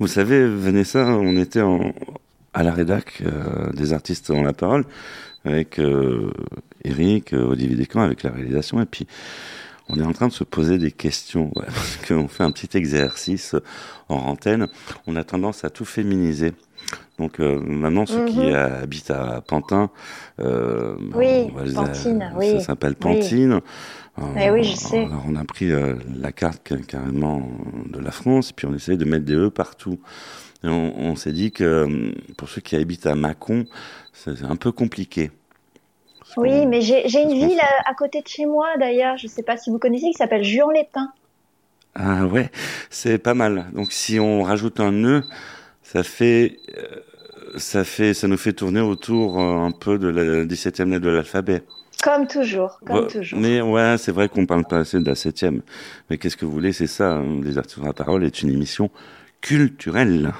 Vous 0.00 0.06
savez, 0.06 0.48
Vanessa, 0.48 1.06
on 1.06 1.36
était 1.36 1.60
en, 1.60 1.92
à 2.54 2.62
la 2.62 2.72
rédac 2.72 3.22
euh, 3.24 3.70
des 3.74 3.92
artistes 3.92 4.30
ont 4.30 4.42
la 4.42 4.52
parole 4.54 4.84
avec 5.44 5.78
euh, 5.78 6.32
Eric, 6.84 7.32
euh, 7.34 7.44
Olivier 7.50 7.76
Descamps, 7.76 8.00
avec 8.02 8.22
la 8.22 8.30
réalisation, 8.30 8.80
et 8.80 8.86
puis 8.86 9.06
on 9.88 9.98
est 9.98 10.02
en 10.04 10.12
train 10.12 10.28
de 10.28 10.32
se 10.32 10.44
poser 10.44 10.78
des 10.78 10.90
questions, 10.92 11.50
ouais, 11.56 11.64
parce 11.66 11.98
qu'on 12.08 12.28
fait 12.28 12.44
un 12.44 12.50
petit 12.50 12.76
exercice 12.78 13.54
en 14.08 14.16
antenne. 14.16 14.68
On 15.06 15.16
a 15.16 15.24
tendance 15.24 15.64
à 15.64 15.70
tout 15.70 15.84
féminiser. 15.84 16.52
Donc 17.18 17.38
euh, 17.40 17.60
maintenant, 17.60 18.06
ceux 18.06 18.24
qui 18.24 18.38
Mhm. 18.38 18.54
habitent 18.54 19.10
à 19.10 19.42
Pantin, 19.46 19.90
euh, 20.40 20.96
Oui, 21.14 21.26
on 21.52 21.56
va 21.56 21.64
les- 21.64 21.74
Pantine, 21.74 22.20
ça 22.20 22.38
oui. 22.38 22.60
s'appelle 22.62 22.94
Pantine. 22.94 23.60
Eh 24.38 24.50
oui, 24.50 24.64
je 24.64 24.74
sais. 24.76 25.06
Alors, 25.06 25.24
on 25.26 25.36
a 25.36 25.44
pris 25.44 25.70
euh, 25.72 25.94
la 26.14 26.32
carte 26.32 26.62
ca- 26.68 26.76
carrément 26.82 27.48
de 27.86 27.98
la 27.98 28.10
France, 28.10 28.52
puis 28.52 28.66
on 28.66 28.74
essaie 28.74 28.96
de 28.96 29.04
mettre 29.04 29.24
des 29.24 29.34
E 29.34 29.50
partout. 29.50 29.98
Et 30.64 30.68
on, 30.68 30.98
on 30.98 31.16
s'est 31.16 31.32
dit 31.32 31.52
que 31.52 31.64
euh, 31.64 32.12
pour 32.36 32.48
ceux 32.48 32.60
qui 32.62 32.76
habitent 32.76 33.06
à 33.06 33.14
Mâcon, 33.14 33.66
c'est 34.12 34.42
un 34.44 34.56
peu 34.56 34.72
compliqué. 34.72 35.30
Oui, 36.36 36.66
mais 36.66 36.80
j'ai 36.80 37.22
une 37.22 37.34
ville 37.34 37.60
à, 37.60 37.88
à 37.90 37.94
côté 37.94 38.20
de 38.20 38.26
chez 38.26 38.44
moi 38.44 38.76
d'ailleurs, 38.78 39.16
je 39.16 39.28
sais 39.28 39.44
pas 39.44 39.56
si 39.56 39.70
vous 39.70 39.78
connaissez, 39.78 40.06
qui 40.06 40.14
s'appelle 40.14 40.42
Juan-les-Pins. 40.42 41.12
Ah 41.94 42.26
ouais, 42.26 42.50
c'est 42.88 43.18
pas 43.18 43.34
mal. 43.34 43.66
Donc 43.74 43.92
si 43.92 44.20
on 44.20 44.42
rajoute 44.42 44.80
un 44.80 44.92
nœud, 44.92 45.24
ça 45.82 46.02
fait, 46.04 46.58
euh, 46.78 47.00
ça 47.58 47.84
fait, 47.84 48.14
ça 48.14 48.28
nous 48.28 48.36
fait 48.38 48.52
tourner 48.54 48.80
autour 48.80 49.40
euh, 49.40 49.58
un 49.58 49.72
peu 49.72 49.98
de 49.98 50.08
la 50.08 50.46
17e 50.46 50.90
lettre 50.90 51.04
de 51.06 51.10
l'alphabet. 51.10 51.64
Comme 52.02 52.26
toujours, 52.26 52.80
comme 52.86 53.04
Ouais, 53.04 53.06
toujours. 53.08 53.38
Mais 53.38 53.60
ouais, 53.60 53.96
c'est 53.98 54.12
vrai 54.12 54.28
qu'on 54.28 54.46
parle 54.46 54.64
pas 54.64 54.78
assez 54.78 54.98
de 54.98 55.04
la 55.06 55.14
7e. 55.14 55.60
Mais 56.08 56.18
qu'est-ce 56.18 56.36
que 56.36 56.44
vous 56.44 56.52
voulez, 56.52 56.72
c'est 56.72 56.86
ça. 56.86 57.14
hein, 57.14 57.40
Les 57.42 57.58
artistes 57.58 57.78
la 57.84 57.92
parole 57.92 58.24
est 58.24 58.42
une 58.42 58.50
émission 58.50 58.90
culturelle, 59.40 60.32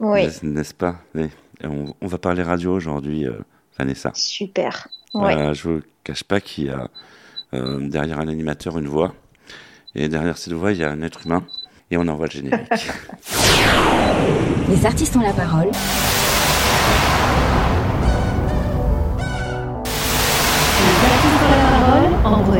Oui, 0.00 0.26
n'est- 0.42 0.50
n'est-ce 0.50 0.74
pas? 0.74 0.96
Oui. 1.14 1.28
Et 1.62 1.66
on, 1.66 1.94
on 2.00 2.06
va 2.06 2.18
parler 2.18 2.42
radio 2.42 2.72
aujourd'hui, 2.74 3.26
euh, 3.26 3.32
Vanessa. 3.78 4.10
super. 4.14 4.88
Oui. 5.14 5.20
Voilà, 5.22 5.52
je 5.54 5.68
ne 5.70 5.80
cache 6.04 6.24
pas 6.24 6.40
qu'il 6.40 6.66
y 6.66 6.70
a 6.70 6.88
euh, 7.54 7.78
derrière 7.88 8.20
un 8.20 8.28
animateur 8.28 8.78
une 8.78 8.88
voix. 8.88 9.14
Et 9.94 10.08
derrière 10.08 10.36
cette 10.38 10.52
voix, 10.52 10.72
il 10.72 10.78
y 10.78 10.84
a 10.84 10.90
un 10.90 11.02
être 11.02 11.26
humain. 11.26 11.44
Et 11.90 11.96
on 11.96 12.06
envoie 12.08 12.26
le 12.26 12.32
générique. 12.32 12.68
Les 14.68 14.84
artistes 14.84 15.16
ont 15.16 15.20
la 15.22 15.32
parole. 15.32 15.70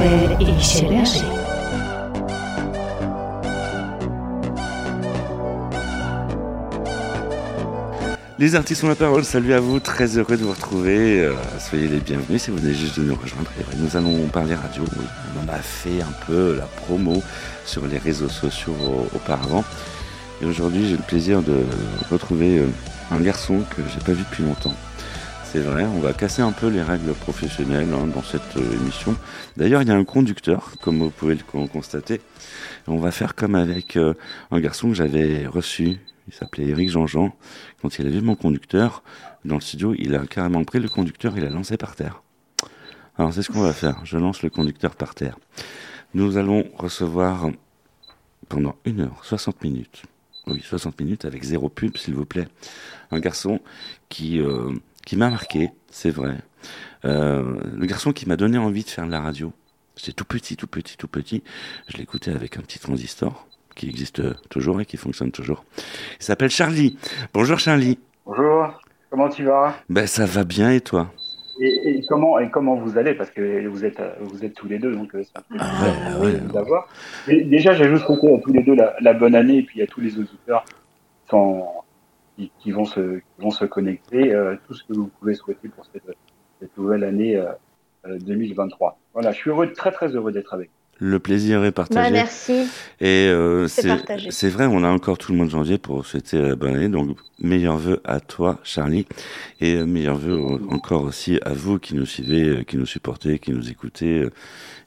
Et 0.00 0.44
les 8.38 8.54
artistes 8.54 8.84
ont 8.84 8.88
la 8.88 8.94
parole. 8.94 9.24
Salut 9.24 9.52
à 9.52 9.60
vous. 9.60 9.80
Très 9.80 10.16
heureux 10.16 10.36
de 10.36 10.44
vous 10.44 10.52
retrouver. 10.52 11.20
Euh, 11.22 11.34
soyez 11.58 11.88
les 11.88 11.98
bienvenus 11.98 12.42
si 12.42 12.50
vous 12.50 12.58
venez 12.58 12.74
juste 12.74 12.98
de 13.00 13.04
nous 13.04 13.16
rejoindre. 13.16 13.50
Nous 13.78 13.96
allons 13.96 14.26
parler 14.28 14.54
radio. 14.54 14.84
On 15.36 15.44
en 15.44 15.52
a 15.52 15.58
fait 15.58 16.00
un 16.02 16.12
peu 16.26 16.56
la 16.56 16.64
promo 16.66 17.20
sur 17.66 17.86
les 17.86 17.98
réseaux 17.98 18.28
sociaux 18.28 18.76
au- 18.80 19.16
auparavant. 19.16 19.64
Et 20.40 20.44
aujourd'hui, 20.46 20.88
j'ai 20.88 20.96
le 20.96 21.02
plaisir 21.02 21.42
de 21.42 21.64
retrouver 22.12 22.58
euh, 22.58 22.66
un 23.10 23.18
garçon 23.20 23.62
que 23.76 23.82
j'ai 23.92 24.00
pas 24.04 24.12
vu 24.12 24.22
depuis 24.30 24.44
longtemps. 24.44 24.74
C'est 25.52 25.60
vrai, 25.60 25.84
on 25.84 26.00
va 26.00 26.12
casser 26.12 26.42
un 26.42 26.52
peu 26.52 26.68
les 26.68 26.82
règles 26.82 27.12
professionnelles 27.14 27.88
hein, 27.94 28.06
dans 28.06 28.22
cette 28.22 28.56
euh, 28.58 28.72
émission. 28.74 29.16
D'ailleurs, 29.56 29.80
il 29.82 29.88
y 29.88 29.90
a 29.90 29.94
un 29.96 30.04
conducteur, 30.04 30.72
comme 30.82 30.98
vous 30.98 31.10
pouvez 31.10 31.34
le 31.34 31.42
con- 31.42 31.66
constater. 31.66 32.20
On 32.86 32.98
va 32.98 33.10
faire 33.10 33.34
comme 33.34 33.54
avec 33.54 33.96
euh, 33.96 34.12
un 34.50 34.60
garçon 34.60 34.88
que 34.88 34.94
j'avais 34.94 35.46
reçu. 35.46 35.96
Il 36.28 36.34
s'appelait 36.34 36.68
Eric 36.68 36.90
Jean-Jean. 36.90 37.34
Quand 37.80 37.98
il 37.98 38.06
a 38.06 38.10
vu 38.10 38.20
mon 38.20 38.34
conducteur 38.34 39.02
dans 39.46 39.54
le 39.54 39.60
studio, 39.62 39.94
il 39.98 40.14
a 40.14 40.26
carrément 40.26 40.62
pris 40.64 40.80
le 40.80 40.88
conducteur 40.90 41.36
et 41.38 41.40
l'a 41.40 41.48
lancé 41.48 41.78
par 41.78 41.96
terre. 41.96 42.22
Alors 43.16 43.32
c'est 43.32 43.42
ce 43.42 43.50
qu'on 43.50 43.62
va 43.62 43.72
faire. 43.72 44.00
Je 44.04 44.18
lance 44.18 44.42
le 44.42 44.50
conducteur 44.50 44.94
par 44.96 45.14
terre. 45.14 45.38
Nous 46.12 46.36
allons 46.36 46.64
recevoir 46.76 47.48
pendant 48.50 48.76
1 48.86 48.98
heure 49.00 49.20
60 49.22 49.62
minutes. 49.64 50.02
Oui, 50.46 50.62
60 50.62 51.00
minutes 51.00 51.24
avec 51.24 51.42
zéro 51.42 51.68
pub, 51.70 51.96
s'il 51.96 52.14
vous 52.14 52.24
plaît. 52.26 52.48
Un 53.10 53.18
garçon 53.20 53.60
qui, 54.08 54.38
euh, 54.40 54.72
qui 55.08 55.16
m'a 55.16 55.30
marqué, 55.30 55.70
c'est 55.90 56.10
vrai. 56.10 56.36
Euh, 57.06 57.56
le 57.74 57.86
garçon 57.86 58.12
qui 58.12 58.28
m'a 58.28 58.36
donné 58.36 58.58
envie 58.58 58.84
de 58.84 58.90
faire 58.90 59.06
de 59.06 59.10
la 59.10 59.22
radio. 59.22 59.54
C'était 59.96 60.12
tout 60.12 60.26
petit, 60.26 60.54
tout 60.54 60.66
petit, 60.66 60.98
tout 60.98 61.08
petit. 61.08 61.42
Je 61.88 61.96
l'écoutais 61.96 62.30
avec 62.30 62.58
un 62.58 62.60
petit 62.60 62.78
transistor 62.78 63.48
qui 63.74 63.88
existe 63.88 64.20
toujours 64.50 64.82
et 64.82 64.84
qui 64.84 64.98
fonctionne 64.98 65.30
toujours. 65.32 65.64
Il 66.20 66.24
s'appelle 66.24 66.50
Charlie. 66.50 66.98
Bonjour 67.32 67.58
Charlie. 67.58 67.98
Bonjour, 68.26 68.82
comment 69.08 69.30
tu 69.30 69.44
vas? 69.44 69.76
Ben 69.88 70.06
ça 70.06 70.26
va 70.26 70.44
bien 70.44 70.72
et 70.72 70.82
toi? 70.82 71.10
Et, 71.58 71.88
et 71.98 72.04
comment 72.06 72.38
et 72.38 72.50
comment 72.50 72.76
vous 72.76 72.98
allez? 72.98 73.14
Parce 73.14 73.30
que 73.30 73.66
vous 73.66 73.86
êtes 73.86 74.02
vous 74.20 74.44
êtes 74.44 74.52
tous 74.54 74.68
les 74.68 74.78
deux, 74.78 74.94
donc 74.94 75.14
euh, 75.14 75.22
c'est 75.24 75.38
un 75.38 75.42
peu 75.48 75.56
Ah 75.58 76.18
ouais, 76.20 76.38
ouais. 77.28 77.44
déjà, 77.44 77.72
j'ai 77.72 77.88
juste 77.88 78.04
souhaité 78.04 78.34
à 78.34 78.38
tous 78.40 78.52
les 78.52 78.62
deux 78.62 78.74
la, 78.74 78.94
la 79.00 79.14
bonne 79.14 79.34
année 79.34 79.56
et 79.56 79.62
puis 79.62 79.80
à 79.80 79.86
tous 79.86 80.00
les 80.02 80.18
auditeurs 80.18 80.64
qui, 80.66 81.30
sont- 81.30 81.66
qui, 82.38 82.52
qui 82.58 82.70
vont 82.70 82.84
se 82.84 83.18
qui 83.18 83.40
vont 83.40 83.50
se 83.50 83.64
connecter, 83.64 84.32
euh, 84.32 84.56
tout 84.66 84.74
ce 84.74 84.84
que 84.84 84.92
vous 84.92 85.08
pouvez 85.08 85.34
souhaiter 85.34 85.68
pour 85.68 85.84
cette, 85.86 86.16
cette 86.60 86.76
nouvelle 86.78 87.04
année 87.04 87.36
euh, 87.36 87.52
euh, 88.06 88.18
2023. 88.20 88.98
Voilà, 89.12 89.32
je 89.32 89.38
suis 89.38 89.50
heureux, 89.50 89.72
très 89.72 89.90
très 89.90 90.08
heureux 90.14 90.32
d'être 90.32 90.54
avec. 90.54 90.68
vous. 90.70 90.77
Le 91.00 91.18
plaisir 91.20 91.62
est 91.64 91.68
Bah, 91.68 91.84
partagé. 91.86 92.10
merci. 92.10 92.52
Et 93.00 93.28
euh, 93.28 93.68
C'est 93.68 94.48
vrai, 94.48 94.66
on 94.66 94.82
a 94.82 94.88
encore 94.88 95.16
tout 95.16 95.30
le 95.32 95.38
mois 95.38 95.46
de 95.46 95.50
janvier 95.50 95.78
pour 95.78 96.04
souhaiter 96.04 96.38
la 96.42 96.56
bonne 96.56 96.74
année. 96.74 96.88
Donc, 96.88 97.16
meilleurs 97.40 97.76
vœux 97.76 98.00
à 98.04 98.18
toi, 98.18 98.58
Charlie. 98.64 99.06
Et 99.60 99.74
euh, 99.76 99.86
meilleurs 99.86 100.16
vœux 100.16 100.40
encore 100.70 101.04
aussi 101.04 101.38
à 101.44 101.52
vous 101.52 101.78
qui 101.78 101.94
nous 101.94 102.04
suivez, 102.06 102.48
euh, 102.48 102.62
qui 102.64 102.76
nous 102.76 102.86
supportez, 102.86 103.38
qui 103.38 103.52
nous 103.52 103.70
écoutez. 103.70 104.26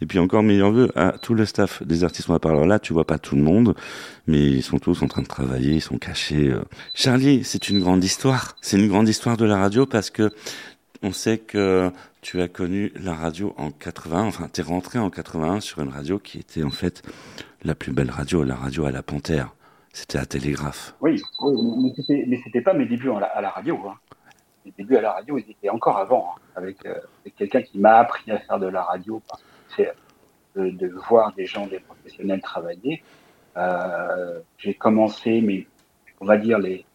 Et 0.02 0.06
puis 0.06 0.20
encore 0.20 0.44
meilleurs 0.44 0.72
vœux 0.72 0.90
à 0.96 1.14
tout 1.22 1.34
le 1.34 1.46
staff 1.46 1.82
des 1.84 2.04
artistes. 2.04 2.28
On 2.30 2.34
va 2.34 2.40
parler. 2.40 2.68
Là, 2.68 2.80
tu 2.80 2.92
vois 2.92 3.06
pas 3.06 3.18
tout 3.18 3.36
le 3.38 3.42
monde, 3.44 3.74
mais 4.28 4.40
ils 4.50 4.64
sont 4.64 4.80
tous 4.80 5.02
en 5.04 5.08
train 5.08 5.22
de 5.22 5.28
travailler, 5.28 5.76
ils 5.76 5.82
sont 5.82 5.98
cachés. 5.98 6.50
euh. 6.50 6.62
Charlie, 6.94 7.44
c'est 7.46 7.70
une 7.70 7.80
grande 7.80 8.04
histoire. 8.04 8.58
C'est 8.62 8.78
une 8.78 8.88
grande 8.90 9.08
histoire 9.08 9.38
de 9.38 9.46
la 9.46 9.58
radio 9.58 9.86
parce 9.86 10.10
que 10.10 10.30
on 11.04 11.12
sait 11.12 11.38
que 11.38 11.92
tu 12.22 12.42
as 12.42 12.48
connu 12.48 12.92
la 12.96 13.14
radio 13.14 13.54
en 13.58 13.72
80, 13.72 14.26
enfin, 14.26 14.48
tu 14.54 14.62
es 14.62 14.64
rentré 14.64 15.00
en 15.00 15.10
81 15.10 15.60
sur 15.60 15.82
une 15.82 15.90
radio 15.90 16.20
qui 16.20 16.40
était 16.40 16.64
en 16.64 16.70
fait 16.72 17.02
la 17.64 17.76
plus 17.76 17.92
belle 17.92 18.12
radio, 18.12 18.44
la 18.44 18.56
radio 18.56 18.86
à 18.86 18.92
la 18.92 19.04
Panthère. 19.04 19.54
C'était 19.94 20.20
à 20.20 20.26
Télégraphe. 20.26 20.96
Oui, 21.02 21.22
oui, 21.42 21.94
mais 22.28 22.40
c'était 22.44 22.62
pas 22.62 22.74
mes 22.74 22.86
débuts 22.86 23.12
à 23.12 23.42
la, 23.42 23.50
radio. 23.50 23.78
Hein. 23.88 23.96
Mes 24.66 24.74
débuts 24.78 24.96
à 24.96 25.02
la 25.02 25.12
radio, 25.14 25.38
ils 25.38 25.52
étaient 25.52 25.70
encore 25.70 25.98
avant, 25.98 26.30
hein, 26.36 26.42
avec, 26.56 26.86
euh, 26.86 26.96
avec 27.22 27.36
quelqu'un 27.36 27.62
qui 27.62 27.78
m'a 27.78 27.98
appris 27.98 28.32
à 28.32 28.38
faire 28.40 28.60
de 28.60 28.68
la 28.68 28.84
radio, 28.84 29.22
c'est 29.76 29.92
de, 30.56 30.70
de 30.70 30.88
voir 31.10 31.34
des 31.34 31.46
gens, 31.46 31.68
des 31.68 31.80
professionnels 31.80 32.42
travailler. 32.42 33.04
Euh, 33.58 34.40
J'ai 34.58 34.74
commencé, 34.76 35.42
mais 35.42 35.68
on 36.22 36.26
va 36.26 36.38
dire 36.38 36.60
les 36.60 36.86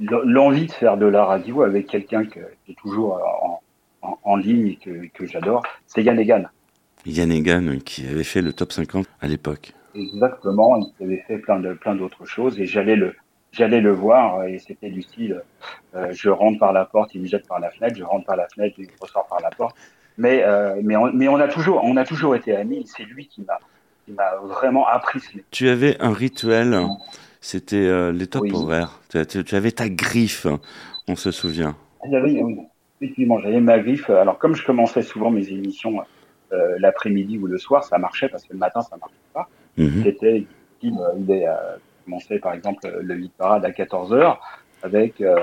l'envie 0.00 0.66
de 0.66 0.72
faire 0.72 0.96
de 0.96 1.06
la 1.06 1.24
radio 1.24 1.62
avec 1.62 1.86
quelqu'un 1.86 2.24
que- 2.24 2.40
qui 2.64 2.72
est 2.72 2.76
toujours 2.76 3.20
en, 3.42 3.60
en, 4.02 4.18
en 4.22 4.36
ligne 4.36 4.68
et 4.68 4.76
que, 4.76 5.06
que 5.12 5.26
j'adore, 5.26 5.62
c'est 5.86 6.02
Yann 6.02 6.18
Egan. 6.18 6.44
Yann 7.06 7.30
Egan 7.32 7.78
qui 7.84 8.06
avait 8.08 8.24
fait 8.24 8.42
le 8.42 8.52
top 8.52 8.72
50 8.72 9.06
à 9.20 9.26
l'époque. 9.28 9.72
Exactement, 9.94 10.78
il 11.00 11.04
avait 11.06 11.24
fait 11.26 11.38
plein 11.38 11.60
de 11.60 11.74
plein 11.74 11.94
d'autres 11.94 12.24
choses 12.24 12.58
et 12.58 12.66
j'allais 12.66 12.96
le 12.96 13.14
j'allais 13.52 13.82
le 13.82 13.92
voir 13.92 14.44
et 14.44 14.58
c'était 14.58 14.88
du 14.88 15.02
style 15.02 15.42
euh, 15.94 16.08
je 16.12 16.30
rentre 16.30 16.58
par 16.58 16.72
la 16.72 16.86
porte, 16.86 17.14
il 17.14 17.20
me 17.20 17.26
jette 17.26 17.46
par 17.46 17.60
la 17.60 17.70
fenêtre, 17.70 17.96
je 17.98 18.02
rentre 18.04 18.24
par 18.24 18.36
la 18.36 18.48
fenêtre, 18.48 18.76
il 18.78 18.88
ressort 19.00 19.26
par 19.26 19.40
la 19.40 19.50
porte. 19.50 19.76
Mais 20.16 20.42
euh, 20.44 20.80
mais 20.82 20.96
on, 20.96 21.12
mais 21.12 21.28
on 21.28 21.36
a 21.36 21.48
toujours 21.48 21.84
on 21.84 21.96
a 21.98 22.04
toujours 22.04 22.34
été 22.34 22.56
amis, 22.56 22.86
c'est 22.86 23.02
lui 23.04 23.26
qui 23.26 23.42
m'a 23.42 23.58
qui 24.06 24.12
m'a 24.12 24.36
vraiment 24.42 24.86
appris. 24.86 25.20
Tu 25.50 25.68
avais 25.68 26.00
un 26.00 26.12
rituel, 26.12 26.74
c'était 27.42 27.76
euh, 27.76 28.10
les 28.12 28.26
top 28.26 28.42
Oui. 28.42 28.52
horaires. 28.54 29.00
Tu, 29.10 29.26
tu- 29.26 29.44
tu 29.44 29.54
avais 29.54 29.72
ta 29.72 29.88
griffe, 29.90 30.46
on 31.08 31.16
se 31.16 31.30
souvient. 31.30 31.76
J'avais 32.10 32.40
oui, 32.42 32.56
effectivement, 33.00 33.38
j'avais 33.40 33.60
ma 33.60 33.78
griffe. 33.78 34.08
Alors 34.08 34.38
comme 34.38 34.54
je 34.54 34.64
commençais 34.64 35.02
souvent 35.02 35.30
mes 35.30 35.48
émissions 35.50 36.00
euh, 36.52 36.76
l'après-midi 36.78 37.38
ou 37.38 37.46
le 37.46 37.58
soir, 37.58 37.84
ça 37.84 37.98
marchait 37.98 38.28
parce 38.30 38.44
que 38.44 38.52
le 38.54 38.58
matin 38.58 38.80
ça 38.80 38.96
marchait 38.96 39.14
pas. 39.34 39.48
Mhm. 39.76 40.02
C'était 40.04 40.46
il, 40.82 40.94
il 41.18 41.30
est, 41.30 41.46
euh, 41.46 41.52
commençait 42.04 42.38
par 42.38 42.54
exemple 42.54 42.88
le 43.00 43.14
8 43.14 43.32
parade 43.36 43.64
à 43.64 43.72
14 43.72 44.12
heures 44.12 44.40
avec 44.82 45.20
euh, 45.20 45.36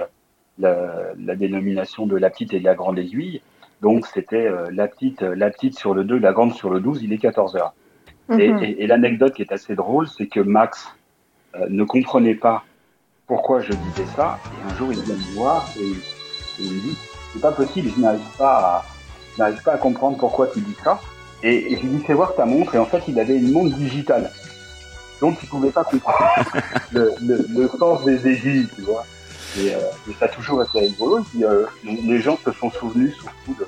la, 0.57 1.12
la 1.18 1.35
dénomination 1.35 2.06
de 2.07 2.18
la 2.18 2.29
petite 2.29 2.53
et 2.53 2.59
de 2.59 2.65
la 2.65 2.75
grande 2.75 2.97
aiguille. 3.00 3.41
Donc 3.81 4.06
c'était 4.07 4.45
euh, 4.47 4.68
la 4.71 4.88
petite 4.88 5.21
la 5.21 5.50
petite 5.50 5.77
sur 5.77 5.94
le 5.94 6.03
2, 6.03 6.18
la 6.19 6.33
grande 6.33 6.53
sur 6.53 6.69
le 6.69 6.79
12, 6.79 7.03
il 7.03 7.12
est 7.13 7.18
14 7.18 7.56
heures. 7.56 7.74
Et, 8.38 8.50
Mhm. 8.51 8.63
et- 8.63 8.83
et 8.83 8.88
l'anecdote 8.88 9.33
qui 9.33 9.41
est 9.41 9.51
assez 9.51 9.75
drôle, 9.75 10.07
c'est 10.07 10.27
que 10.27 10.39
Max 10.41 10.88
euh, 11.56 11.66
ne 11.69 11.84
comprenait 11.84 12.36
pas 12.36 12.63
pourquoi 13.28 13.62
je 13.62 13.72
disais 13.72 14.07
ça. 14.16 14.40
Et 14.54 14.72
un 14.72 14.75
jour, 14.75 14.92
il 14.92 15.01
vient 15.01 15.16
me 15.16 15.36
voir 15.36 15.69
et, 15.80 15.84
et 15.84 16.66
il 16.66 16.74
me 16.74 16.81
dit 16.81 16.98
C'est 17.34 17.42
pas 17.42 17.51
possible, 17.51 17.90
je 17.96 18.01
n'arrive 18.01 18.38
pas, 18.38 18.84
à, 19.40 19.51
pas 19.63 19.74
à 19.74 19.78
comprendre 19.78 20.18
pourquoi 20.18 20.48
tu 20.48 20.60
dis 20.60 20.75
ça. 20.84 21.00
Et, 21.44 21.75
je 21.75 21.81
lui 21.81 21.90
dis 21.90 22.04
Fais 22.04 22.13
voir 22.13 22.36
ta 22.36 22.46
montre. 22.46 22.75
Et 22.75 22.78
en 22.80 22.86
fait, 22.86 23.04
il 23.07 23.19
avait 23.19 23.38
une 23.38 23.51
montre 23.51 23.75
digitale. 23.75 24.31
donc 25.22 25.38
ils 25.42 25.50
pouvaient 25.50 25.72
pas 25.72 25.84
comprendre 25.84 26.18
le, 26.92 27.13
le, 27.22 27.46
le 27.50 27.69
sens 27.69 28.04
des 28.04 28.28
aiguilles, 28.28 28.68
tu 28.75 28.81
vois. 28.81 29.06
Et, 29.57 29.74
euh, 29.74 29.80
et 30.10 30.13
ça 30.19 30.25
a 30.25 30.28
toujours 30.28 30.63
été 30.63 30.80
rigolo. 30.80 31.19
Et 31.19 31.24
puis, 31.24 31.44
euh, 31.44 31.66
les, 31.84 32.22
gens 32.22 32.38
se 32.44 32.51
sont 32.51 32.69
souvenus 32.72 33.16
surtout 33.16 33.56
de, 33.60 33.68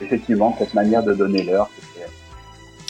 effectivement, 0.00 0.54
cette 0.58 0.74
manière 0.74 1.02
de 1.02 1.12
donner 1.12 1.42
l'heure, 1.42 1.68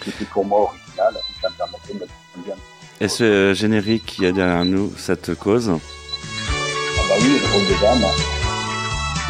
c'était, 0.05 0.25
pour 0.27 0.45
moi 0.45 0.61
original. 0.63 1.15
Ça 1.41 1.49
me 1.49 1.55
permettait 1.55 1.95
de 1.95 1.99
me. 1.99 2.78
Et 3.01 3.09
ce 3.09 3.55
générique 3.55 4.05
qui 4.07 4.25
est 4.25 4.33
derrière 4.33 4.65
nous, 4.65 4.93
ça 4.97 5.15
te 5.17 5.33
cause 5.33 5.71
Ah 5.71 7.03
bah 7.09 7.15
oui, 7.21 7.29
le 7.41 7.53
rôle 7.53 7.67
des 7.69 7.81
dames. 7.81 8.11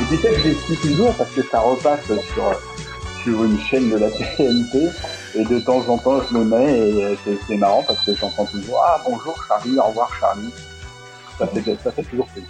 Et 0.00 0.04
puis 0.04 0.16
ça, 0.16 0.28
je 0.32 0.48
l'explique 0.48 0.80
toujours 0.80 1.12
parce 1.14 1.30
que 1.30 1.42
ça 1.42 1.60
repasse 1.60 2.06
sur, 2.06 2.60
sur 3.22 3.44
une 3.44 3.58
chaîne 3.60 3.90
de 3.90 3.96
la 3.98 4.08
TNT. 4.10 4.88
Et 5.34 5.44
de 5.44 5.58
temps 5.60 5.84
en 5.86 5.98
temps, 5.98 6.22
je 6.30 6.38
le 6.38 6.44
mets 6.44 6.78
et 6.78 7.04
euh, 7.04 7.14
c'est, 7.46 7.56
marrant 7.56 7.84
parce 7.86 8.02
que 8.06 8.14
j'entends 8.14 8.46
toujours 8.46 8.82
Ah 8.86 9.02
bonjour 9.04 9.36
Charlie, 9.46 9.78
au 9.78 9.82
revoir 9.82 10.10
Charlie. 10.18 10.50
Ça 11.38 11.46
fait, 11.46 11.76
ça 11.84 11.92
fait 11.92 12.02
toujours 12.04 12.26
plaisir. 12.28 12.48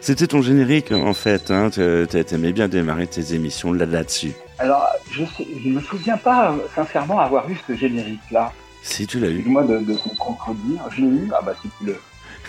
C'était 0.00 0.26
ton 0.26 0.40
générique 0.40 0.90
en 0.92 1.12
fait, 1.12 1.50
hein. 1.50 1.68
tu 1.70 2.06
t'aimais 2.24 2.52
bien 2.52 2.68
démarrer 2.68 3.06
tes 3.06 3.34
émissions 3.34 3.72
là- 3.72 3.84
là-dessus. 3.86 4.32
Alors, 4.58 4.86
je 5.10 5.22
ne 5.22 5.74
me 5.74 5.80
souviens 5.80 6.16
pas 6.16 6.50
euh, 6.52 6.56
sincèrement 6.74 7.20
avoir 7.20 7.48
eu 7.50 7.56
ce 7.68 7.74
générique-là. 7.74 8.52
Si 8.86 9.06
tu 9.06 9.18
l'as 9.18 9.28
eu. 9.28 9.34
Excuse-moi 9.36 9.64
de, 9.64 9.78
de 9.78 9.94
contredire. 10.18 10.80
Je 10.90 11.00
l'ai 11.02 11.08
eu 11.08 11.28
Ah 11.36 11.42
bah 11.44 11.54
si 11.60 11.68
tu 11.78 11.86
le... 11.86 11.96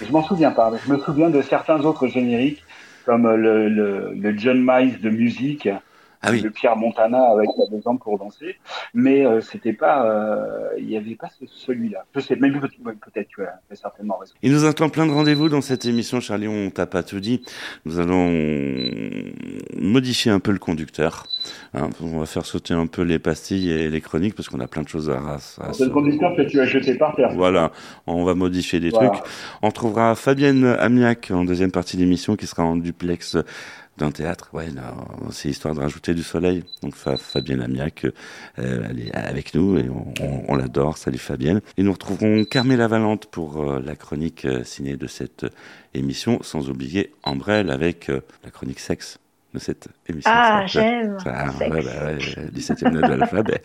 Je 0.06 0.12
m'en 0.12 0.24
souviens 0.24 0.52
pas. 0.52 0.72
Je 0.86 0.94
me 0.94 1.00
souviens 1.00 1.32
de 1.32 1.42
certains 1.42 1.80
autres 1.82 2.08
génériques, 2.08 2.64
comme 3.06 3.28
le, 3.36 3.68
le, 3.68 4.14
le 4.14 4.38
John 4.38 4.64
Miles 4.64 5.02
de 5.02 5.10
musique, 5.10 5.68
Ah 6.28 6.32
oui, 6.32 6.42
le 6.42 6.50
Pierre 6.52 6.76
Montana 6.76 7.32
avec 7.32 7.50
la 7.58 7.66
deux 7.68 7.82
pour 8.00 8.18
danser. 8.20 8.56
Mais 8.94 9.26
euh, 9.26 9.42
c'était 9.42 9.74
pas... 9.74 10.06
euh, 10.06 10.70
Il 10.78 10.86
n'y 10.88 10.98
avait 10.98 11.16
pas 11.16 11.30
ce- 11.40 11.46
celui-là. 11.48 12.06
Je 12.16 12.20
sais, 12.20 12.36
même 12.36 12.60
peut-être 12.60 13.28
tu 13.30 13.44
as 13.44 13.60
certainement 13.76 14.18
raison. 14.18 14.34
il 14.44 14.52
nous 14.52 14.66
attend 14.66 14.90
plein 14.90 15.06
de 15.06 15.12
rendez-vous 15.12 15.50
dans 15.50 15.62
cette 15.62 15.86
émission, 15.86 16.20
Charlie, 16.20 16.48
on 16.48 16.70
t'a 16.70 16.86
pas 16.86 17.04
tout 17.04 17.20
dit. 17.20 17.42
Nous 17.86 18.00
allons 18.00 18.30
modifier 19.78 20.32
un 20.32 20.40
peu 20.40 20.52
le 20.52 20.60
conducteur. 20.60 21.26
hein. 21.74 21.90
on 22.02 22.20
va 22.20 22.26
faire 22.26 22.46
sauter 22.46 22.74
un 22.74 22.88
peu 22.88 23.02
les 23.04 23.20
pastilles 23.20 23.70
et 23.72 23.90
les 23.90 24.02
chroniques 24.02 24.36
parce 24.36 24.50
qu'on 24.50 24.60
a 24.60 24.68
plein 24.68 24.82
de 24.84 24.88
choses 24.90 25.10
à, 25.10 25.36
à 25.36 25.40
C'est 25.40 25.74
se- 25.74 25.84
le 25.86 25.90
conducteur 25.92 26.36
que 26.36 26.42
tu 26.44 26.60
as 26.60 26.66
jeté 26.66 26.96
par 26.96 27.16
terre. 27.16 27.30
Voilà, 27.34 27.72
on 28.06 28.24
va 28.24 28.34
modifier 28.36 28.80
des 28.80 28.90
Voilà. 28.90 29.10
trucs. 29.10 29.24
On 29.62 29.72
trouvera 29.72 30.16
Fabienne 30.16 30.66
Amiac 30.66 31.32
en 31.32 31.46
deuxième 31.46 31.72
partie 31.72 31.98
d'émission 31.98 32.36
qui 32.36 32.48
sera 32.48 32.64
en 32.64 32.76
duplex 32.76 33.38
d'un 33.98 34.12
théâtre. 34.12 34.50
Ouais, 34.54 34.68
c'est 35.32 35.50
histoire 35.50 35.74
de 35.74 35.80
rajouter 35.80 36.14
du 36.14 36.24
soleil. 36.24 36.64
Donc 36.84 36.96
Fa- 36.96 37.18
Fabienne 37.18 37.62
Amiac, 37.62 38.06
euh, 38.60 38.88
elle 38.90 39.00
est 39.00 39.14
avec 39.16 39.54
nous 39.56 39.78
et 39.78 39.90
on, 39.90 40.14
on- 40.24 40.44
on 40.48 40.56
l'adore. 40.56 40.98
Salut 40.98 41.18
Fabienne. 41.18 41.62
Et 41.78 41.84
nous 41.84 41.92
retrouverons 41.94 42.44
Carmela 42.44 42.88
Valente 42.88 43.26
pour 43.28 43.62
euh, 43.62 43.80
la 43.84 43.96
chronique 43.96 44.46
euh, 44.46 44.64
ciné 44.64 44.98
de 44.98 45.08
cette 45.08 45.46
émission, 45.94 46.40
sans 46.44 46.70
oublier 46.70 47.12
Ambrelle 47.24 47.70
avec 47.72 48.08
la 48.44 48.52
chronique 48.52 48.80
sexe 48.80 49.18
de 49.54 49.60
cette 49.60 49.88
émission. 50.08 50.30
Ah, 50.34 50.66
j'aime. 50.68 51.18
Sexe. 51.20 51.60
ouais, 51.60 51.70
bah, 51.84 52.06
ouais, 52.14 52.50
17e 52.54 52.92
note 52.92 53.04
de 53.10 53.16
l'alphabet. 53.16 53.62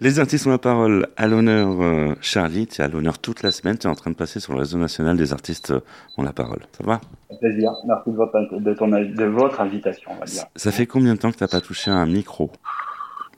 Les 0.00 0.20
artistes 0.20 0.46
ont 0.46 0.50
la 0.50 0.58
parole. 0.58 1.08
À 1.16 1.26
l'honneur, 1.26 1.82
euh, 1.82 2.14
Charlie, 2.20 2.68
tu 2.68 2.80
es 2.80 2.84
à 2.84 2.88
l'honneur 2.88 3.18
toute 3.18 3.42
la 3.42 3.50
semaine. 3.50 3.76
Tu 3.78 3.88
es 3.88 3.90
en 3.90 3.96
train 3.96 4.12
de 4.12 4.16
passer 4.16 4.38
sur 4.38 4.52
le 4.52 4.60
réseau 4.60 4.78
national 4.78 5.16
des 5.16 5.32
artistes 5.32 5.72
euh, 5.72 5.80
ont 6.16 6.22
la 6.22 6.32
parole. 6.32 6.60
Ça 6.70 6.84
va? 6.84 7.00
Un 7.32 7.36
plaisir. 7.36 7.72
Merci 7.84 8.10
de 8.10 8.16
votre, 8.16 8.60
de, 8.60 8.74
ton, 8.74 8.88
de 8.88 9.24
votre 9.24 9.60
invitation, 9.60 10.12
on 10.14 10.20
va 10.20 10.26
dire. 10.26 10.44
Ça 10.54 10.70
fait 10.70 10.86
combien 10.86 11.14
de 11.14 11.18
temps 11.18 11.32
que 11.32 11.36
tu 11.36 11.42
n'as 11.42 11.48
pas 11.48 11.60
touché 11.60 11.90
un 11.90 12.06
micro? 12.06 12.52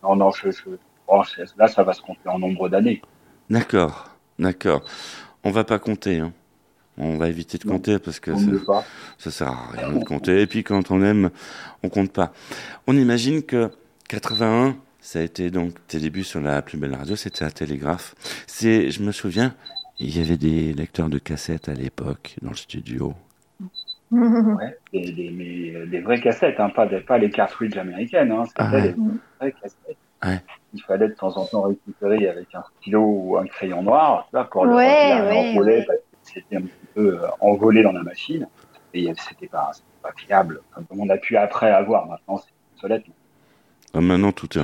Non, 0.02 0.16
non, 0.16 0.30
je, 0.32 0.48
là, 1.56 1.68
ça 1.68 1.82
va 1.82 1.94
se 1.94 2.02
compter 2.02 2.28
en 2.28 2.38
nombre 2.38 2.68
d'années. 2.68 3.00
D'accord, 3.48 4.10
d'accord. 4.38 4.82
On 5.44 5.52
va 5.52 5.64
pas 5.64 5.78
compter. 5.78 6.18
Hein. 6.18 6.32
On 6.98 7.16
va 7.16 7.28
éviter 7.30 7.56
de 7.56 7.64
compter 7.64 7.98
parce 7.98 8.20
que 8.20 8.36
ça, 8.36 8.84
ça 9.16 9.30
sert 9.30 9.48
à 9.48 9.70
rien 9.72 9.92
de 9.92 10.04
compter. 10.04 10.42
Et 10.42 10.46
puis 10.46 10.62
quand 10.62 10.90
on 10.90 11.02
aime, 11.02 11.30
on 11.82 11.88
compte 11.88 12.12
pas. 12.12 12.32
On 12.86 12.94
imagine 12.94 13.42
que 13.42 13.70
81, 14.08 14.76
ça 15.00 15.18
a 15.18 15.22
été 15.22 15.50
donc 15.50 15.74
tes 15.86 15.98
débuts 15.98 16.24
sur 16.24 16.40
la 16.40 16.62
plus 16.62 16.78
belle 16.78 16.94
radio, 16.94 17.16
c'était 17.16 17.44
à 17.44 17.50
Télégraphe. 17.50 18.14
C'est, 18.46 18.90
je 18.90 19.02
me 19.02 19.12
souviens, 19.12 19.54
il 19.98 20.16
y 20.16 20.20
avait 20.20 20.36
des 20.36 20.72
lecteurs 20.72 21.08
de 21.08 21.18
cassettes 21.18 21.68
à 21.68 21.74
l'époque 21.74 22.36
dans 22.42 22.50
le 22.50 22.56
studio. 22.56 23.14
Ouais, 24.10 24.76
des, 24.92 25.72
euh, 25.76 25.86
des 25.86 26.00
vraies 26.00 26.20
cassettes, 26.20 26.58
hein, 26.58 26.70
pas, 26.70 27.18
les 27.18 27.30
cartridges 27.30 27.76
américaines, 27.76 28.32
hein, 28.32 28.44
c'était 28.46 28.62
Ah 28.62 28.72
ouais. 28.72 28.82
des 28.92 28.94
vraies 29.38 29.52
cassettes. 29.52 29.96
Ouais. 30.24 30.40
Il 30.74 30.82
fallait 30.82 31.08
de 31.08 31.14
temps 31.14 31.36
en 31.36 31.46
temps 31.46 31.62
récupérer 31.62 32.28
avec 32.28 32.54
un 32.54 32.64
stylo 32.80 33.02
ou 33.02 33.38
un 33.38 33.46
crayon 33.46 33.82
noir, 33.82 34.26
tu 34.28 34.36
vois, 34.36 34.50
pour 34.50 34.66
le 34.66 34.74
ouais. 34.74 35.84
parce 35.86 35.98
que 35.98 36.04
c'était 36.22 36.56
un 36.56 36.62
petit 36.62 36.86
peu 36.94 37.20
euh, 37.22 37.26
envolé 37.40 37.82
dans 37.82 37.92
la 37.92 38.02
machine, 38.02 38.48
et 38.94 39.12
c'était 39.28 39.46
pas, 39.46 39.70
c'était 39.72 39.86
pas 40.02 40.12
fiable, 40.16 40.60
comme 40.74 40.86
on 40.98 41.08
a 41.08 41.16
pu 41.16 41.36
après 41.36 41.70
avoir. 41.70 42.08
Maintenant, 42.08 42.38
c'est 42.38 42.52
obsolète. 42.74 43.04
Ah, 43.92 44.00
Maintenant 44.00 44.30
tout 44.30 44.46
est 44.56 44.62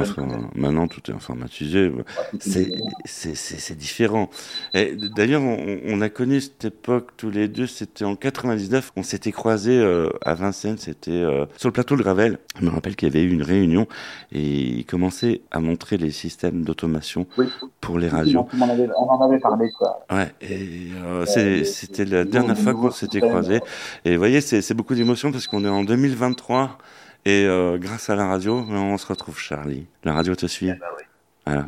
maintenant 0.55 0.87
tout 0.87 1.01
est 1.11 1.15
informatisé. 1.15 1.91
Est 2.35 2.75
C'est 3.05 3.77
différent. 3.77 4.31
D'ailleurs, 4.75 5.43
on, 5.43 5.79
on 5.85 6.01
a 6.01 6.09
connu 6.09 6.41
cette 6.41 6.67
époque 6.67 7.11
tous 7.17 7.31
les 7.31 7.49
deux. 7.49 7.67
C'était 7.67 8.05
en 8.05 8.15
99. 8.15 8.93
On 8.97 9.03
s'était 9.03 9.33
croisés 9.33 9.79
euh, 9.79 10.11
à 10.25 10.35
Vincennes. 10.35 10.79
C'était 10.79 11.11
euh, 11.11 11.45
sur 11.57 11.69
le 11.69 11.73
plateau 11.73 11.97
de 11.97 12.03
Gravel. 12.03 12.39
Je 12.61 12.65
me 12.65 12.71
rappelle 12.71 12.95
qu'il 12.95 13.09
y 13.09 13.11
avait 13.11 13.25
eu 13.25 13.33
une 13.33 13.43
réunion 13.43 13.87
et 14.33 14.41
ils 14.43 14.85
commençaient 14.87 15.41
à 15.51 15.59
montrer 15.61 15.97
les 15.97 16.11
systèmes 16.13 16.63
d'automation 16.63 17.27
Oui, 17.37 17.47
pour 17.81 17.99
les 17.99 18.09
radios. 18.09 18.47
on 18.57 18.61
en 18.61 18.69
avait, 18.71 18.89
on 18.97 19.09
en 19.11 19.29
avait 19.29 19.41
parlé, 19.41 19.71
quoi. 19.77 20.07
Ouais, 20.11 20.33
et 20.41 20.89
euh, 21.05 21.25
les- 21.37 21.65
c'était 21.65 22.05
la 22.05 22.25
dernière 22.25 22.57
fois 22.59 22.75
qu'on 22.75 22.91
s'était 22.93 23.21
croisés. 23.21 23.61
Et 24.05 24.13
vous 24.13 24.19
voyez, 24.19 24.41
c'est 24.41 24.63
c'est 24.63 24.75
beaucoup 24.75 24.95
d'émotion 24.95 25.33
parce 25.33 25.47
qu'on 25.49 25.65
est 25.65 25.69
en 25.69 25.83
2023 25.85 26.79
et 27.27 27.45
euh, 27.45 27.77
grâce 27.77 28.09
à 28.09 28.15
la 28.15 28.29
radio, 28.29 28.65
on 28.71 28.97
se 28.99 29.07
retrouve 29.09 29.37
Charlie. 29.37 29.89
La 30.05 30.13
radio 30.13 30.37
te 30.37 30.47
suit. 30.47 30.69
Eh 30.69 30.79
ben 30.79 30.87
oui. 30.97 31.05
Voilà. 31.45 31.67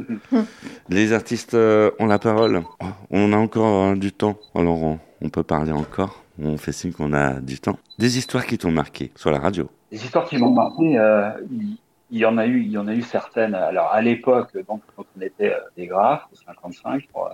Les 0.89 1.13
artistes 1.13 1.55
euh, 1.55 1.91
ont 1.99 2.07
la 2.07 2.21
parole. 2.21 2.63
On 3.11 3.33
a 3.33 3.37
encore 3.37 3.91
euh, 3.91 3.95
du 3.97 4.13
temps, 4.13 4.39
alors 4.55 4.81
on, 4.85 5.01
on 5.21 5.29
peut 5.31 5.43
parler 5.43 5.73
encore. 5.73 6.23
On 6.41 6.57
fait 6.59 6.71
signe 6.71 6.93
qu'on 6.93 7.13
a 7.13 7.41
du 7.41 7.59
temps. 7.59 7.77
Des 7.99 8.19
histoires 8.19 8.47
qui 8.47 8.57
t'ont 8.57 8.71
marqué 8.71 9.11
sur 9.17 9.33
la 9.33 9.41
radio. 9.41 9.69
Les 9.91 10.05
histoires 10.05 10.29
qui 10.29 10.39
m'ont 10.39 10.53
marqué, 10.53 10.97
il, 11.51 12.19
y 12.19 12.25
en 12.25 12.39
a 12.39 12.47
eu, 12.47 12.61
il 12.61 12.71
y 12.71 12.79
en 12.79 12.87
a 12.87 12.95
eu 12.95 13.03
certaines. 13.03 13.57
Alors 13.57 13.91
à 13.91 14.01
l'époque, 14.01 14.57
donc 14.69 14.83
quand 14.95 15.07
on 15.19 15.21
était 15.21 15.57
des 15.77 15.89
graphes, 15.89 16.29
au 16.33 16.37
55, 16.37 17.09
pour, 17.13 17.31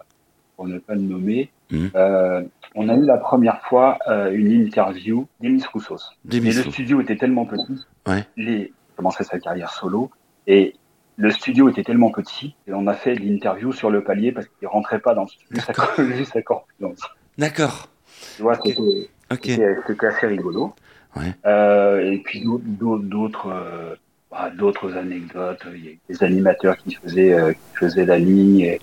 pour 0.57 0.67
ne 0.67 0.79
pas 0.79 0.95
le 0.95 1.03
nommer, 1.03 1.51
euh, 1.75 2.43
on 2.75 2.89
a 2.89 2.95
eu 2.95 3.05
la 3.05 3.19
première 3.19 3.61
fois 3.65 3.99
une 4.33 4.51
interview 4.51 5.27
d'Emis 5.41 5.65
Roussos. 5.71 6.17
Des 6.25 6.41
Mais 6.41 6.53
le 6.53 6.63
studio 6.63 7.03
était 7.03 7.17
tellement 7.17 7.45
petit, 7.45 7.85
Ouais. 8.07 8.25
les 8.37 8.73
il 8.73 8.97
commençait 8.97 9.25
sa 9.25 9.39
carrière 9.41 9.71
solo, 9.73 10.11
et 10.47 10.75
le 11.17 11.31
studio 11.31 11.69
était 11.69 11.83
tellement 11.83 12.11
petit, 12.13 12.55
et 12.69 12.73
on 12.73 12.87
a 12.87 12.95
fait 12.95 13.15
l'interview 13.17 13.73
sur 13.73 13.91
le 13.91 14.05
palier 14.05 14.31
parce 14.31 14.47
qu'il 14.47 14.69
rentrait 14.69 15.01
pas 15.01 15.15
dans 15.15 15.23
le 15.23 15.29
studio, 15.29 15.61
sa, 15.61 16.03
vu 16.03 16.25
sa 16.25 16.43
corpulence. 16.43 17.01
D'accord. 17.39 17.89
Tu 18.37 18.43
vois, 18.43 18.55
Ok. 18.55 19.43
c'était 19.47 20.07
assez 20.07 20.27
rigolo. 20.27 20.75
Ouais. 21.17 21.33
Euh, 21.47 22.13
et 22.13 22.19
puis 22.19 22.45
d'autres- 22.45 23.49
euh, 23.51 23.95
bah, 24.31 24.51
d'autres 24.51 24.97
anecdotes. 24.97 25.63
Il 25.75 25.85
y 25.85 25.89
a 25.89 25.93
des 26.09 26.23
animateurs 26.25 26.77
qui 26.77 26.95
faisaient 26.95 27.33
euh, 27.33 27.53
qui 27.53 27.77
faisaient 27.79 28.05
la 28.07 28.19
ligne 28.19 28.61
et, 28.61 28.81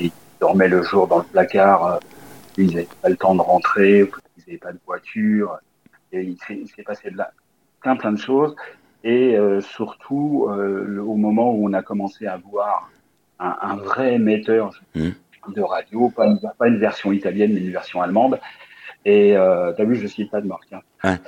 et 0.00 0.10
qui 0.10 0.12
dormaient 0.40 0.68
le 0.68 0.82
jour 0.82 1.06
dans 1.08 1.18
le 1.18 1.24
placard. 1.24 2.00
ils 2.56 2.70
n'avaient 2.74 2.88
pas 3.02 3.08
le 3.08 3.16
temps 3.16 3.34
de 3.36 3.40
rentrer, 3.40 4.00
ils 4.36 4.40
n'avaient 4.46 4.58
pas 4.58 4.72
de 4.72 4.78
voiture. 4.86 5.58
Et 6.12 6.22
il 6.22 6.36
s'est 6.46 6.54
il 6.54 6.68
s'est 6.68 6.82
passé 6.82 7.10
de 7.10 7.16
là 7.16 7.30
plein 7.80 7.96
plein 7.96 8.12
de 8.12 8.18
choses. 8.18 8.54
Et 9.04 9.36
euh, 9.36 9.60
surtout 9.60 10.48
euh, 10.50 10.84
le- 10.86 11.02
au 11.02 11.14
moment 11.14 11.52
où 11.52 11.68
on 11.68 11.72
a 11.72 11.82
commencé 11.82 12.26
à 12.26 12.36
voir 12.36 12.90
un, 13.38 13.56
un 13.60 13.76
vrai 13.76 14.14
émetteur 14.14 14.70
Mhm. 14.94 15.14
de 15.54 15.62
radio, 15.62 16.10
pas 16.10 16.26
une, 16.26 16.40
pas 16.58 16.66
une 16.68 16.78
version 16.78 17.12
italienne, 17.12 17.52
mais 17.54 17.60
une 17.60 17.72
version 17.72 18.02
allemande. 18.02 18.38
Et 19.04 19.36
euh, 19.36 19.72
t'as 19.76 19.84
vu, 19.84 19.94
je 19.94 20.06
cite 20.08 20.30
pas 20.30 20.40
de 20.40 20.46
marque. 20.48 20.72
Hein. 20.72 20.80
Ouais. 21.04 21.18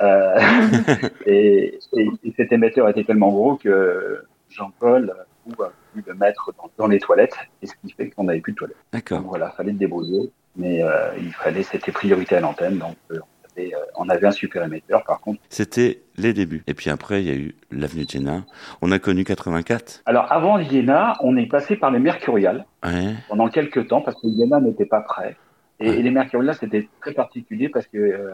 Et, 1.26 1.78
et, 1.96 2.08
et 2.24 2.32
cet 2.36 2.52
émetteur 2.52 2.88
était 2.88 3.04
tellement 3.04 3.30
gros 3.30 3.54
que 3.56 4.24
Jean-Paul 4.50 5.14
a 5.60 5.70
pu 5.94 6.02
le 6.06 6.14
mettre 6.14 6.52
dans, 6.58 6.68
dans 6.76 6.86
les 6.88 6.98
toilettes, 6.98 7.36
et 7.62 7.66
ce 7.66 7.74
qui 7.80 7.92
fait 7.92 8.10
qu'on 8.10 8.24
n'avait 8.24 8.40
plus 8.40 8.52
de 8.52 8.58
toilettes. 8.58 8.76
Donc 8.76 8.92
D'accord. 8.92 9.20
voilà, 9.22 9.50
fallait 9.50 9.72
se 9.72 9.76
débrouiller, 9.78 10.30
mais 10.56 10.82
il 11.18 11.32
fallait, 11.32 11.62
c'était 11.62 11.92
priorité 11.92 12.34
à 12.36 12.40
l'antenne, 12.40 12.78
donc 12.78 12.96
on, 13.10 13.14
avait, 13.60 13.74
euh, 13.74 13.78
on 13.96 14.08
avait 14.08 14.26
un 14.26 14.30
super 14.32 14.64
émetteur. 14.64 15.04
Par 15.04 15.20
contre, 15.20 15.40
C'était 15.48 16.00
les 16.16 16.32
débuts. 16.32 16.62
Et 16.66 16.74
puis 16.74 16.90
après, 16.90 17.22
il 17.22 17.28
y 17.28 17.30
a 17.30 17.34
eu 17.36 17.54
l'avenue 17.70 18.04
de 18.04 18.10
Jenna. 18.10 18.44
On 18.82 18.90
a 18.92 18.98
connu 18.98 19.24
84. 19.24 20.02
alors 20.06 20.30
avant 20.32 20.58
Iéna, 20.58 21.16
on 21.20 21.36
est 21.36 21.46
passé 21.46 21.76
par 21.76 21.90
les 21.90 21.98
Mercurial 21.98 22.66
Ouais. 22.84 23.14
pendant 23.28 23.48
quelques 23.48 23.88
temps 23.88 24.00
parce 24.00 24.20
que 24.20 24.26
Iéna 24.26 24.60
n'était 24.60 24.86
pas 24.86 25.00
prêt. 25.00 25.36
Et, 25.78 25.88
Ouais. 25.90 25.98
et 25.98 26.02
les 26.02 26.10
Mercurial, 26.10 26.54
c'était 26.54 26.88
très 27.00 27.12
particulier 27.12 27.68
parce 27.68 27.86
que 27.86 27.98
euh, 27.98 28.30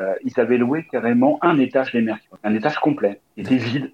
euh, 0.00 0.14
ils 0.24 0.38
avaient 0.38 0.58
loué 0.58 0.86
carrément 0.90 1.38
un 1.42 1.58
étage 1.58 1.92
des 1.92 2.02
Mercurial, 2.02 2.38
un 2.44 2.54
étage 2.54 2.76
complet, 2.78 3.20
il 3.36 3.44
était 3.46 3.56
vide. 3.56 3.90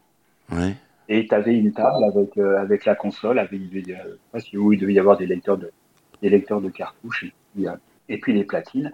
Ouais. 0.50 0.74
Et 1.08 1.26
tu 1.26 1.34
avais 1.34 1.56
une 1.56 1.72
table 1.72 2.02
avec, 2.04 2.36
euh, 2.38 2.58
avec 2.60 2.84
la 2.84 2.94
console, 2.94 3.38
avec, 3.38 3.60
je 3.72 3.80
sais 3.84 3.96
pas 4.32 4.40
si 4.40 4.56
où 4.56 4.72
il 4.72 4.78
devait 4.80 4.94
y 4.94 4.98
avoir 4.98 5.16
des 5.16 5.26
lecteurs 5.26 5.58
de, 5.58 5.70
des 6.22 6.28
lecteurs 6.28 6.60
de 6.60 6.70
cartouches 6.70 7.24
et 7.24 7.32
puis, 7.54 7.66
et 8.08 8.18
puis 8.18 8.32
les 8.32 8.44
platines. 8.44 8.90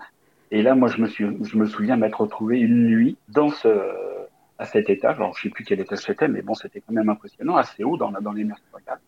Et 0.51 0.63
là, 0.63 0.75
moi, 0.75 0.89
je 0.89 1.01
me, 1.01 1.07
suis, 1.07 1.25
je 1.43 1.57
me 1.57 1.67
souviens 1.67 1.97
m'être 1.97 2.21
retrouvé 2.21 2.59
une 2.59 2.87
nuit 2.87 3.17
dans 3.29 3.51
ce, 3.51 3.69
à 4.59 4.65
cet 4.65 4.91
étage. 4.91 5.17
Alors, 5.17 5.37
je 5.37 5.43
sais 5.43 5.51
plus 5.51 5.65
quel 5.65 5.81
étage 5.81 5.99
c'était, 5.99 6.29
mais 6.29 6.43
bon, 6.43 6.55
c'était 6.55 6.81
quand 6.81 6.93
même 6.93 7.09
impressionnant, 7.09 7.57
assez 7.57 7.85
haut 7.85 7.97
dans, 7.97 8.11
la, 8.11 8.21
dans 8.21 8.33
les 8.33 8.45
mers. 8.45 8.57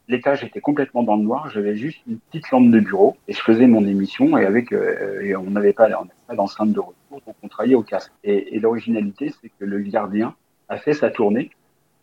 L'étage 0.09 0.45
était 0.45 0.61
complètement 0.61 1.03
dans 1.03 1.17
le 1.17 1.23
noir. 1.23 1.51
J'avais 1.51 1.77
juste 1.77 2.01
une 2.07 2.19
petite 2.19 2.51
lampe 2.51 2.71
de 2.71 2.81
bureau 2.81 3.17
et 3.27 3.33
je 3.33 3.41
faisais 3.41 3.67
mon 3.67 3.87
émission 3.87 4.37
et 4.37 4.45
avec, 4.45 4.73
euh, 4.73 5.21
et 5.23 5.35
on 5.37 5.51
n'avait 5.51 5.73
pas, 5.73 5.89
pas 6.27 6.35
d'enceinte 6.35 6.73
de 6.73 6.81
retour, 6.81 7.23
donc 7.27 7.37
on 7.43 7.49
travaillait 7.49 7.75
au 7.75 7.83
casque. 7.83 8.13
Et 8.25 8.59
l'originalité, 8.61 9.33
c'est 9.41 9.49
que 9.49 9.65
le 9.65 9.81
gardien 9.81 10.35
a 10.69 10.77
fait 10.77 10.93
sa 10.93 11.11
tournée 11.11 11.51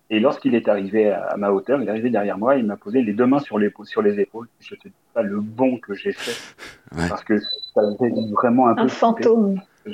et 0.10 0.20
lorsqu'il 0.20 0.56
est 0.56 0.68
arrivé 0.70 1.12
à 1.12 1.36
ma 1.38 1.52
hauteur, 1.52 1.82
il 1.82 1.88
est 1.88 1.92
arrivé 1.92 2.10
derrière 2.10 2.38
moi, 2.38 2.56
il 2.56 2.66
m'a 2.66 2.78
posé 2.78 3.02
les 3.02 3.14
deux 3.14 3.26
mains 3.26 3.40
sur 3.40 3.60
les, 3.60 3.72
sur 3.84 4.02
les 4.02 4.20
épaules. 4.20 4.48
Je 4.60 4.76
te 4.76 4.88
dis 4.88 4.94
pas 5.14 5.22
le 5.22 5.42
bon 5.42 5.78
que 5.78 5.94
j'ai 5.94 6.14
fait. 6.14 6.56
Ouais. 6.96 7.10
Parce 7.10 7.24
que 7.24 7.40
ça 7.40 7.82
faisait 8.00 8.14
vraiment 8.32 8.70
un, 8.70 8.76
peu. 8.76 8.82
Un 8.82 8.88
fantôme. 8.88 9.62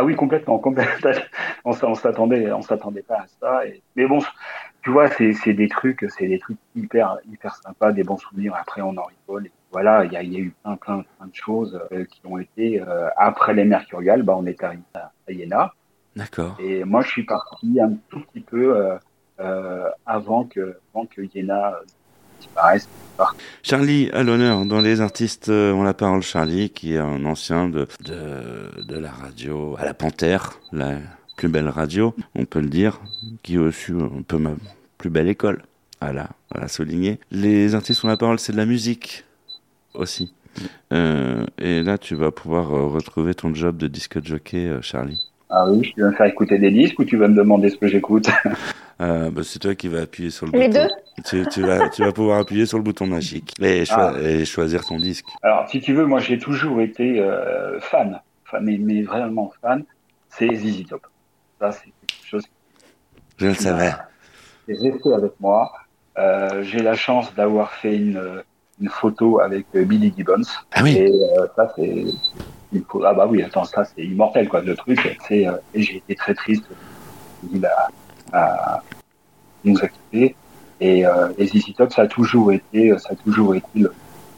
Ah 0.00 0.04
oui, 0.04 0.14
complètement, 0.14 0.60
complètement. 0.60 1.10
On, 1.64 1.72
on 1.82 1.94
s'attendait, 1.96 2.52
on 2.52 2.62
s'attendait 2.62 3.02
pas 3.02 3.16
à 3.16 3.26
ça. 3.40 3.66
Et, 3.66 3.82
mais 3.96 4.06
bon, 4.06 4.20
tu 4.82 4.90
vois, 4.90 5.08
c'est, 5.08 5.52
des 5.52 5.68
trucs, 5.68 6.06
c'est 6.16 6.28
des 6.28 6.38
trucs 6.38 6.56
hyper, 6.76 7.18
hyper 7.28 7.56
sympas, 7.56 7.90
des 7.90 8.04
bons 8.04 8.16
souvenirs. 8.16 8.54
Après, 8.54 8.80
on 8.80 8.96
en 8.96 9.02
rigole. 9.02 9.46
Et 9.46 9.52
voilà, 9.72 10.04
il 10.04 10.12
y 10.12 10.16
a, 10.16 10.22
il 10.22 10.32
y 10.32 10.36
a 10.36 10.38
eu 10.38 10.54
plein, 10.62 10.76
plein, 10.76 11.02
plein 11.02 11.26
de 11.26 11.34
choses 11.34 11.80
euh, 11.90 12.04
qui 12.04 12.20
ont 12.24 12.38
été, 12.38 12.80
euh, 12.80 13.08
après 13.16 13.54
les 13.54 13.64
Mercuriales, 13.64 14.22
bah, 14.22 14.36
on 14.38 14.46
est 14.46 14.62
arrivé 14.62 14.82
à, 14.94 15.10
à 15.28 15.32
Iéna. 15.32 15.74
D'accord. 16.14 16.56
Et 16.60 16.84
moi, 16.84 17.02
je 17.02 17.08
suis 17.08 17.24
parti 17.24 17.80
un 17.80 17.94
tout 18.08 18.20
petit 18.20 18.40
peu 18.40 18.76
euh, 18.76 18.96
avant 20.06 20.44
que, 20.44 20.76
avant 20.94 21.06
que 21.06 21.22
Iéna 21.22 21.74
euh, 21.74 21.84
disparaisse. 22.40 22.88
Charlie 23.62 24.10
à 24.12 24.22
l'honneur 24.22 24.64
dans 24.64 24.80
les 24.80 25.00
artistes 25.00 25.48
euh, 25.48 25.72
ont 25.72 25.82
la 25.82 25.94
parole 25.94 26.22
Charlie 26.22 26.70
qui 26.70 26.94
est 26.94 26.98
un 26.98 27.24
ancien 27.24 27.68
de, 27.68 27.86
de, 28.04 28.82
de 28.82 28.98
la 28.98 29.10
radio 29.10 29.76
à 29.78 29.84
la 29.84 29.94
Panthère, 29.94 30.60
la 30.72 30.98
plus 31.36 31.48
belle 31.48 31.68
radio, 31.68 32.14
on 32.34 32.44
peut 32.44 32.60
le 32.60 32.68
dire, 32.68 33.00
qui 33.42 33.56
a 33.56 33.60
aussi 33.60 33.92
un 33.92 34.22
peu 34.22 34.38
ma 34.38 34.52
plus 34.98 35.10
belle 35.10 35.28
école. 35.28 35.62
Voilà, 36.00 36.28
voilà 36.52 36.68
souligner. 36.68 37.18
Les 37.30 37.74
artistes 37.74 38.04
ont 38.04 38.08
la 38.08 38.16
parole, 38.16 38.38
c'est 38.38 38.52
de 38.52 38.56
la 38.56 38.66
musique 38.66 39.24
aussi. 39.94 40.32
Euh, 40.92 41.44
et 41.58 41.82
là, 41.82 41.98
tu 41.98 42.14
vas 42.14 42.30
pouvoir 42.30 42.72
euh, 42.74 42.86
retrouver 42.86 43.34
ton 43.34 43.54
job 43.54 43.76
de 43.76 43.86
disque 43.86 44.24
jockey, 44.24 44.66
euh, 44.66 44.82
Charlie. 44.82 45.20
Ah 45.50 45.66
oui, 45.70 45.92
tu 45.94 46.02
vas 46.02 46.08
me 46.10 46.14
faire 46.14 46.26
écouter 46.26 46.58
des 46.58 46.70
disques 46.70 46.98
ou 46.98 47.04
tu 47.04 47.16
vas 47.16 47.28
me 47.28 47.34
demander 47.34 47.68
ce 47.70 47.76
que 47.76 47.86
j'écoute 47.88 48.28
Euh, 49.00 49.30
bah, 49.30 49.42
c'est 49.44 49.60
toi 49.60 49.76
qui 49.76 49.86
vas 49.86 50.00
appuyer 50.02 50.28
sur 50.30 50.46
le 50.46 50.50
Les 50.58 50.66
bouton. 50.68 50.80
deux 50.82 51.22
Tu, 51.24 51.46
tu 51.52 51.62
vas, 51.62 51.88
tu 51.88 52.02
vas 52.02 52.10
pouvoir 52.10 52.40
appuyer 52.40 52.66
sur 52.66 52.78
le 52.78 52.82
bouton 52.82 53.06
magique 53.06 53.54
et, 53.62 53.84
choi- 53.84 54.20
et 54.20 54.44
choisir 54.44 54.84
ton 54.84 54.96
disque. 54.98 55.26
Alors, 55.40 55.68
si 55.68 55.80
tu 55.80 55.94
veux, 55.94 56.04
moi, 56.04 56.18
j'ai 56.18 56.36
toujours 56.36 56.80
été 56.80 57.20
euh, 57.20 57.78
fan, 57.78 58.20
fan 58.44 58.64
mais, 58.64 58.76
mais 58.76 59.02
vraiment 59.02 59.52
fan, 59.62 59.84
c'est 60.30 60.52
ZZ 60.52 60.84
Top. 60.88 61.02
Ça, 61.60 61.70
c'est 61.70 61.84
quelque 62.08 62.26
chose 62.28 62.42
Je 63.36 63.46
le 63.46 63.54
savais. 63.54 63.92
est 64.66 64.72
resté 64.92 65.12
avec 65.14 65.30
moi. 65.38 65.70
Euh, 66.18 66.64
j'ai 66.64 66.80
la 66.82 66.96
chance 66.96 67.32
d'avoir 67.36 67.70
fait 67.74 67.94
une, 67.96 68.42
une 68.80 68.88
photo 68.88 69.38
avec 69.38 69.66
Billy 69.74 70.12
Gibbons. 70.16 70.42
Ah 70.72 70.80
oui. 70.82 70.96
Et 70.96 71.08
euh, 71.08 71.46
ça, 71.54 71.72
c'est... 71.76 72.04
il 72.72 72.82
faut- 72.88 73.02
Ah 73.04 73.14
bah 73.14 73.26
oui, 73.28 73.42
attends, 73.42 73.64
ça, 73.64 73.84
c'est 73.84 74.02
immortel, 74.04 74.48
quoi, 74.48 74.60
le 74.60 74.74
truc. 74.76 75.16
C'est, 75.26 75.46
euh, 75.46 75.52
et 75.74 75.82
j'ai 75.82 75.96
été 75.96 76.14
très 76.14 76.34
triste. 76.34 76.64
Il 77.52 77.64
a, 77.66 77.88
a- 78.32 78.82
nous 79.64 79.78
a 79.78 79.88
quittés. 79.88 80.34
Et, 80.80 81.04
euh, 81.06 81.32
et 81.38 81.46
ZZ 81.46 81.74
Top, 81.76 81.92
ça 81.92 82.02
a 82.02 82.06
toujours 82.06 82.52
été, 82.52 82.96
ça 82.98 83.10
a 83.12 83.16
toujours 83.16 83.54
été 83.54 83.66
le, 83.74 83.92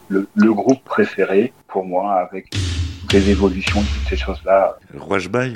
le, 0.08 0.28
le 0.34 0.52
groupe 0.54 0.82
préféré 0.84 1.52
pour 1.68 1.84
moi, 1.84 2.14
avec 2.20 2.48
toutes 2.50 3.12
les 3.12 3.28
évolutions, 3.30 3.80
toutes 3.80 4.08
ces 4.08 4.16
choses-là. 4.16 4.76
Rouage 4.96 5.28
Bail, 5.28 5.52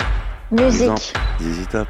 Musique. 0.51 1.15
ZZ 1.41 1.67
Top. 1.69 1.87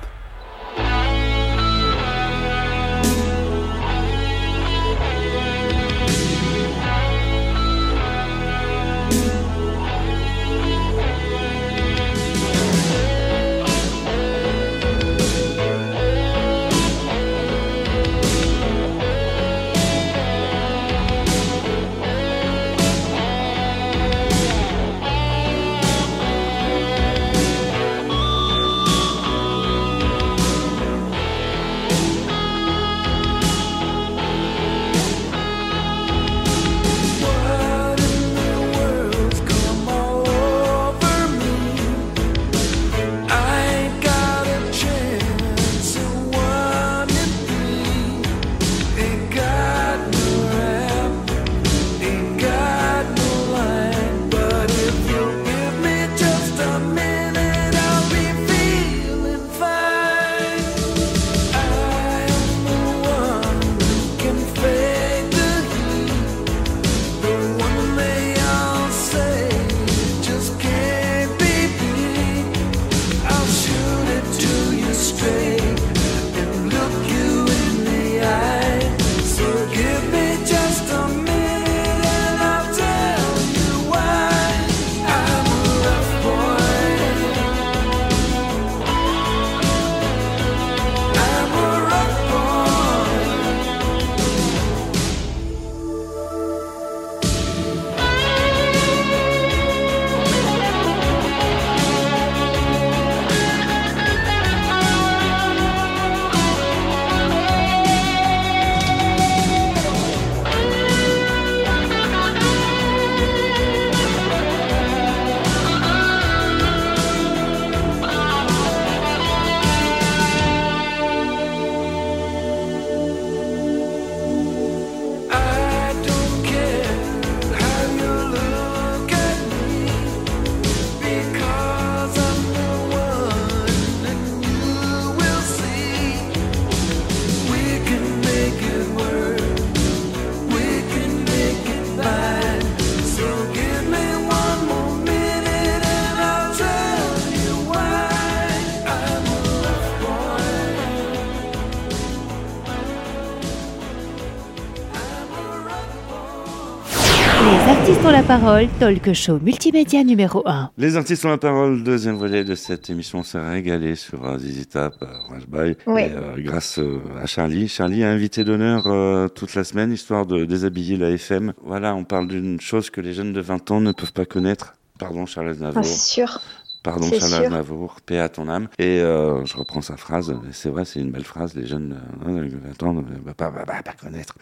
Parole, 158.28 158.68
talk 158.80 159.14
show 159.14 159.40
multimédia 159.40 160.04
numéro 160.04 160.42
1. 160.48 160.72
Les 160.78 160.96
artistes 160.98 161.26
ont 161.26 161.30
la 161.30 161.38
parole, 161.38 161.84
deuxième 161.84 162.16
volet 162.16 162.44
de 162.44 162.56
cette 162.56 162.90
émission. 162.90 163.20
On 163.20 163.24
s'est 163.24 163.40
régalé 163.40 163.96
sur 163.96 164.24
euh, 164.26 164.38
Rush 164.38 165.48
By, 165.48 165.76
Oui. 165.86 166.02
et, 166.02 166.12
euh, 166.12 166.36
grâce 166.38 166.80
euh, 166.80 167.00
à 167.22 167.28
Charlie. 167.28 167.68
Charlie 167.68 168.04
a 168.04 168.10
invité 168.10 168.44
d'honneur 168.44 168.88
euh, 168.88 169.28
toute 169.28 169.54
la 169.56 169.64
semaine, 169.64 169.92
histoire 169.92 170.26
de 170.26 170.46
déshabiller 170.46 170.98
la 170.98 171.12
FM. 171.12 171.54
Voilà, 171.64 171.94
on 171.96 172.04
parle 172.04 172.28
d'une 172.28 172.60
chose 172.60 172.90
que 172.90 173.02
les 173.02 173.14
jeunes 173.14 173.34
de 173.34 173.42
20 173.42 173.70
ans 173.72 173.82
ne 173.82 173.92
peuvent 173.92 174.14
pas 174.14 174.26
connaître. 174.26 174.74
Pardon, 174.98 175.26
Charles 175.26 175.48
Ah, 175.48 175.52
Aznavour. 175.52 175.86
c'est 175.86 176.14
sûr. 176.14 176.40
Pardon, 176.84 177.08
Charles 177.10 177.22
sûr. 177.32 177.40
Aznavour, 177.46 177.98
paix 178.06 178.20
à 178.20 178.30
ton 178.30 178.48
âme. 178.50 178.70
Et 178.80 179.02
euh, 179.02 179.46
je 179.46 179.56
reprends 179.58 179.82
sa 179.82 179.98
phrase, 179.98 180.34
c'est 180.52 180.70
vrai, 180.70 180.86
c'est 180.86 181.00
une 181.00 181.12
belle 181.12 181.26
phrase, 181.26 181.54
les 181.56 181.68
jeunes 181.68 181.96
de 182.26 182.58
20 182.80 182.84
ans 182.84 182.94
ne 182.94 183.02
peuvent 183.02 183.34
pas, 183.36 183.52
pas, 183.52 183.66
pas, 183.66 183.84
pas 183.84 183.94
connaître. 183.94 184.36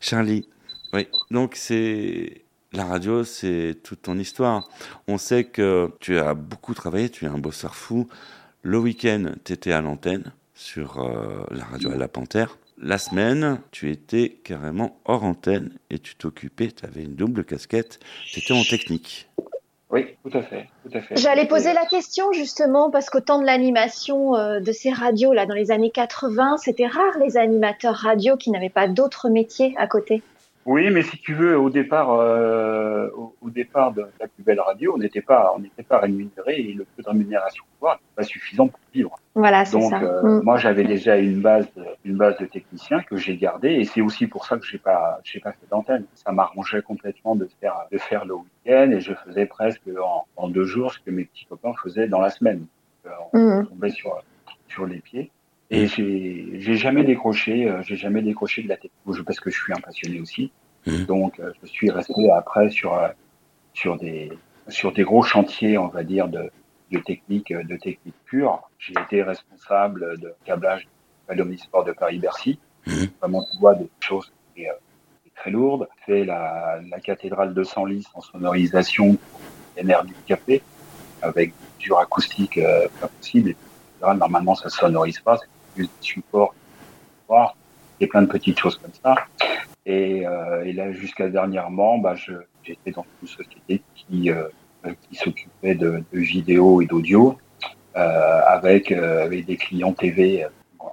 Charlie, 0.00 0.48
oui, 0.94 1.06
donc 1.30 1.52
c'est... 1.56 2.42
La 2.74 2.84
radio, 2.84 3.24
c'est 3.24 3.78
toute 3.82 4.02
ton 4.02 4.18
histoire. 4.18 4.68
On 5.06 5.16
sait 5.16 5.44
que 5.44 5.90
tu 6.00 6.18
as 6.18 6.34
beaucoup 6.34 6.74
travaillé, 6.74 7.08
tu 7.08 7.24
es 7.24 7.28
un 7.28 7.38
bosseur 7.38 7.74
fou. 7.74 8.08
Le 8.62 8.78
week-end, 8.78 9.32
tu 9.44 9.54
étais 9.54 9.72
à 9.72 9.80
l'antenne 9.80 10.32
sur 10.54 10.98
euh, 10.98 11.46
la 11.50 11.64
radio 11.64 11.90
à 11.92 11.96
la 11.96 12.08
Panthère. 12.08 12.58
La 12.76 12.98
semaine, 12.98 13.60
tu 13.70 13.90
étais 13.90 14.36
carrément 14.44 15.00
hors 15.06 15.24
antenne 15.24 15.72
et 15.88 15.98
tu 15.98 16.14
t'occupais, 16.14 16.70
tu 16.70 16.84
avais 16.84 17.04
une 17.04 17.14
double 17.14 17.44
casquette, 17.44 18.00
tu 18.26 18.40
étais 18.40 18.52
en 18.52 18.62
technique. 18.62 19.28
Oui, 19.90 20.16
tout 20.22 20.36
à 20.36 20.42
fait, 20.42 20.68
tout 20.84 20.96
à 20.96 21.00
fait. 21.00 21.16
J'allais 21.16 21.48
poser 21.48 21.72
la 21.72 21.86
question 21.86 22.30
justement 22.32 22.90
parce 22.90 23.08
qu'au 23.08 23.20
temps 23.20 23.40
de 23.40 23.46
l'animation 23.46 24.36
euh, 24.36 24.60
de 24.60 24.72
ces 24.72 24.92
radios 24.92 25.32
là 25.32 25.46
dans 25.46 25.54
les 25.54 25.70
années 25.70 25.90
80, 25.90 26.58
c'était 26.58 26.86
rare 26.86 27.18
les 27.18 27.38
animateurs 27.38 27.94
radio 27.94 28.36
qui 28.36 28.50
n'avaient 28.50 28.68
pas 28.68 28.86
d'autres 28.86 29.30
métiers 29.30 29.74
à 29.78 29.86
côté. 29.86 30.22
Oui, 30.70 30.90
mais 30.90 31.00
si 31.00 31.16
tu 31.16 31.32
veux, 31.32 31.58
au 31.58 31.70
départ, 31.70 32.10
euh, 32.12 33.08
au, 33.16 33.34
au 33.40 33.48
départ 33.48 33.92
de 33.92 34.02
la 34.20 34.28
plus 34.28 34.42
belle 34.42 34.60
radio, 34.60 34.92
on 34.94 34.98
n'était 34.98 35.22
pas, 35.22 35.54
on 35.56 35.60
n'était 35.60 35.82
pas 35.82 35.98
rémunéré 35.98 36.56
et 36.60 36.74
le 36.74 36.84
peu 36.84 37.02
de 37.02 37.08
rémunération 37.08 37.64
qu'on 37.80 37.88
n'est 37.88 37.96
pas 38.14 38.22
suffisant 38.22 38.68
pour 38.68 38.78
vivre. 38.92 39.16
Voilà, 39.34 39.64
c'est 39.64 39.78
Donc, 39.78 39.88
ça. 39.88 40.02
euh, 40.02 40.40
Mm. 40.40 40.42
moi, 40.44 40.58
j'avais 40.58 40.84
déjà 40.84 41.16
une 41.16 41.40
base, 41.40 41.66
une 42.04 42.18
base 42.18 42.36
de 42.36 42.44
technicien 42.44 43.00
que 43.02 43.16
j'ai 43.16 43.38
gardée 43.38 43.70
et 43.80 43.84
c'est 43.86 44.02
aussi 44.02 44.26
pour 44.26 44.44
ça 44.44 44.58
que 44.58 44.66
j'ai 44.66 44.76
pas, 44.76 45.20
j'ai 45.24 45.40
pas 45.40 45.52
fait 45.52 45.66
d'antenne. 45.70 46.04
Ça 46.14 46.32
m'arrangeait 46.32 46.82
complètement 46.82 47.34
de 47.34 47.48
faire, 47.62 47.86
de 47.90 47.96
faire 47.96 48.26
le 48.26 48.34
week-end 48.34 48.90
et 48.92 49.00
je 49.00 49.14
faisais 49.24 49.46
presque 49.46 49.80
en, 49.98 50.26
en 50.36 50.48
deux 50.50 50.64
jours 50.64 50.92
ce 50.92 50.98
que 51.00 51.10
mes 51.10 51.24
petits 51.24 51.46
copains 51.46 51.72
faisaient 51.82 52.08
dans 52.08 52.20
la 52.20 52.28
semaine. 52.28 52.66
Euh, 53.06 53.10
on 53.32 53.38
Mm. 53.62 53.66
tombait 53.68 53.90
sur, 53.90 54.22
sur 54.68 54.84
les 54.84 54.98
pieds. 55.00 55.30
Et 55.70 55.86
j'ai, 55.86 56.60
j'ai 56.60 56.76
jamais 56.76 57.04
décroché, 57.04 57.68
euh, 57.68 57.82
j'ai 57.82 57.96
jamais 57.96 58.22
décroché 58.22 58.62
de 58.62 58.68
la 58.68 58.76
technologie 58.76 59.22
parce 59.24 59.40
que 59.40 59.50
je 59.50 59.60
suis 59.60 59.72
un 59.72 59.80
passionné 59.80 60.20
aussi. 60.20 60.50
Mhm. 60.86 61.04
Donc, 61.04 61.40
euh, 61.40 61.52
je 61.62 61.68
suis 61.68 61.90
resté 61.90 62.30
après 62.30 62.70
sur, 62.70 62.94
euh, 62.94 63.08
sur 63.74 63.98
des, 63.98 64.32
sur 64.68 64.92
des 64.92 65.02
gros 65.02 65.22
chantiers, 65.22 65.76
on 65.76 65.88
va 65.88 66.04
dire, 66.04 66.28
de, 66.28 66.50
de 66.90 66.98
technique, 67.00 67.52
de 67.52 67.76
technique 67.76 68.14
pure. 68.24 68.68
J'ai 68.78 68.94
été 68.94 69.22
responsable 69.22 70.18
de 70.20 70.32
câblage 70.44 70.88
de 71.28 71.34
l'Omnisport 71.34 71.84
de 71.84 71.92
Paris-Bercy. 71.92 72.58
Mhm. 72.86 73.08
Vraiment, 73.20 73.44
tu 73.44 73.58
vois, 73.58 73.74
des 73.74 73.88
choses 74.00 74.32
qui 74.54 74.66
euh, 74.66 74.72
très 75.36 75.50
lourdes. 75.50 75.88
J'ai 76.06 76.14
fait 76.14 76.24
la, 76.24 76.80
la 76.90 77.00
cathédrale 77.00 77.54
de 77.54 77.64
Senlis 77.64 78.06
en 78.14 78.20
sonorisation 78.20 79.16
pour 79.16 79.40
NRD 79.84 80.10
Café 80.26 80.62
avec 81.22 81.50
des 81.50 81.66
mesures 81.78 81.98
acoustiques 81.98 82.58
euh, 82.58 82.88
pas 83.00 83.10
etc. 83.18 83.54
Normalement, 84.00 84.54
ça 84.54 84.68
sonorise 84.68 85.18
pas, 85.20 85.36
c'est 85.38 85.48
juste 85.78 85.92
des 86.00 86.06
supports, 86.06 86.54
et 88.00 88.06
plein 88.06 88.22
de 88.22 88.26
petites 88.26 88.58
choses 88.58 88.76
comme 88.78 88.92
ça. 89.02 89.14
Et, 89.86 90.26
euh, 90.26 90.72
là, 90.72 90.92
jusqu'à 90.92 91.28
dernièrement, 91.28 91.98
bah, 91.98 92.14
j'étais 92.62 92.90
dans 92.90 93.06
une 93.22 93.28
société 93.28 93.82
qui, 93.94 94.30
euh, 94.30 94.48
qui 95.02 95.16
s'occupait 95.16 95.74
de, 95.74 96.02
de 96.12 96.18
vidéo 96.18 96.82
et 96.82 96.86
d'audio 96.86 97.38
euh, 97.96 98.40
avec, 98.46 98.92
avec 98.92 99.46
des 99.46 99.56
clients 99.56 99.92
TV, 99.92 100.46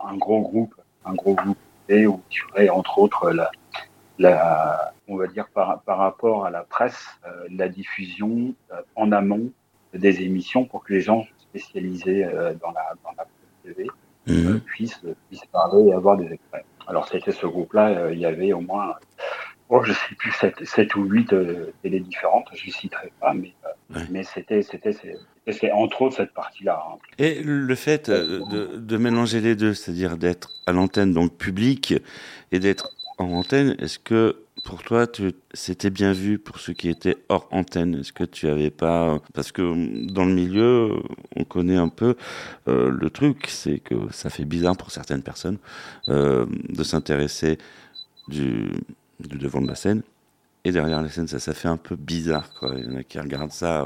un 0.03 0.17
gros 0.17 0.41
groupe, 0.41 0.75
un 1.03 1.13
gros 1.13 1.35
groupe 1.35 1.57
TV 1.87 2.07
où 2.07 2.21
tu 2.29 2.43
aurais 2.51 2.69
entre 2.69 2.97
autres 2.99 3.31
la, 3.31 3.51
la, 4.17 4.93
on 5.07 5.17
va 5.17 5.27
dire 5.27 5.47
par, 5.53 5.81
par 5.81 5.97
rapport 5.97 6.45
à 6.45 6.49
la 6.49 6.63
presse, 6.63 7.05
la 7.51 7.67
diffusion 7.67 8.53
en 8.95 9.11
amont 9.11 9.51
des 9.93 10.21
émissions 10.21 10.65
pour 10.65 10.83
que 10.83 10.93
les 10.93 11.01
gens 11.01 11.25
spécialisés 11.37 12.23
dans 12.61 12.71
la 12.71 12.93
dans 13.03 13.13
la 13.17 13.25
TV 13.63 13.87
Mhm. 14.27 14.47
euh, 14.55 14.59
puissent, 14.65 15.01
puissent 15.29 15.45
parler 15.51 15.89
et 15.89 15.93
avoir 15.93 16.17
des 16.17 16.31
extraits. 16.31 16.65
Alors 16.87 17.07
c'était 17.07 17.31
ce 17.31 17.45
groupe-là, 17.45 17.89
euh, 17.97 18.13
il 18.13 18.19
y 18.19 18.25
avait 18.25 18.53
au 18.53 18.61
moins, 18.61 18.93
oh, 19.69 19.81
je 19.83 19.91
sais 19.93 20.15
plus, 20.17 20.31
7, 20.65 20.95
ou 20.95 21.03
8 21.05 21.33
euh, 21.33 21.71
télés 21.83 21.99
différentes, 21.99 22.47
je 22.53 22.67
ne 22.67 22.71
citerai 22.71 23.11
pas, 23.19 23.33
mais, 23.33 23.53
Ouais. 23.95 24.01
mais 24.09 24.23
c'était, 24.23 24.63
c'était, 24.63 24.93
c'était, 24.93 25.15
c'était 25.47 25.71
entre 25.71 26.01
autres 26.01 26.15
cette 26.17 26.33
partie-là. 26.33 26.83
hein. 26.91 26.97
Et 27.19 27.41
le 27.43 27.75
fait 27.75 28.09
de, 28.09 28.77
de 28.77 28.97
mélanger 28.97 29.41
les 29.41 29.55
deux, 29.55 29.75
c'est-à-dire 29.75 30.17
d'être 30.17 30.49
à 30.65 30.71
l'antenne 30.71 31.13
donc 31.13 31.37
publique 31.37 31.93
et 32.51 32.57
d'être 32.59 32.89
en 33.19 33.25
antenne, 33.31 33.75
est-ce 33.79 33.99
que 33.99 34.44
pour 34.63 34.83
toi 34.83 35.05
c'était 35.53 35.89
bien 35.89 36.13
vu 36.13 36.39
pour 36.39 36.59
ceux 36.59 36.73
qui 36.73 36.89
étaient 36.89 37.17
hors 37.29 37.47
antenne 37.51 37.95
Est-ce 37.95 38.13
que 38.13 38.23
tu 38.23 38.47
avais 38.47 38.69
pas 38.71 39.19
parce 39.33 39.51
que 39.51 40.11
dans 40.11 40.25
le 40.25 40.33
milieu 40.33 40.93
on 41.35 41.43
connaît 41.43 41.75
un 41.75 41.89
peu 41.89 42.15
euh, 42.67 42.89
le 42.89 43.09
truc, 43.09 43.47
c'est 43.47 43.79
que 43.79 43.95
ça 44.11 44.29
fait 44.29 44.45
bizarre 44.45 44.77
pour 44.77 44.91
certaines 44.91 45.21
personnes 45.23 45.57
euh, 46.07 46.45
de 46.69 46.83
s'intéresser 46.83 47.57
du, 48.27 48.69
du 49.19 49.37
devant 49.37 49.61
de 49.61 49.67
la 49.67 49.75
scène 49.75 50.01
et 50.63 50.71
derrière 50.71 51.01
la 51.01 51.09
scène 51.09 51.27
ça 51.27 51.39
ça 51.39 51.53
fait 51.53 51.67
un 51.67 51.77
peu 51.77 51.95
bizarre 51.95 52.49
quoi. 52.59 52.73
Il 52.77 52.85
y 52.85 52.95
en 52.95 52.97
a 52.97 53.03
qui 53.03 53.19
regardent 53.19 53.51
ça 53.51 53.85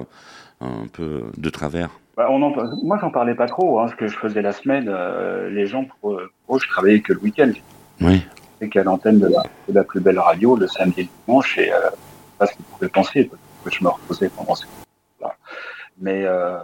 un 0.62 0.88
peu 0.92 1.24
de 1.38 1.50
travers. 1.50 1.90
Bah, 2.18 2.28
on 2.30 2.42
en, 2.42 2.54
moi, 2.84 2.98
j'en 3.00 3.12
parlais 3.12 3.34
pas 3.34 3.48
trop, 3.48 3.80
hein, 3.80 3.88
ce 3.88 3.96
que 3.96 4.08
je 4.08 4.18
faisais 4.18 4.42
la 4.42 4.52
semaine. 4.52 4.88
euh, 4.90 5.50
les 5.50 5.68
gens, 5.68 5.86
pour, 5.86 6.20
pour 6.46 6.58
eux, 6.58 6.60
je 6.62 6.68
travaillais 6.68 7.00
que 7.00 7.14
le 7.14 7.20
week-end. 7.20 7.52
Oui. 8.02 8.22
J'étais 8.60 8.70
qu'à 8.72 8.84
l'antenne 8.84 9.20
de 9.20 9.28
la, 9.28 9.44
de 9.68 9.74
la 9.74 9.84
plus 9.84 10.00
belle 10.00 10.20
radio 10.20 10.56
le 10.56 10.68
samedi 10.68 11.02
et 11.02 11.04
le 11.04 11.10
dimanche, 11.26 11.58
et 11.58 11.72
euh, 11.72 11.78
c'est 11.92 12.38
pas 12.38 12.46
ce 12.46 12.54
qu'ils 12.54 12.66
pouvaient 12.66 12.90
penser, 12.90 13.26
parce 13.26 13.42
que 13.64 13.80
je 13.80 13.84
me 13.84 13.90
reposais 13.90 14.30
pendant 14.30 14.56
ce 14.56 14.66
là 15.22 15.36
Mais, 16.02 16.24
euh, 16.26 16.58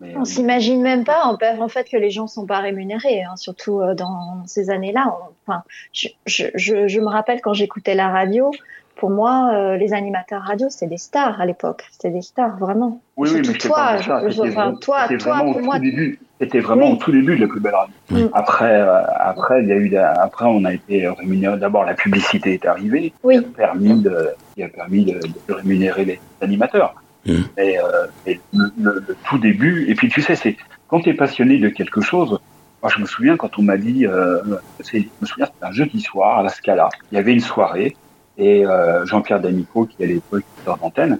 mais 0.00 0.16
On 0.16 0.24
s'imagine 0.24 0.82
même 0.82 1.04
pas 1.04 1.24
en, 1.24 1.36
en 1.60 1.68
fait 1.68 1.88
que 1.88 1.96
les 1.96 2.10
gens 2.10 2.26
sont 2.26 2.46
pas 2.46 2.58
rémunérés, 2.60 3.22
hein, 3.22 3.36
surtout 3.36 3.80
euh, 3.80 3.94
dans 3.94 4.44
ces 4.46 4.70
années-là. 4.70 5.16
Enfin, 5.46 5.62
je, 5.92 6.08
je, 6.26 6.44
je, 6.54 6.86
je 6.86 7.00
me 7.00 7.08
rappelle 7.08 7.40
quand 7.40 7.54
j'écoutais 7.54 7.94
la 7.94 8.08
radio, 8.08 8.50
pour 8.96 9.10
moi, 9.10 9.50
euh, 9.52 9.76
les 9.76 9.92
animateurs 9.92 10.42
radio, 10.42 10.68
c'était 10.70 10.86
des 10.86 10.96
stars 10.98 11.40
à 11.40 11.46
l'époque. 11.46 11.84
C'était 11.92 12.10
des 12.10 12.22
stars, 12.22 12.56
vraiment. 12.58 13.00
Oui, 13.16 13.28
oui, 13.32 13.42
mais 13.46 13.54
toi, 13.58 13.98
ça. 13.98 14.28
je- 14.28 14.40
enfin, 14.42 14.74
toi, 14.80 15.06
vraiment 15.06 15.52
pour 15.52 15.60
au 15.62 15.64
moi- 15.64 15.76
tout 15.76 15.82
début. 15.84 16.18
C'était 16.40 16.60
vraiment 16.60 16.86
Oui. 16.90 16.92
au 16.92 16.96
tout 16.96 17.12
début 17.12 17.36
de 17.36 17.40
la 17.42 17.46
plus 17.48 17.60
belle 17.60 17.74
radio. 17.74 17.94
Oui. 18.10 18.26
Après, 18.34 18.72
euh, 18.80 19.02
après, 19.18 19.62
il 19.62 19.68
y 19.68 19.72
a 19.72 19.76
eu, 19.76 19.88
la- 19.88 20.12
après, 20.20 20.44
on 20.46 20.64
a 20.64 20.72
été 20.74 21.08
rémunéré. 21.08 21.56
D'abord, 21.58 21.84
la 21.84 21.94
publicité 21.94 22.54
est 22.54 22.66
arrivée, 22.66 23.12
Oui. 23.22 23.38
qui 23.40 23.44
a 23.44 23.48
permis 23.66 24.02
de, 24.02 24.30
qui 24.54 24.62
a 24.62 24.68
permis 24.68 25.04
de, 25.06 25.20
de 25.48 25.52
rémunérer 25.54 26.04
les 26.04 26.20
animateurs. 26.42 26.94
Mais, 27.26 27.78
euh, 27.78 28.06
mais 28.24 28.38
le, 28.54 28.70
le- 28.80 29.04
le 29.08 29.16
tout 29.28 29.38
début, 29.38 29.86
et 29.88 29.94
puis 29.94 30.08
tu 30.08 30.22
sais, 30.22 30.36
c'est 30.36 30.56
quand 30.88 31.00
tu 31.00 31.10
es 31.10 31.14
passionné 31.14 31.58
de 31.58 31.68
quelque 31.68 32.00
chose. 32.00 32.38
Moi, 32.82 32.92
je 32.94 33.00
me 33.00 33.06
souviens 33.06 33.36
quand 33.36 33.58
on 33.58 33.62
m'a 33.62 33.76
dit, 33.78 34.06
euh, 34.06 34.38
c'est- 34.80 35.00
je 35.00 35.06
me 35.22 35.26
souviens, 35.26 35.46
c'était 35.46 35.64
un 35.66 35.72
jeudi 35.72 36.00
soir 36.00 36.38
à 36.38 36.42
la 36.44 36.50
Scala. 36.50 36.88
Il 37.10 37.16
y 37.16 37.18
avait 37.18 37.32
une 37.32 37.40
soirée 37.40 37.96
et 38.38 38.66
euh, 38.66 39.04
Jean-Pierre 39.06 39.40
D'Amico, 39.40 39.86
qui 39.86 40.02
à 40.02 40.06
l'époque 40.06 40.44
était 40.60 40.78
d'antenne, 40.78 41.18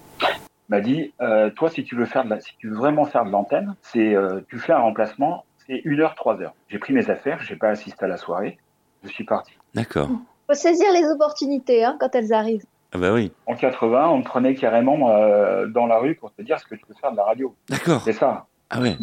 m'a 0.68 0.81
dit, 0.81 1.12
euh, 1.20 1.50
toi, 1.50 1.70
si 1.70 1.85
tu 1.85 1.94
veux 1.96 2.07
faire 2.07 2.24
de 2.24 2.31
la, 2.31 2.40
si 2.40 2.57
tu 2.59 2.68
veux 2.68 2.76
vraiment 2.76 3.05
faire 3.05 3.24
de 3.24 3.31
l'antenne, 3.31 3.74
c'est, 3.83 4.14
euh, 4.14 4.40
tu 4.48 4.59
fais 4.59 4.72
un 4.72 4.81
remplacement, 4.81 5.44
c'est 5.66 5.81
une 5.85 6.00
heure, 6.00 6.14
trois 6.14 6.40
heures. 6.40 6.55
J'ai 6.68 6.79
pris 6.79 6.92
mes 6.92 7.11
affaires, 7.11 7.40
j'ai 7.42 7.57
pas 7.57 7.68
assisté 7.68 8.05
à 8.05 8.09
la 8.09 8.16
soirée, 8.16 8.59
je 9.05 9.09
suis 9.09 9.24
parti. 9.24 9.52
D'accord. 9.74 10.09
Faut 10.48 10.55
saisir 10.55 10.87
les 10.92 11.07
opportunités 11.09 11.85
hein, 11.85 11.96
quand 11.98 12.14
elles 12.14 12.33
arrivent. 12.33 12.64
Ah 12.92 12.98
bah 12.98 13.12
oui. 13.12 13.33
En 13.46 13.57
80, 13.57 14.09
on 14.09 14.18
me 14.18 14.22
prenait 14.22 14.55
carrément 14.55 15.11
euh, 15.11 15.66
dans 15.66 15.87
la 15.87 15.98
rue 15.98 16.14
pour 16.14 16.33
te 16.33 16.42
dire 16.42 16.59
ce 16.61 16.66
que 16.66 16.76
tu 16.76 16.85
veux 16.88 16.94
faire 17.00 17.11
de 17.11 17.16
la 17.16 17.24
radio. 17.24 17.55
D'accord. 17.68 18.00
C'est 18.05 18.12
ça. 18.12 18.46
Ah 18.70 18.81
ouais. 18.81 18.96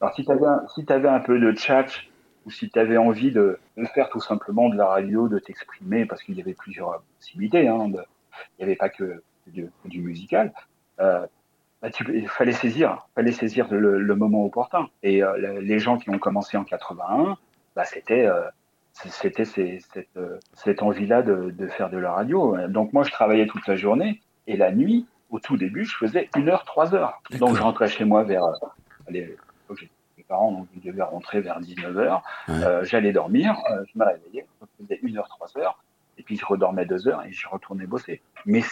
Alors 0.00 0.14
si 0.14 0.24
tu 0.24 0.30
avais, 0.30 0.46
si 0.74 0.84
t'avais 0.84 1.08
un 1.08 1.20
peu 1.20 1.38
de 1.38 1.56
chat 1.56 1.86
ou 2.46 2.50
si 2.50 2.70
tu 2.70 2.78
avais 2.78 2.96
envie 2.96 3.30
de, 3.30 3.58
de 3.76 3.84
faire 3.86 4.08
tout 4.08 4.20
simplement 4.20 4.68
de 4.68 4.76
la 4.76 4.86
radio, 4.86 5.28
de 5.28 5.38
t'exprimer, 5.38 6.06
parce 6.06 6.22
qu'il 6.22 6.36
y 6.36 6.40
avait 6.40 6.54
plusieurs 6.54 7.02
possibilités, 7.18 7.68
hein, 7.68 7.88
de- 7.88 8.04
il 8.58 8.60
n'y 8.60 8.64
avait 8.64 8.76
pas 8.76 8.88
que 8.88 9.22
du, 9.46 9.70
musical, 10.00 10.52
euh, 11.00 11.26
bah, 11.80 11.90
tu, 11.90 12.04
il 12.16 12.28
fallait 12.28 12.52
saisir, 12.52 13.06
fallait 13.14 13.32
saisir 13.32 13.66
le, 13.70 14.00
le 14.00 14.14
moment 14.16 14.44
opportun. 14.44 14.88
Et 15.02 15.22
euh, 15.22 15.36
le- 15.36 15.60
les 15.60 15.78
gens 15.78 15.98
qui 15.98 16.10
ont 16.10 16.18
commencé 16.18 16.56
en 16.56 16.64
81, 16.64 17.36
bah, 17.76 17.84
c'était 17.84 18.26
euh, 18.26 18.42
c'était 18.94 19.44
cette, 19.46 20.06
cette 20.54 20.82
envie-là 20.82 21.22
de, 21.22 21.50
de 21.50 21.66
faire 21.66 21.88
de 21.90 21.96
la 21.98 22.12
radio. 22.12 22.56
Donc 22.68 22.92
moi, 22.92 23.04
je 23.04 23.10
travaillais 23.10 23.46
toute 23.46 23.66
la 23.66 23.74
journée 23.76 24.20
et 24.46 24.56
la 24.56 24.70
nuit, 24.70 25.06
au 25.30 25.40
tout 25.40 25.56
début, 25.56 25.84
je 25.86 25.96
faisais 25.96 26.28
une 26.36 26.48
heure, 26.50 26.64
trois 26.64 26.94
heures. 26.94 27.20
Donc 27.38 27.56
je 27.56 27.62
rentrais 27.62 27.88
chez 27.88 28.04
moi 28.04 28.22
vers, 28.24 28.44
allez, 29.08 29.34
parents, 30.32 30.52
donc 30.52 30.66
ils 30.74 30.82
devaient 30.82 31.02
rentrer 31.02 31.40
vers 31.40 31.60
19h. 31.60 32.20
Ouais. 32.48 32.54
J'allais 32.84 33.12
dormir, 33.12 33.56
euh, 33.70 33.84
je 33.92 33.98
me 33.98 34.04
réveillais, 34.04 34.46
je 34.60 34.84
faisais 34.84 34.98
une 35.02 35.18
heure, 35.18 35.28
trois 35.28 35.50
heures, 35.58 35.76
et 36.18 36.22
puis 36.22 36.36
je 36.36 36.44
redormais 36.44 36.86
deux 36.86 37.06
heures 37.08 37.22
et 37.26 37.32
je 37.32 37.46
retournais 37.48 37.86
bosser. 37.86 38.22
Mais 38.46 38.62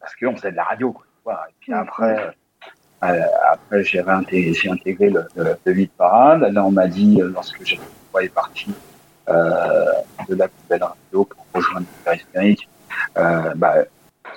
parce 0.00 0.14
qu'on 0.14 0.36
faisait 0.36 0.52
de 0.52 0.56
la 0.56 0.64
radio. 0.64 0.94
Quoi. 1.24 1.40
Et 1.48 1.54
puis 1.60 1.72
après, 1.72 2.34
euh, 3.02 3.20
après 3.50 3.82
j'ai 3.84 4.00
intégré 4.00 5.10
le, 5.10 5.26
le, 5.36 5.56
le 5.64 5.78
Hit 5.78 5.92
Parade. 5.92 6.42
Là, 6.42 6.64
on 6.64 6.70
m'a 6.70 6.88
dit, 6.88 7.20
euh, 7.20 7.30
lorsque 7.32 7.60
est 8.22 8.28
parti 8.32 8.72
euh, 9.28 9.84
de 10.28 10.34
la 10.34 10.48
belle 10.68 10.82
radio 10.82 11.24
pour 11.24 11.46
rejoindre 11.54 11.86
le 11.98 12.04
périphérique, 12.04 12.68
euh, 13.18 13.52
bah, 13.56 13.74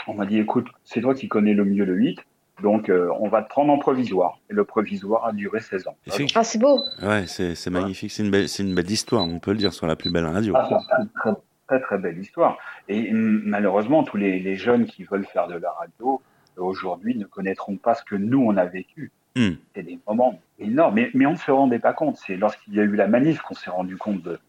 on 0.07 0.15
m'a 0.15 0.25
dit, 0.25 0.39
écoute, 0.39 0.67
c'est 0.83 1.01
toi 1.01 1.13
qui 1.13 1.27
connais 1.27 1.53
le 1.53 1.65
mieux 1.65 1.85
le 1.85 1.93
8, 1.93 2.19
donc 2.61 2.89
euh, 2.89 3.09
on 3.19 3.29
va 3.29 3.41
te 3.41 3.49
prendre 3.49 3.71
en 3.71 3.77
provisoire. 3.77 4.39
Et 4.49 4.53
le 4.53 4.63
provisoire 4.63 5.25
a 5.25 5.31
duré 5.31 5.59
16 5.59 5.87
ans. 5.87 5.95
Ah, 6.35 6.43
c'est 6.43 6.59
beau. 6.59 6.81
Ouais, 7.01 7.25
c'est 7.27 7.69
magnifique. 7.69 8.11
C'est 8.11 8.23
une, 8.23 8.31
belle, 8.31 8.49
c'est 8.49 8.63
une 8.63 8.75
belle 8.75 8.89
histoire, 8.89 9.23
on 9.23 9.39
peut 9.39 9.51
le 9.51 9.57
dire, 9.57 9.73
sur 9.73 9.87
la 9.87 9.95
plus 9.95 10.11
belle 10.11 10.25
radio. 10.25 10.53
Ah, 10.55 10.67
c'est 10.69 11.01
une 11.01 11.09
très, 11.09 11.31
très 11.67 11.81
très 11.81 11.97
belle 11.97 12.17
histoire. 12.17 12.57
Et 12.87 13.11
mm, 13.11 13.41
malheureusement, 13.45 14.03
tous 14.03 14.17
les, 14.17 14.39
les 14.39 14.55
jeunes 14.55 14.85
qui 14.85 15.03
veulent 15.03 15.25
faire 15.25 15.47
de 15.47 15.55
la 15.55 15.71
radio 15.71 16.21
euh, 16.57 16.63
aujourd'hui 16.63 17.15
ne 17.17 17.25
connaîtront 17.25 17.77
pas 17.77 17.95
ce 17.95 18.03
que 18.03 18.15
nous 18.15 18.41
on 18.41 18.57
a 18.57 18.65
vécu. 18.65 19.11
Hmm. 19.35 19.51
C'est 19.75 19.83
des 19.83 19.99
moments 20.07 20.39
énormes, 20.57 20.95
mais, 20.95 21.11
mais 21.13 21.25
on 21.25 21.33
ne 21.33 21.37
se 21.37 21.51
rendait 21.51 21.79
pas 21.79 21.93
compte. 21.93 22.17
C'est 22.17 22.35
lorsqu'il 22.35 22.73
y 22.75 22.79
a 22.79 22.83
eu 22.83 22.95
la 22.95 23.07
manif 23.07 23.41
qu'on 23.41 23.53
s'est 23.53 23.69
rendu 23.69 23.95
compte 23.95 24.21
de, 24.23 24.39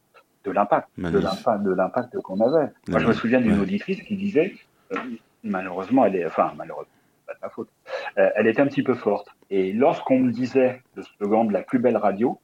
de 0.44 0.50
l'impact, 0.50 0.88
de 0.96 1.18
l'impact, 1.18 1.62
de 1.62 1.72
l'impact 1.72 2.18
qu'on 2.20 2.40
avait. 2.40 2.72
Moi, 2.88 2.98
je 2.98 3.06
me 3.06 3.12
souviens 3.12 3.40
d'une 3.40 3.54
ouais. 3.54 3.60
auditrice 3.60 4.00
qui 4.02 4.16
disait, 4.16 4.54
euh, 4.92 4.98
malheureusement, 5.44 6.06
elle 6.06 6.16
est, 6.16 6.26
enfin 6.26 6.52
malheureusement, 6.56 6.90
ma 7.42 7.48
faute, 7.48 7.68
euh, 8.18 8.30
elle 8.36 8.46
était 8.46 8.60
un 8.62 8.66
petit 8.66 8.82
peu 8.82 8.94
forte. 8.94 9.28
Et 9.50 9.72
lorsqu'on 9.72 10.18
me 10.18 10.30
disait 10.30 10.82
le 10.94 11.02
slogan 11.02 11.46
de 11.48 11.52
la 11.52 11.62
plus 11.62 11.78
belle 11.78 11.96
radio, 11.96 12.38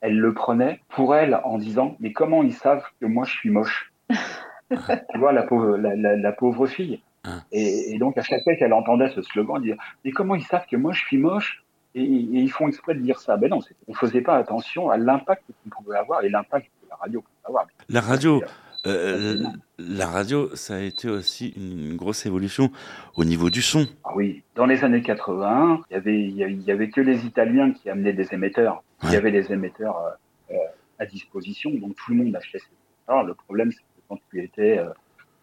elle 0.00 0.18
le 0.18 0.34
prenait 0.34 0.80
pour 0.88 1.14
elle 1.14 1.40
en 1.44 1.58
disant, 1.58 1.96
mais 2.00 2.12
comment 2.12 2.42
ils 2.42 2.54
savent 2.54 2.84
que 3.00 3.06
moi 3.06 3.24
je 3.24 3.32
suis 3.32 3.50
moche 3.50 3.92
tu 4.70 5.18
vois, 5.18 5.32
la 5.32 5.42
pauvre, 5.42 5.76
la, 5.76 5.94
la, 5.94 6.16
la 6.16 6.32
pauvre 6.32 6.66
fille. 6.66 7.00
Ah. 7.24 7.42
Et, 7.52 7.94
et 7.94 7.98
donc, 7.98 8.18
à 8.18 8.22
chaque 8.22 8.42
fois 8.42 8.54
qu'elle 8.54 8.72
entendait 8.72 9.10
ce 9.10 9.22
slogan, 9.22 9.60
dire 9.60 9.76
Mais 10.04 10.10
comment 10.12 10.34
ils 10.34 10.44
savent 10.44 10.66
que 10.70 10.76
moi 10.76 10.92
je 10.92 11.00
suis 11.00 11.18
moche 11.18 11.64
et, 11.94 12.02
et 12.02 12.04
ils 12.04 12.50
font 12.50 12.68
exprès 12.68 12.94
de 12.94 13.00
dire 13.00 13.18
ça 13.18 13.36
Ben 13.36 13.50
non, 13.50 13.60
on 13.88 13.94
faisait 13.94 14.20
pas 14.20 14.36
attention 14.36 14.90
à 14.90 14.96
l'impact 14.96 15.44
qu'on 15.70 15.82
pouvait 15.82 15.98
avoir 15.98 16.22
et 16.22 16.28
l'impact 16.28 16.66
que 16.66 16.88
la 16.88 16.96
radio 16.96 17.20
pouvait 17.20 17.48
avoir. 17.48 17.66
La 17.88 18.00
radio, 18.00 18.42
euh, 18.86 19.42
la 19.78 20.06
radio, 20.06 20.54
ça 20.56 20.76
a 20.76 20.80
été 20.80 21.08
aussi 21.08 21.52
une 21.56 21.96
grosse 21.96 22.24
évolution 22.26 22.70
au 23.16 23.24
niveau 23.24 23.50
du 23.50 23.62
son. 23.62 23.86
Ah 24.04 24.10
oui, 24.14 24.42
dans 24.54 24.66
les 24.66 24.84
années 24.84 25.02
80, 25.02 25.80
il 25.90 25.94
y 25.94 25.96
avait, 25.96 26.20
il 26.22 26.62
y 26.62 26.70
avait, 26.70 26.88
que 26.90 27.00
les 27.00 27.26
Italiens 27.26 27.72
qui 27.72 27.90
amenaient 27.90 28.12
des 28.12 28.32
émetteurs. 28.32 28.82
Il 29.02 29.10
y 29.12 29.16
avait 29.16 29.32
des 29.32 29.52
émetteurs 29.52 29.98
euh, 29.98 30.54
euh, 30.54 30.58
à 30.98 31.06
disposition, 31.06 31.70
donc 31.74 31.94
tout 31.96 32.12
le 32.12 32.24
monde 32.24 32.34
achetait 32.36 32.58
ces 32.58 32.66
émetteurs. 33.08 33.24
Le 33.26 33.34
problème, 33.34 33.70
c'est 33.72 33.78
que 33.80 34.02
quand 34.08 34.18
tu 34.30 34.42
étais, 34.42 34.78
euh, 34.78 34.88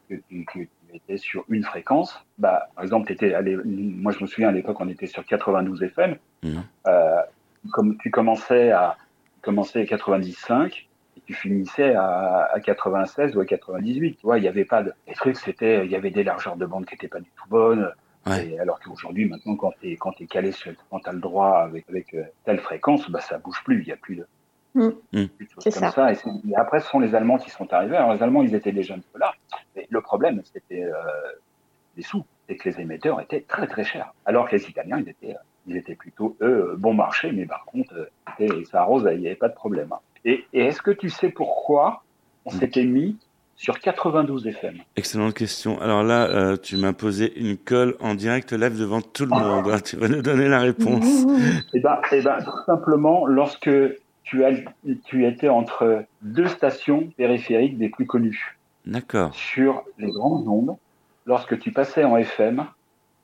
que, 0.10 0.16
tu- 0.30 0.46
que 0.46 0.52
tu 0.60 0.70
étais 0.96 1.18
sur 1.18 1.46
une 1.50 1.64
fréquence, 1.64 2.18
bah, 2.38 2.70
par 2.76 2.84
exemple, 2.84 3.08
t'étais 3.08 3.34
allé, 3.34 3.58
moi 3.66 4.12
je 4.12 4.22
me 4.24 4.28
souviens 4.28 4.50
à 4.50 4.52
l'époque, 4.52 4.78
on 4.80 4.90
était 4.90 5.08
sur 5.08 5.26
92 5.26 5.84
FM. 5.84 6.16
Euh, 6.88 7.22
comme 7.72 7.98
tu 7.98 8.12
commençais 8.12 8.72
à, 8.72 8.98
tu 9.36 9.42
commençais 9.42 9.82
à 9.82 9.86
95 9.86 10.72
et 10.72 10.86
tu 11.26 11.34
finissais 11.34 11.94
à, 11.96 12.50
à 12.54 12.60
96 12.60 13.36
ou 13.36 13.42
à 13.42 13.46
98. 13.46 14.16
Tu 14.18 14.26
vois, 14.26 14.38
il 14.38 14.42
n'y 14.42 14.48
avait 14.48 14.66
pas 14.66 14.84
de, 14.84 14.94
les 15.08 15.14
trucs, 15.14 15.38
c'était, 15.38 15.86
il 15.86 15.92
y 15.92 15.96
avait 15.96 16.12
des 16.12 16.24
largeurs 16.24 16.56
de 16.58 16.66
bande 16.66 16.86
qui 16.86 16.94
n'étaient 16.96 17.08
pas 17.08 17.20
du 17.20 17.30
tout 17.36 17.48
bonnes. 17.50 17.92
Ouais. 18.26 18.48
Et 18.50 18.60
alors 18.60 18.80
qu'aujourd'hui, 18.80 19.26
maintenant, 19.28 19.56
quand 19.58 19.74
tu 19.82 19.92
es, 19.92 19.96
quand 19.98 20.14
t'es 20.14 20.26
calé 20.28 20.52
sur, 20.54 20.72
quand 20.90 21.00
tu 21.02 21.10
as 21.10 21.14
le 21.14 21.20
droit 21.20 21.58
avec, 21.60 21.86
avec 21.90 22.14
euh, 22.14 22.24
telle 22.46 22.60
fréquence, 22.60 23.10
bah, 23.10 23.20
ça 23.20 23.38
bouge 23.38 23.62
plus. 23.66 23.82
Il 23.82 23.86
n'y 23.88 23.92
a 23.94 23.98
plus 23.98 24.16
de, 24.18 24.28
Mm. 24.76 24.88
Mm. 25.12 25.26
choses 25.54 25.64
C'est 25.64 25.80
comme 25.80 25.92
ça. 25.92 26.12
Et, 26.12 26.16
c'est- 26.16 26.30
et 26.50 26.56
après, 26.56 26.80
ce 26.80 26.88
sont 26.90 27.00
les 27.00 27.14
Allemands 27.14 27.38
qui 27.38 27.52
sont 27.52 27.72
arrivés. 27.72 27.96
Alors, 27.96 28.16
les 28.16 28.24
Allemands, 28.24 28.42
ils 28.42 28.56
étaient 28.56 28.72
déjà 28.72 28.96
un 28.96 29.00
peu 29.14 29.20
là. 29.20 29.32
Mais 29.76 29.86
le 29.88 30.02
problème, 30.02 30.42
c'était 30.52 30.84
euh, 30.84 30.94
les 31.96 32.02
sous. 32.02 32.26
C'est 32.50 32.56
que 32.58 32.68
les 32.70 32.82
émetteurs 32.82 33.22
étaient 33.22 33.42
très, 33.42 33.68
très 33.68 33.84
chers. 33.84 34.14
Alors 34.26 34.50
que 34.50 34.56
les 34.56 34.68
Italiens, 34.68 34.98
ils 35.00 35.10
étaient, 35.10 35.36
ils 35.68 35.78
étaient 35.78 35.94
plutôt, 35.96 36.36
eux, 36.42 36.74
bon 36.80 36.96
marché. 36.96 37.32
Mais 37.32 37.46
par 37.46 37.66
contre, 37.66 37.94
euh, 38.40 38.64
ça 38.66 38.82
arrose, 38.82 39.08
il 39.14 39.20
n'y 39.20 39.28
avait 39.28 39.36
pas 39.36 39.48
de 39.50 39.54
problème. 39.54 39.92
hein. 39.92 40.00
Et, 40.26 40.46
et 40.54 40.66
est-ce 40.66 40.82
que 40.82 40.92
tu 40.92 41.10
sais 41.10 41.30
pourquoi 41.30 42.04
on 42.46 42.50
s'était 42.52 42.84
mis 42.86 43.18
sur 43.56 43.80
92 43.80 44.48
FM 44.48 44.78
Excellente 44.96 45.34
question. 45.34 45.80
Alors 45.80 46.04
là, 46.04 46.26
euh, 46.26 46.58
tu 46.58 46.76
m'as 46.76 46.92
posé 46.94 47.32
une 47.40 47.56
colle 47.58 47.96
en 48.00 48.16
direct 48.16 48.52
live 48.52 48.78
devant 48.78 49.02
tout 49.02 49.24
le 49.26 49.30
monde. 49.30 49.68
hein. 49.70 49.80
Tu 49.80 49.96
vas 49.96 50.08
nous 50.10 50.22
donner 50.22 50.50
la 50.50 50.60
réponse. 50.60 51.06
Eh 51.74 51.80
ben, 51.80 52.00
eh 52.12 52.22
ben, 52.22 52.40
tout 52.44 52.64
simplement, 52.66 53.26
lorsque 53.26 53.70
tu, 54.24 54.44
as, 54.44 54.52
tu 55.06 55.26
étais 55.26 55.50
entre 55.50 56.04
deux 56.22 56.48
stations 56.48 57.08
périphériques 57.16 57.78
des 57.78 57.90
plus 57.90 58.06
connues, 58.06 58.58
D'accord. 58.86 59.34
sur 59.34 59.84
les 59.98 60.10
grandes 60.12 60.48
ondes, 60.48 60.76
lorsque 61.26 61.58
tu 61.60 61.72
passais 61.72 62.04
en 62.04 62.18
FM, 62.18 62.66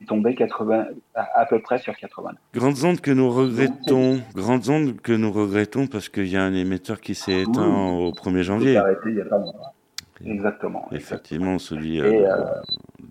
80, 0.08 0.86
à, 1.16 1.40
à 1.42 1.46
peu 1.46 1.60
près 1.62 1.78
sur 1.78 1.96
80. 1.96 2.32
Grandes 2.54 2.84
ondes 2.84 3.02
que 3.02 3.12
nous 3.12 3.30
regrettons. 3.30 4.20
Grandes 4.36 4.70
ondes 4.70 5.00
que 5.02 5.12
nous 5.12 5.32
regrettons 5.32 5.88
parce 5.88 6.10
qu'il 6.10 6.28
y 6.28 6.38
a 6.38 6.44
un 6.44 6.54
émetteur 6.54 7.02
qui 7.02 7.16
s'est 7.16 7.42
éteint 7.42 7.68
au 7.92 8.12
1er 8.12 8.38
J'ai 8.38 8.44
janvier. 8.44 8.78
arrêté 8.78 9.00
il 9.08 9.16
y 9.18 9.22
a 9.22 9.26
pas 9.26 9.38
longtemps. 9.38 9.74
Exactement. 10.26 10.88
Effectivement, 10.92 11.60
celui 11.60 11.98
Et, 11.98 12.02
euh, 12.02 12.28
euh, 12.36 12.46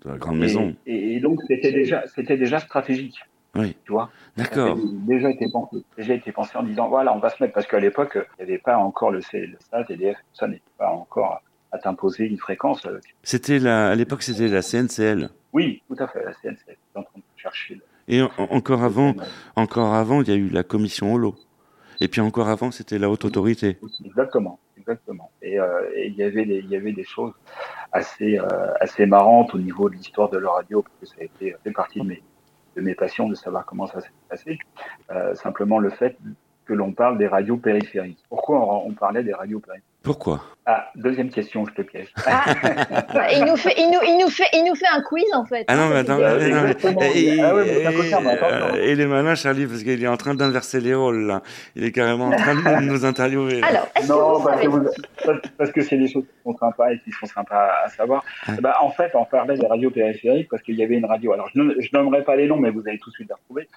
de 0.05 0.09
la 0.11 0.17
grande 0.17 0.35
Et- 0.35 0.39
maison. 0.39 0.75
Et, 0.85 1.15
et 1.15 1.19
donc, 1.19 1.39
c'était 1.47 1.71
déjà, 1.71 2.03
c'était 2.07 2.37
déjà 2.37 2.59
stratégique. 2.59 3.17
Oui. 3.55 3.75
Tu 3.83 3.91
vois? 3.91 4.11
D'accord. 4.37 4.77
Déjà 5.07 5.31
été 5.31 5.47
pensé, 5.51 5.77
déjà 5.97 6.13
été 6.13 6.31
pensé 6.31 6.55
en 6.55 6.61
disant 6.61 6.87
voilà, 6.87 7.15
on 7.15 7.19
va 7.19 7.29
se 7.29 7.41
mettre 7.41 7.53
parce 7.55 7.65
qu'à 7.65 7.79
l'époque, 7.79 8.15
il 8.39 8.45
n'y 8.45 8.51
avait 8.51 8.59
pas 8.59 8.77
encore 8.77 9.09
le, 9.09 9.21
C- 9.21 9.47
le 9.47 9.57
SAT, 9.71 9.85
ça 10.33 10.47
n'était 10.47 10.61
pas 10.77 10.89
encore 10.91 11.41
à 11.71 11.77
t'imposer 11.77 12.25
une 12.25 12.37
fréquence. 12.37 12.85
euh, 12.85 12.99
C'était 13.23 13.59
la, 13.59 13.89
à 13.89 13.95
l'époque, 13.95 14.23
c'était 14.23 14.47
la 14.47 14.61
CNCL. 14.61 15.29
Oui, 15.53 15.81
tout 15.87 15.95
à 15.99 16.07
fait, 16.07 16.23
la 16.23 16.33
CNC 16.33 16.57
est 16.69 16.77
en 16.95 17.03
train 17.03 17.17
de 17.17 17.23
chercher. 17.37 17.75
le- 17.75 17.81
Et 18.07 18.21
en- 18.21 18.29
encore 18.37 18.83
avant, 18.83 19.13
encore 19.55 19.93
avant, 19.93 20.21
il 20.21 20.27
y 20.29 20.31
a 20.31 20.35
eu 20.35 20.49
la 20.49 20.63
commission 20.63 21.13
Holo. 21.13 21.35
Et 22.01 22.07
puis 22.07 22.21
encore 22.21 22.47
avant, 22.49 22.71
c'était 22.71 22.97
la 22.97 23.09
haute 23.09 23.25
autorité. 23.25 23.77
Exactement, 24.05 24.59
exactement. 24.77 25.31
Et 25.41 25.59
euh, 25.59 25.81
et 25.95 26.07
il 26.07 26.15
y 26.15 26.23
avait 26.23 26.45
des, 26.45 26.59
il 26.59 26.69
y 26.69 26.75
avait 26.75 26.93
des 26.93 27.03
choses 27.03 27.33
assez, 27.91 28.39
euh, 28.39 28.45
assez 28.79 29.05
marrantes 29.05 29.53
au 29.53 29.57
niveau 29.57 29.89
de 29.89 29.95
l'histoire 29.95 30.29
de 30.29 30.37
la 30.37 30.49
radio, 30.49 30.81
parce 30.81 30.95
que 30.99 31.05
ça 31.07 31.15
a 31.21 31.23
été 31.25 31.55
fait 31.63 31.71
partie 31.71 31.99
de 31.99 32.05
mes, 32.07 32.23
de 32.77 32.81
mes 32.81 32.95
passions 32.95 33.27
de 33.27 33.35
savoir 33.35 33.65
comment 33.65 33.87
ça 33.87 33.99
s'est 34.01 34.07
passé. 34.29 34.57
Euh, 35.11 35.35
simplement 35.35 35.79
le 35.79 35.89
fait 35.89 36.17
que 36.65 36.73
l'on 36.73 36.93
parle 36.93 37.17
des 37.17 37.27
radios 37.27 37.57
périphériques. 37.57 38.23
Pourquoi 38.29 38.59
on, 38.59 38.87
on 38.87 38.93
parlait 38.93 39.23
des 39.23 39.33
radios 39.33 39.59
périphériques? 39.59 39.85
Pourquoi? 40.03 40.41
Ah, 40.71 40.87
deuxième 40.95 41.29
question, 41.31 41.65
je 41.65 41.73
te 41.73 41.81
piège. 41.81 42.09
Ah, 42.27 42.45
il 43.33 43.43
nous 43.45 43.57
fait, 43.57 43.73
il 43.77 43.89
nous, 43.91 43.99
il 44.05 44.19
nous 44.23 44.29
fait, 44.29 44.43
il 44.53 44.63
nous 44.67 44.75
fait 44.75 44.85
un 44.93 45.01
quiz 45.01 45.25
en 45.33 45.43
fait. 45.43 45.65
Ah 45.67 45.75
non, 45.75 45.89
mais 45.89 45.95
attends, 45.97 46.19
Euh, 46.19 46.39
et, 46.39 46.53
Ah 46.53 47.49
attends, 47.49 48.75
euh, 48.75 48.75
et 48.77 48.91
il 48.91 49.01
est 49.01 49.07
malin, 49.07 49.33
Charlie, 49.33 49.65
parce 49.65 49.81
qu'il 49.81 50.03
est 50.03 50.07
en 50.07 50.15
train 50.15 50.35
d'inverser 50.35 50.79
les 50.79 50.93
rôles, 50.93 51.25
là. 51.25 51.41
Il 51.75 51.83
est 51.83 51.91
carrément 51.91 52.27
en 52.27 52.35
train 52.35 52.53
de 52.55 52.85
nous 52.85 53.03
interviewer. 53.03 53.61
Alors, 53.63 53.91
que 53.93 54.07
Non, 54.07 54.37
vous 54.37 54.45
parce 54.45 54.61
que, 54.61 54.67
vous- 54.67 54.85
parce- 55.25 55.39
parce 55.57 55.71
que 55.71 55.81
c'est 55.81 55.97
des 55.97 56.07
choses 56.07 56.23
qui 56.25 56.43
sont 56.43 56.55
sympas 56.57 56.91
et 56.91 56.99
qui 56.99 57.11
sont 57.11 57.25
sympas 57.25 57.71
à 57.83 57.89
savoir. 57.89 58.23
Bah, 58.61 58.75
en 58.81 58.91
fait, 58.91 59.11
on 59.15 59.25
parlait 59.25 59.57
des 59.57 59.65
radios 59.65 59.89
périphériques 59.89 60.49
parce 60.49 60.61
qu'il 60.61 60.75
y 60.75 60.83
avait 60.83 60.95
une 60.97 61.05
radio. 61.05 61.33
Alors, 61.33 61.49
je, 61.53 61.61
je 61.79 61.89
nommerai 61.93 62.23
pas 62.23 62.35
les 62.35 62.47
noms, 62.47 62.57
mais 62.57 62.69
vous 62.69 62.83
allez 62.87 62.99
tout 62.99 63.09
de 63.09 63.15
suite 63.15 63.27
les 63.29 63.33
retrouver. 63.35 63.67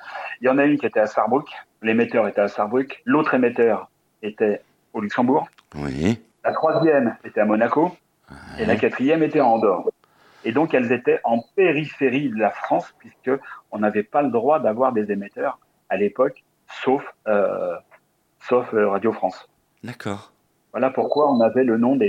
Il 0.42 0.46
y 0.46 0.50
en 0.50 0.58
a 0.58 0.64
une 0.66 0.78
qui 0.78 0.84
était 0.86 1.00
à 1.00 1.06
Sarrebruck. 1.06 1.48
L'émetteur 1.80 2.28
était 2.28 2.42
à 2.42 2.48
Sarrebruck. 2.48 3.00
L'autre 3.06 3.32
émetteur 3.34 3.88
était 4.22 4.60
au 4.92 5.00
Luxembourg. 5.00 5.48
Oui. 5.74 6.20
La 6.44 6.52
troisième 6.52 7.16
était 7.24 7.40
à 7.40 7.44
Monaco. 7.44 7.92
Et 8.58 8.64
la 8.64 8.76
quatrième 8.76 9.22
était 9.22 9.40
à 9.40 9.46
Andorre. 9.46 9.90
Et 10.44 10.52
donc, 10.52 10.74
elles 10.74 10.92
étaient 10.92 11.20
en 11.24 11.42
périphérie 11.54 12.30
de 12.30 12.36
la 12.36 12.50
France 12.50 12.94
puisque 12.98 13.30
on 13.70 13.78
n'avait 13.78 14.02
pas 14.02 14.22
le 14.22 14.30
droit 14.30 14.58
d'avoir 14.58 14.92
des 14.92 15.12
émetteurs 15.12 15.58
à 15.88 15.96
l'époque, 15.96 16.42
sauf, 16.82 17.04
euh, 17.28 17.76
sauf 18.40 18.72
euh, 18.74 18.88
Radio 18.88 19.12
France. 19.12 19.48
D'accord. 19.84 20.31
Voilà 20.72 20.88
pourquoi 20.88 21.30
on 21.30 21.40
avait 21.40 21.64
le 21.64 21.76
nom 21.76 21.96
de 21.96 22.06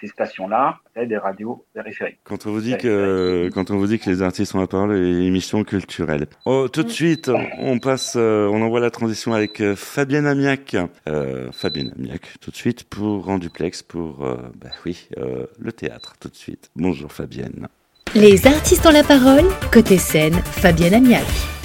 ces 0.00 0.08
stations-là, 0.08 0.78
des 1.06 1.16
radios 1.16 1.64
périphériques. 1.72 2.18
Quand 2.24 2.44
on 2.46 2.50
vous 2.50 2.60
dit 2.60 2.76
que, 2.76 3.48
quand 3.54 3.70
on 3.70 3.78
vous 3.78 3.86
dit 3.86 4.00
que 4.00 4.10
les 4.10 4.22
artistes 4.22 4.52
ont 4.56 4.60
la 4.60 4.66
parole 4.66 4.96
et 4.96 5.26
émission 5.26 5.62
culturelle. 5.62 6.26
Oh, 6.44 6.66
tout 6.68 6.82
de 6.82 6.88
suite, 6.88 7.30
on 7.58 7.78
passe, 7.78 8.14
euh, 8.16 8.48
on 8.48 8.62
envoie 8.62 8.80
la 8.80 8.90
transition 8.90 9.32
avec 9.32 9.60
euh, 9.60 9.76
Fabienne 9.76 10.26
Amiac. 10.26 10.76
Euh, 11.08 11.52
Fabienne 11.52 11.92
Amiac, 11.96 12.22
tout 12.40 12.50
de 12.50 12.56
suite, 12.56 12.84
pour 12.84 13.28
en 13.28 13.38
duplex, 13.38 13.82
pour, 13.84 14.24
euh, 14.24 14.36
bah 14.60 14.70
oui, 14.84 15.08
euh, 15.18 15.46
le 15.60 15.70
théâtre, 15.70 16.14
tout 16.18 16.28
de 16.28 16.36
suite. 16.36 16.70
Bonjour 16.74 17.12
Fabienne. 17.12 17.68
Les 18.16 18.44
artistes 18.48 18.84
ont 18.86 18.90
la 18.90 19.04
parole, 19.04 19.44
côté 19.72 19.98
scène, 19.98 20.34
Fabienne 20.34 20.94
Amiac. 20.94 21.59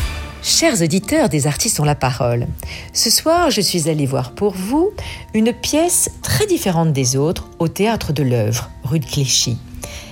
Chers 0.48 0.84
auditeurs 0.84 1.28
des 1.28 1.48
artistes 1.48 1.80
ont 1.80 1.86
la 1.86 1.96
parole, 1.96 2.46
ce 2.94 3.10
soir 3.10 3.50
je 3.50 3.62
suis 3.62 3.90
allée 3.90 4.06
voir 4.06 4.36
pour 4.36 4.54
vous 4.54 4.92
une 5.34 5.52
pièce 5.52 6.12
très 6.22 6.46
différente 6.46 6.94
des 6.94 7.18
autres 7.18 7.50
au 7.58 7.68
théâtre 7.68 8.14
de 8.14 8.22
l'œuvre, 8.22 8.70
rue 8.84 9.00
de 9.00 9.06
Clichy. 9.06 9.58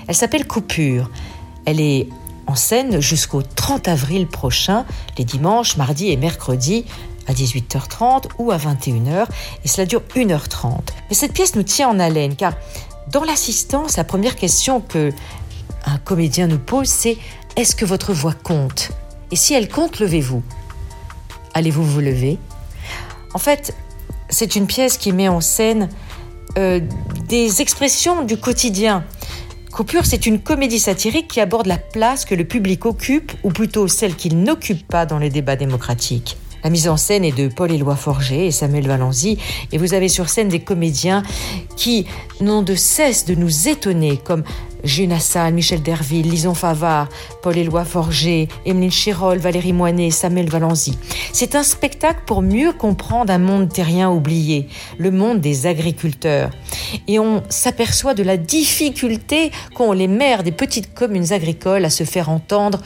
Elle 0.08 0.16
s'appelle 0.16 0.48
Coupure. 0.48 1.12
Elle 1.66 1.80
est 1.80 2.10
en 2.48 2.56
scène 2.56 3.00
jusqu'au 3.00 3.44
30 3.44 3.88
avril 3.88 4.26
prochain, 4.26 4.88
les 5.20 5.24
dimanches, 5.24 5.78
mardis 5.78 6.10
et 6.10 6.18
mercredis 6.18 6.86
à 7.28 7.34
18h30 7.34 8.24
ou 8.40 8.50
à 8.50 8.58
21h 8.58 9.28
et 9.64 9.68
cela 9.68 9.86
dure 9.86 10.02
1h30. 10.16 10.80
Mais 11.10 11.16
cette 11.16 11.34
pièce 11.34 11.54
nous 11.54 11.62
tient 11.62 11.90
en 11.90 12.00
haleine 12.00 12.36
car 12.36 12.56
dans 13.12 13.24
l'assistance, 13.24 13.98
la 13.98 14.04
première 14.04 14.36
question 14.36 14.82
que 14.82 15.12
un 15.86 16.00
comédien 16.00 16.48
nous 16.48 16.58
pose, 16.58 16.88
c'est 16.88 17.20
est-ce 17.56 17.76
que 17.76 17.86
votre 17.86 18.14
voix 18.14 18.34
compte? 18.34 18.90
Et 19.34 19.36
si 19.36 19.56
elle 19.56 19.68
compte, 19.68 20.00
levez-vous. 20.00 20.44
Allez-vous 21.56 21.84
vous 21.84 22.02
lever? 22.02 22.38
En 23.34 23.40
fait, 23.40 23.76
c'est 24.30 24.56
une 24.56 24.68
pièce 24.68 25.00
qui 25.00 25.12
met 25.12 25.28
en 25.28 25.42
scène 25.42 25.90
euh, 26.60 26.80
des 27.30 27.60
expressions 27.60 28.26
du 28.26 28.38
quotidien. 28.38 29.04
Coupure, 29.72 30.06
c'est 30.06 30.28
une 30.28 30.40
comédie 30.40 30.78
satirique 30.78 31.30
qui 31.30 31.42
aborde 31.42 31.66
la 31.66 31.80
place 31.80 32.26
que 32.26 32.36
le 32.36 32.44
public 32.44 32.86
occupe, 32.86 33.32
ou 33.44 33.50
plutôt 33.50 33.88
celle 33.88 34.16
qu'il 34.16 34.38
n'occupe 34.38 34.88
pas 34.88 35.08
dans 35.08 35.18
les 35.18 35.32
débats 35.32 35.56
démocratiques. 35.56 36.38
La 36.64 36.70
mise 36.70 36.88
en 36.88 36.96
scène 36.96 37.26
est 37.26 37.36
de 37.36 37.48
Paul-Éloi 37.48 37.96
Forger 37.96 38.46
et 38.46 38.52
Samuel 38.52 38.86
Valenzy, 38.86 39.40
et 39.72 39.80
vous 39.80 39.96
avez 39.96 40.10
sur 40.10 40.30
scène 40.30 40.50
des 40.50 40.60
comédiens 40.60 41.24
qui 41.76 42.06
n'ont 42.40 42.62
de 42.62 42.76
cesse 42.76 43.26
de 43.26 43.34
nous 43.34 43.68
étonner, 43.68 44.18
comme 44.24 44.44
June 44.84 45.14
Assal, 45.14 45.54
Michel 45.54 45.82
Derville, 45.82 46.30
Lison 46.30 46.54
Favard, 46.54 47.08
Paul-Éloi 47.42 47.86
Forger, 47.86 48.50
Emeline 48.66 48.92
Chirol, 48.92 49.38
Valérie 49.38 49.74
Moinet, 49.74 50.12
Samuel 50.12 50.50
Valenzy. 50.50 50.98
C'est 51.32 51.56
un 51.56 51.64
spectacle 51.64 52.22
pour 52.26 52.42
mieux 52.42 52.74
comprendre 52.74 53.32
un 53.32 53.38
monde 53.38 53.70
terrien 53.70 54.10
oublié, 54.10 54.68
le 54.98 55.12
monde 55.12 55.40
des 55.40 55.68
agriculteurs. 55.68 56.50
Et 57.08 57.20
on 57.20 57.44
s'aperçoit 57.50 58.14
de 58.14 58.24
la 58.24 58.38
difficulté 58.38 59.52
qu'ont 59.76 59.94
les 59.94 60.08
maires 60.08 60.44
des 60.44 60.52
petites 60.52 60.94
communes 60.94 61.32
agricoles 61.32 61.86
à 61.86 61.90
se 61.90 62.04
faire 62.04 62.30
entendre 62.30 62.82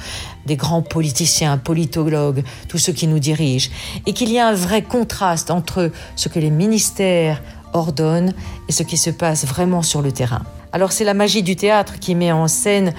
des 0.45 0.55
grands 0.55 0.81
politiciens, 0.81 1.57
politologues, 1.57 2.43
tous 2.67 2.77
ceux 2.77 2.93
qui 2.93 3.07
nous 3.07 3.19
dirigent, 3.19 3.69
et 4.05 4.13
qu'il 4.13 4.31
y 4.31 4.39
a 4.39 4.47
un 4.47 4.53
vrai 4.53 4.81
contraste 4.81 5.51
entre 5.51 5.91
ce 6.15 6.29
que 6.29 6.39
les 6.39 6.51
ministères 6.51 7.41
ordonnent 7.73 8.33
et 8.69 8.71
ce 8.71 8.83
qui 8.83 8.97
se 8.97 9.09
passe 9.09 9.45
vraiment 9.45 9.81
sur 9.81 10.01
le 10.01 10.11
terrain. 10.11 10.43
Alors 10.71 10.91
c'est 10.91 11.03
la 11.03 11.13
magie 11.13 11.43
du 11.43 11.55
théâtre 11.55 11.99
qui 11.99 12.15
met 12.15 12.31
en 12.31 12.47
scène 12.47 12.93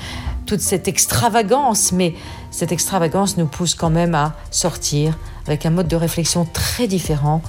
toute 0.47 0.61
cette 0.61 0.89
extravagance, 0.89 1.93
mais 1.93 2.15
cette 2.51 2.73
extravagance 2.73 3.37
nous 3.37 3.47
pousse 3.47 3.75
quand 3.75 3.91
même 3.91 4.15
à 4.15 4.35
sortir 4.51 5.17
avec 5.47 5.67
un 5.67 5.71
mode 5.71 5.89
de 5.89 5.97
réflexion 5.97 6.47
très 6.47 6.87
différent. 6.87 7.43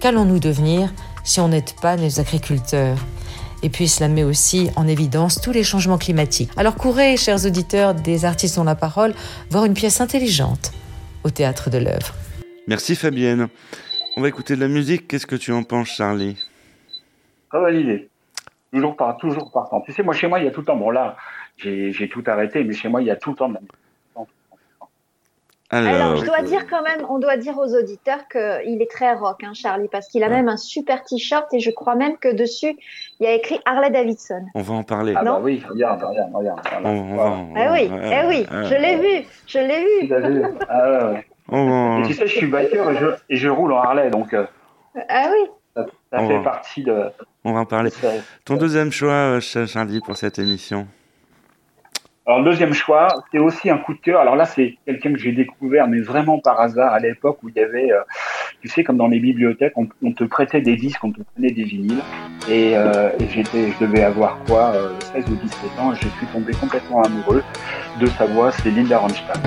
Qu'allons-nous 0.00 0.38
devenir 0.38 0.92
si 1.24 1.40
on 1.40 1.48
n'aide 1.48 1.72
pas 1.82 1.96
nos 1.96 2.18
agriculteurs? 2.18 2.98
Et 3.62 3.68
puis 3.68 3.88
cela 3.88 4.08
met 4.08 4.24
aussi 4.24 4.70
en 4.76 4.88
évidence 4.88 5.40
tous 5.40 5.52
les 5.52 5.62
changements 5.62 5.98
climatiques. 5.98 6.50
Alors 6.56 6.76
courez, 6.76 7.16
chers 7.18 7.44
auditeurs 7.44 7.94
des 7.94 8.24
artistes 8.24 8.56
ont 8.56 8.64
la 8.64 8.74
parole, 8.74 9.14
voir 9.50 9.66
une 9.66 9.74
pièce 9.74 10.00
intelligente 10.00 10.72
au 11.24 11.30
théâtre 11.30 11.68
de 11.68 11.78
l'œuvre. 11.78 12.14
Merci 12.66 12.96
Fabienne. 12.96 13.48
On 14.16 14.22
va 14.22 14.28
écouter 14.28 14.56
de 14.56 14.60
la 14.60 14.68
musique. 14.68 15.06
Qu'est-ce 15.06 15.26
que 15.26 15.36
tu 15.36 15.52
en 15.52 15.62
penses, 15.62 15.88
Charlie? 15.88 16.36
Bonne 17.52 17.80
idée. 17.80 18.09
Toujours, 18.72 18.96
par, 18.96 19.16
toujours 19.16 19.50
partant. 19.50 19.80
Tu 19.80 19.92
sais, 19.92 20.02
moi, 20.02 20.14
chez 20.14 20.28
moi, 20.28 20.38
il 20.38 20.44
y 20.44 20.48
a 20.48 20.50
tout 20.52 20.60
le 20.60 20.66
temps. 20.66 20.76
Bon, 20.76 20.90
là, 20.90 21.16
j'ai 21.56 22.08
tout 22.10 22.22
arrêté, 22.26 22.62
mais 22.64 22.72
chez 22.74 22.88
moi, 22.88 23.00
il 23.02 23.06
y 23.08 23.10
a 23.10 23.16
tout 23.16 23.30
le 23.30 23.36
temps 23.36 23.48
de 23.48 23.54
la 23.54 23.60
musique. 23.60 23.74
Alors, 25.72 26.16
je 26.16 26.24
dois 26.24 26.42
dire 26.42 26.66
quand 26.68 26.82
même, 26.82 27.06
on 27.08 27.20
doit 27.20 27.36
dire 27.36 27.56
aux 27.56 27.76
auditeurs 27.76 28.26
qu'il 28.28 28.82
est 28.82 28.90
très 28.90 29.12
rock, 29.14 29.44
hein, 29.44 29.52
Charlie, 29.54 29.86
parce 29.86 30.08
qu'il 30.08 30.24
a 30.24 30.28
même 30.28 30.48
un 30.48 30.56
super 30.56 31.04
t-shirt 31.04 31.52
et 31.54 31.60
je 31.60 31.70
crois 31.70 31.94
même 31.94 32.16
que 32.18 32.26
dessus, 32.34 32.76
il 33.20 33.24
y 33.24 33.26
a 33.26 33.34
écrit 33.34 33.60
Harley 33.64 33.90
Davidson. 33.90 34.44
On 34.56 34.62
va 34.62 34.74
en 34.74 34.82
parler. 34.82 35.14
Ah 35.16 35.22
Non 35.22 35.34
bah 35.34 35.40
oui, 35.44 35.62
regarde, 35.68 36.02
regarde, 36.02 36.34
regarde. 36.34 36.60
On, 36.84 36.88
on 36.88 37.16
va 37.16 37.24
en- 37.30 37.54
Eh 37.56 37.68
oui, 37.70 37.90
eh 37.92 38.26
oui, 38.26 38.46
euh, 38.50 38.64
je 38.64 38.74
l'ai 38.74 38.96
vu, 38.96 39.28
je 39.46 39.58
l'ai 39.58 39.80
vu. 39.84 40.00
Tu 40.00 40.06
l'as 40.08 40.28
vu 40.28 40.42
Ah 40.68 41.12
ouais, 41.12 42.00
Et 42.00 42.06
tu 42.08 42.14
sais, 42.14 42.26
je 42.26 42.36
suis 42.36 42.46
biker 42.48 42.90
et 42.90 42.96
je, 42.96 43.06
et 43.28 43.36
je 43.36 43.48
roule 43.48 43.72
en 43.72 43.78
Harley, 43.80 44.10
donc 44.10 44.34
euh, 44.34 44.46
Ah 45.08 45.30
oui. 45.30 45.48
ça, 45.76 46.18
fait 46.18 46.36
va- 46.38 46.42
partie 46.42 46.82
de. 46.82 47.10
On 47.44 47.52
va 47.52 47.60
en 47.60 47.66
parler. 47.66 47.90
Ton 48.44 48.56
deuxième 48.56 48.92
choix, 48.92 49.12
euh, 49.12 49.40
Ch- 49.40 49.68
Charlie, 49.68 50.00
pour 50.00 50.16
cette 50.16 50.38
émission 50.38 50.86
Alors, 52.26 52.40
le 52.40 52.44
deuxième 52.50 52.74
choix, 52.74 53.08
c'est 53.32 53.38
aussi 53.38 53.70
un 53.70 53.78
coup 53.78 53.94
de 53.94 53.98
cœur. 54.00 54.20
Alors 54.20 54.36
là, 54.36 54.44
c'est 54.44 54.76
quelqu'un 54.86 55.12
que 55.12 55.18
j'ai 55.18 55.32
découvert, 55.32 55.88
mais 55.88 56.00
vraiment 56.00 56.38
par 56.38 56.60
hasard, 56.60 56.92
à 56.92 57.00
l'époque 57.00 57.38
où 57.42 57.48
il 57.48 57.56
y 57.56 57.60
avait, 57.60 57.90
euh, 57.90 58.00
tu 58.60 58.68
sais, 58.68 58.84
comme 58.84 58.98
dans 58.98 59.08
les 59.08 59.18
bibliothèques, 59.20 59.72
on, 59.76 59.88
on 60.02 60.12
te 60.12 60.24
prêtait 60.24 60.60
des 60.60 60.76
disques, 60.76 61.02
on 61.02 61.12
te 61.12 61.20
prenait 61.34 61.50
des 61.50 61.64
vinyles. 61.64 62.02
Et, 62.48 62.72
euh, 62.76 63.10
et 63.18 63.26
j'étais, 63.28 63.70
je 63.72 63.84
devais 63.86 64.02
avoir 64.02 64.38
quoi, 64.46 64.72
euh, 64.74 64.92
16 65.12 65.24
ou 65.30 65.34
17 65.36 65.78
ans, 65.78 65.92
et 65.92 65.96
je 65.96 66.08
suis 66.08 66.26
tombé 66.32 66.52
complètement 66.54 67.02
amoureux 67.02 67.42
de 68.00 68.06
sa 68.06 68.26
voix, 68.26 68.52
c'est 68.52 68.70
Linda 68.70 68.98
Ronstadt. 68.98 69.40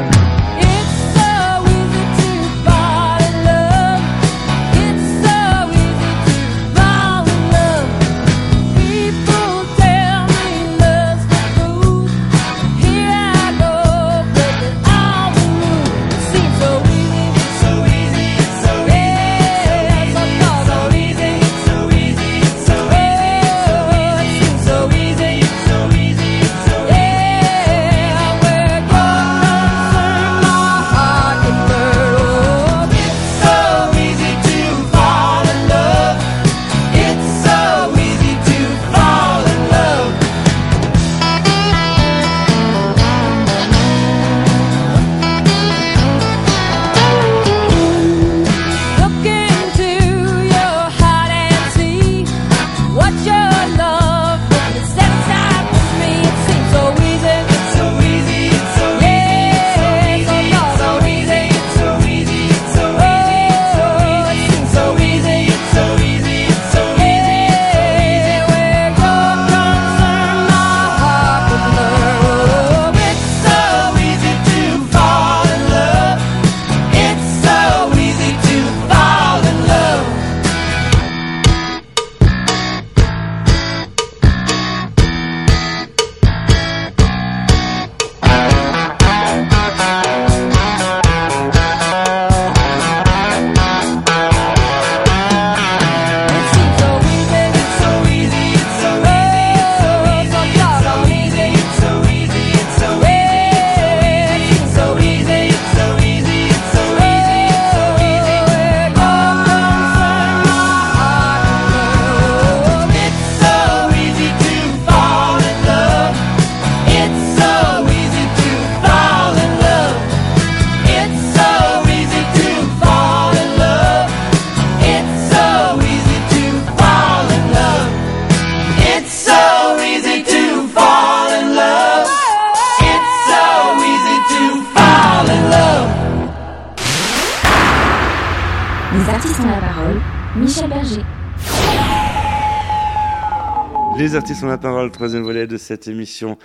Les 144.13 144.17
artistes 144.17 144.43
ont 144.43 144.47
la 144.47 144.60
parole, 144.60 144.91
troisième 144.91 145.23
volet 145.23 145.47
de 145.47 145.58
cette 145.58 145.88
émission. 145.88 146.38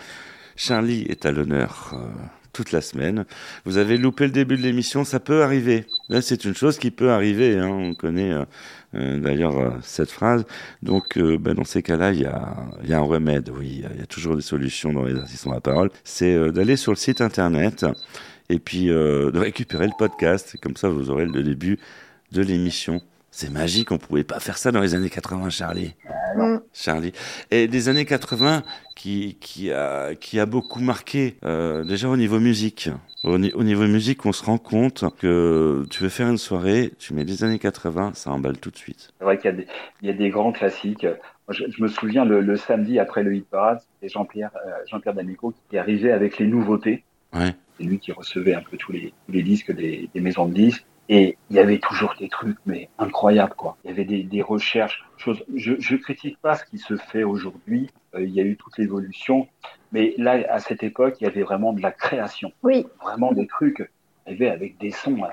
Charlie 0.57 1.03
est 1.03 1.27
à 1.27 1.33
l'honneur 1.33 1.91
euh, 1.93 1.99
toute 2.55 2.73
la 2.73 2.81
semaine. 2.81 3.27
Vous 3.67 3.77
avez 3.77 3.99
loupé 3.99 4.25
le 4.25 4.31
début 4.31 4.57
de 4.57 4.63
l'émission, 4.63 5.05
ça 5.05 5.21
peut 5.21 5.43
arriver. 5.43 5.85
C'est 6.23 6.47
une 6.47 6.55
chose 6.55 6.79
qui 6.79 6.91
peut 6.91 7.11
arriver. 7.11 7.59
Hein. 7.59 7.69
On 7.69 7.95
connaît 7.95 8.33
euh, 8.33 8.47
euh, 8.95 9.19
d'ailleurs 9.21 9.77
cette 9.83 10.11
phrase. 10.11 10.47
Donc, 10.83 11.19
ben, 11.19 11.53
dans 11.53 11.65
ces 11.65 11.83
cas-là, 11.83 12.13
il 12.13 12.23
y 12.23 12.25
a, 12.25 12.57
un 12.89 13.01
remède. 13.01 13.51
Oui, 13.55 13.85
il 13.93 14.01
y 14.01 14.03
a 14.03 14.07
toujours 14.07 14.35
des 14.35 14.41
solutions 14.41 14.95
dans 14.95 15.05
les 15.05 15.19
artistes 15.19 15.47
ont 15.47 15.53
la 15.53 15.61
parole. 15.61 15.91
C'est 16.05 16.51
d'aller 16.51 16.77
sur 16.77 16.93
le 16.93 16.97
site 16.97 17.21
internet 17.21 17.85
et 18.49 18.61
puis 18.61 18.87
de 18.87 19.39
récupérer 19.39 19.85
le 19.85 19.93
podcast. 19.99 20.57
Comme 20.63 20.79
ça, 20.79 20.89
vous 20.89 21.11
aurez 21.11 21.27
le 21.27 21.43
début 21.43 21.79
de 22.33 22.41
l'émission. 22.41 23.03
C'est 23.31 23.51
magique, 23.51 23.93
on 23.93 23.99
pouvait 23.99 24.25
pas 24.25 24.41
faire 24.41 24.57
ça 24.59 24.73
dans 24.73 24.81
les 24.81 24.95
années 24.95 25.11
80, 25.11 25.51
Charlie. 25.51 25.95
Mm. 26.37 26.57
Charlie. 26.73 27.13
Et 27.51 27.69
des 27.69 27.89
années 27.89 28.05
80 28.07 28.63
qui, 28.97 29.37
qui, 29.41 29.71
a, 29.71 30.15
qui 30.15 30.41
a 30.41 30.47
beaucoup 30.47 30.81
marqué, 30.81 31.37
euh, 31.45 31.85
déjà 31.85 32.09
au 32.09 32.17
niveau 32.17 32.41
musique. 32.41 32.91
Au, 33.25 33.37
ni- 33.39 33.53
au 33.53 33.63
niveau 33.65 33.87
musique, 33.87 34.25
on 34.27 34.33
se 34.33 34.45
rend 34.45 34.59
compte 34.59 35.05
que 35.19 35.85
tu 35.91 36.03
veux 36.03 36.09
faire 36.09 36.29
une 36.29 36.39
soirée, 36.39 36.93
tu 36.99 37.15
mets 37.15 37.25
les 37.25 37.45
années 37.45 37.59
80, 37.59 38.13
ça 38.15 38.31
emballe 38.31 38.59
tout 38.59 38.71
de 38.71 38.77
suite. 38.77 39.13
C'est 39.19 39.25
vrai 39.25 39.37
qu'il 39.39 39.51
y, 39.51 39.55
a 39.55 39.57
des- 39.57 39.67
il 40.03 40.07
y 40.09 40.11
a 40.11 40.15
des 40.15 40.31
grands 40.31 40.53
classiques. 40.53 41.07
Je, 41.49 41.65
je 41.69 41.83
me 41.83 41.89
souviens 41.89 42.25
le, 42.25 42.41
le 42.41 42.57
samedi 42.57 42.99
après 42.99 43.23
le 43.23 43.35
hit 43.37 43.47
parade, 43.49 43.81
c'était 43.95 44.13
Jean-Pierre 44.13 44.51
euh, 44.67 44.71
Jean-Pierre 44.91 45.15
D'Amico 45.15 45.53
qui 45.71 45.79
arrivait 45.79 46.13
avec 46.13 46.39
les 46.39 46.47
nouveautés. 46.47 47.05
Ouais. 47.35 47.55
C'est 47.79 47.85
lui 47.85 47.99
qui 47.99 48.11
recevait 48.13 48.55
un 48.55 48.63
peu 48.63 48.77
tous 48.77 48.93
les, 48.93 49.13
tous 49.27 49.33
les 49.33 49.43
disques 49.43 49.73
des, 49.73 50.09
des 50.15 50.21
maisons 50.21 50.47
de 50.47 50.55
disques. 50.55 50.85
Et 51.11 51.39
il 51.49 51.57
y 51.57 51.59
avait 51.59 51.79
toujours 51.79 52.15
des 52.19 52.29
trucs, 52.29 52.59
mais 52.67 52.89
incroyables, 52.99 53.55
quoi. 53.55 53.77
Il 53.85 53.91
y 53.91 53.93
avait 53.95 54.05
des, 54.05 54.23
des 54.25 54.43
recherches, 54.43 55.05
choses. 55.17 55.43
Je, 55.55 55.73
je 55.79 55.97
critique 55.97 56.39
pas 56.41 56.55
ce 56.57 56.65
qui 56.67 56.79
se 56.79 56.97
fait 56.97 57.25
aujourd'hui. 57.25 57.91
Euh, 58.15 58.23
il 58.23 58.31
y 58.31 58.41
a 58.41 58.45
eu 58.45 58.57
toute 58.57 58.77
l'évolution. 58.77 59.49
Mais 59.93 60.15
là, 60.19 60.33
à 60.51 60.59
cette 60.59 60.83
époque, 60.83 61.17
il 61.21 61.25
y 61.25 61.27
avait 61.27 61.43
vraiment 61.43 61.73
de 61.73 61.81
la 61.81 61.93
création. 61.93 62.53
Oui, 62.63 62.87
Vraiment 63.03 63.33
des 63.33 63.47
trucs. 63.47 63.89
arrivaient 64.27 64.51
avec 64.51 64.77
des 64.79 64.91
sons. 64.91 65.25
hein. 65.25 65.31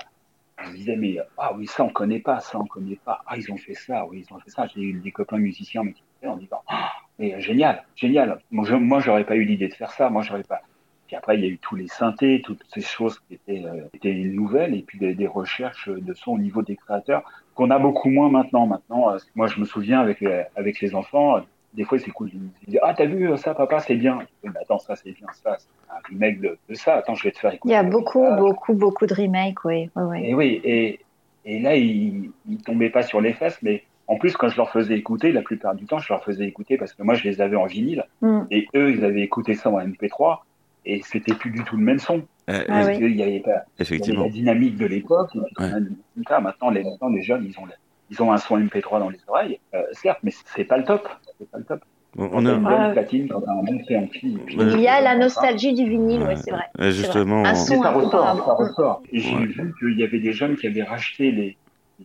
On 0.58 0.70
se 0.70 0.76
disait, 0.76 0.96
mais, 0.96 1.18
ah 1.36 1.52
oui, 1.54 1.66
ça, 1.66 1.84
on 1.84 1.90
connaît 1.90 2.20
pas, 2.20 2.40
ça, 2.40 2.58
on 2.58 2.64
connaît 2.64 2.98
pas. 3.04 3.20
Ah, 3.26 3.36
ils 3.36 3.52
ont 3.52 3.58
fait 3.58 3.74
ça, 3.74 4.06
oui, 4.06 4.24
ils 4.26 4.34
ont 4.34 4.38
fait 4.40 4.50
ça. 4.50 4.66
J'ai 4.74 4.80
eu 4.80 4.94
des 4.94 5.12
copains 5.12 5.36
musiciens, 5.36 5.82
mais 5.84 5.94
en 6.26 6.36
disant, 6.38 6.62
ah, 6.68 6.90
mais 7.18 7.38
génial, 7.42 7.84
génial. 7.94 8.40
Je, 8.50 8.74
moi, 8.74 9.00
j'aurais 9.00 9.24
pas 9.24 9.36
eu 9.36 9.44
l'idée 9.44 9.68
de 9.68 9.74
faire 9.74 9.90
ça. 9.92 10.08
Moi, 10.08 10.22
j'aurais 10.22 10.42
pas. 10.44 10.62
Puis 11.06 11.16
après, 11.16 11.36
il 11.36 11.44
y 11.44 11.46
a 11.46 11.48
eu 11.50 11.58
tous 11.58 11.76
les 11.76 11.88
synthés, 11.88 12.42
toutes 12.44 12.62
ces 12.74 12.80
choses 12.80 13.18
qui 13.20 13.34
étaient, 13.34 13.64
euh, 13.64 13.82
étaient 13.94 14.12
nouvelles, 14.14 14.74
et 14.74 14.82
puis 14.82 14.98
des, 14.98 15.14
des 15.14 15.26
recherches 15.26 15.88
de 15.88 16.12
son 16.14 16.32
au 16.32 16.38
niveau 16.38 16.62
des 16.62 16.76
créateurs 16.76 17.22
qu'on 17.54 17.70
a 17.70 17.78
beaucoup 17.78 18.10
moins 18.10 18.28
maintenant. 18.28 18.66
Maintenant, 18.66 19.10
euh, 19.12 19.18
moi, 19.34 19.46
je 19.46 19.60
me 19.60 19.64
souviens 19.64 20.00
avec 20.00 20.20
les, 20.20 20.42
avec 20.56 20.80
les 20.80 20.94
enfants, 20.94 21.36
euh, 21.38 21.40
des 21.74 21.84
fois, 21.84 21.98
c'est 21.98 22.10
cool. 22.10 22.30
Ils 22.32 22.70
disent, 22.70 22.80
ah, 22.82 22.94
t'as 22.94 23.04
vu 23.04 23.36
ça, 23.36 23.54
papa, 23.54 23.80
c'est 23.80 23.96
bien. 23.96 24.18
Dis, 24.42 24.50
Mais 24.54 24.60
attends, 24.60 24.78
ça, 24.78 24.96
c'est 24.96 25.12
bien, 25.12 25.26
ça, 25.34 25.56
c'est 25.58 25.68
un 25.90 25.98
remake 26.08 26.40
de, 26.40 26.58
de 26.68 26.74
ça. 26.74 26.94
Attends, 26.96 27.14
je 27.14 27.22
vais 27.24 27.30
te 27.32 27.38
faire 27.38 27.52
il 27.52 27.56
écouter. 27.56 27.74
y 27.74 27.76
a 27.76 27.82
beaucoup, 27.82 28.24
ça. 28.24 28.36
beaucoup, 28.36 28.72
beaucoup 28.74 29.06
de 29.06 29.14
remakes, 29.14 29.64
oui. 29.64 29.90
oui, 29.94 30.02
oui. 30.04 30.18
Et 30.24 30.34
oui, 30.34 30.60
et, 30.64 31.00
et 31.44 31.60
là, 31.60 31.76
ils, 31.76 32.30
ils 32.48 32.58
tombaient 32.62 32.90
pas 32.90 33.02
sur 33.02 33.20
les 33.20 33.32
fesses, 33.34 33.58
mais 33.62 33.84
en 34.08 34.16
plus, 34.16 34.36
quand 34.36 34.48
je 34.48 34.56
leur 34.56 34.70
faisais 34.70 34.94
écouter, 34.96 35.32
la 35.32 35.42
plupart 35.42 35.74
du 35.74 35.84
temps, 35.84 35.98
je 35.98 36.10
leur 36.12 36.22
faisais 36.24 36.46
écouter 36.46 36.78
parce 36.78 36.92
que 36.94 37.02
moi, 37.02 37.14
je 37.14 37.24
les 37.24 37.40
avais 37.40 37.56
en 37.56 37.66
vinyle, 37.66 38.04
Mm. 38.22 38.42
et 38.50 38.68
eux, 38.74 38.92
ils 38.92 39.04
avaient 39.04 39.22
écouté 39.22 39.54
ça 39.54 39.68
en 39.70 39.78
MP3, 39.80 40.38
et 40.86 41.02
c'était 41.04 41.34
plus 41.34 41.50
du 41.50 41.62
tout 41.64 41.76
le 41.76 41.82
même 41.82 41.98
son. 41.98 42.22
Euh, 42.48 42.62
Ah 42.62 42.64
Parce 42.68 42.86
oui. 42.88 42.96
qu'il 42.98 43.16
y 43.16 43.22
avait 43.22 43.40
pas, 43.40 43.50
il 43.50 43.52
y 43.52 43.52
avait 43.52 43.64
Effectivement. 43.80 44.22
la 44.24 44.28
dynamique 44.30 44.76
de 44.76 44.86
l'époque, 44.86 45.30
Ouais. 45.34 45.68
maintenant, 46.40 46.70
les, 46.70 46.84
maintenant, 46.84 47.08
les 47.08 47.22
jeunes, 47.22 47.44
ils 47.44 47.58
ont, 47.58 47.64
ils 48.10 48.22
ont 48.22 48.32
un 48.32 48.36
son 48.38 48.56
MP3 48.58 49.00
dans 49.00 49.10
les 49.10 49.18
oreilles, 49.26 49.58
euh, 49.74 49.82
certes, 49.92 50.20
mais 50.22 50.32
c'est 50.54 50.64
pas 50.64 50.78
le 50.78 50.84
top. 50.84 51.08
C'est 51.38 51.50
pas 51.50 51.58
le 51.58 51.64
top. 51.64 51.80
On, 52.18 52.46
a, 52.46 52.90
platine, 52.92 53.28
un. 53.30 53.62
Il 54.48 54.80
y 54.80 54.88
a 54.88 55.02
la 55.02 55.16
nostalgie 55.16 55.74
du 55.74 55.86
vinyle, 55.86 56.20
oui, 56.22 56.28
Ouais. 56.28 56.36
c'est 56.36 56.50
vrai. 56.50 56.64
Justement, 56.92 57.44
Un 57.44 57.52
on- 57.52 57.54
son 57.54 57.82
ça 57.82 57.90
ressort, 57.90 58.72
ça 58.76 59.00
j'ai 59.12 59.34
Ouais. 59.34 59.44
vu 59.46 59.74
qu'il 59.78 59.98
y 59.98 60.02
avait 60.04 60.20
des 60.20 60.32
jeunes 60.32 60.56
qui 60.56 60.66
avaient 60.66 60.82
racheté 60.84 61.30
les, 61.30 61.56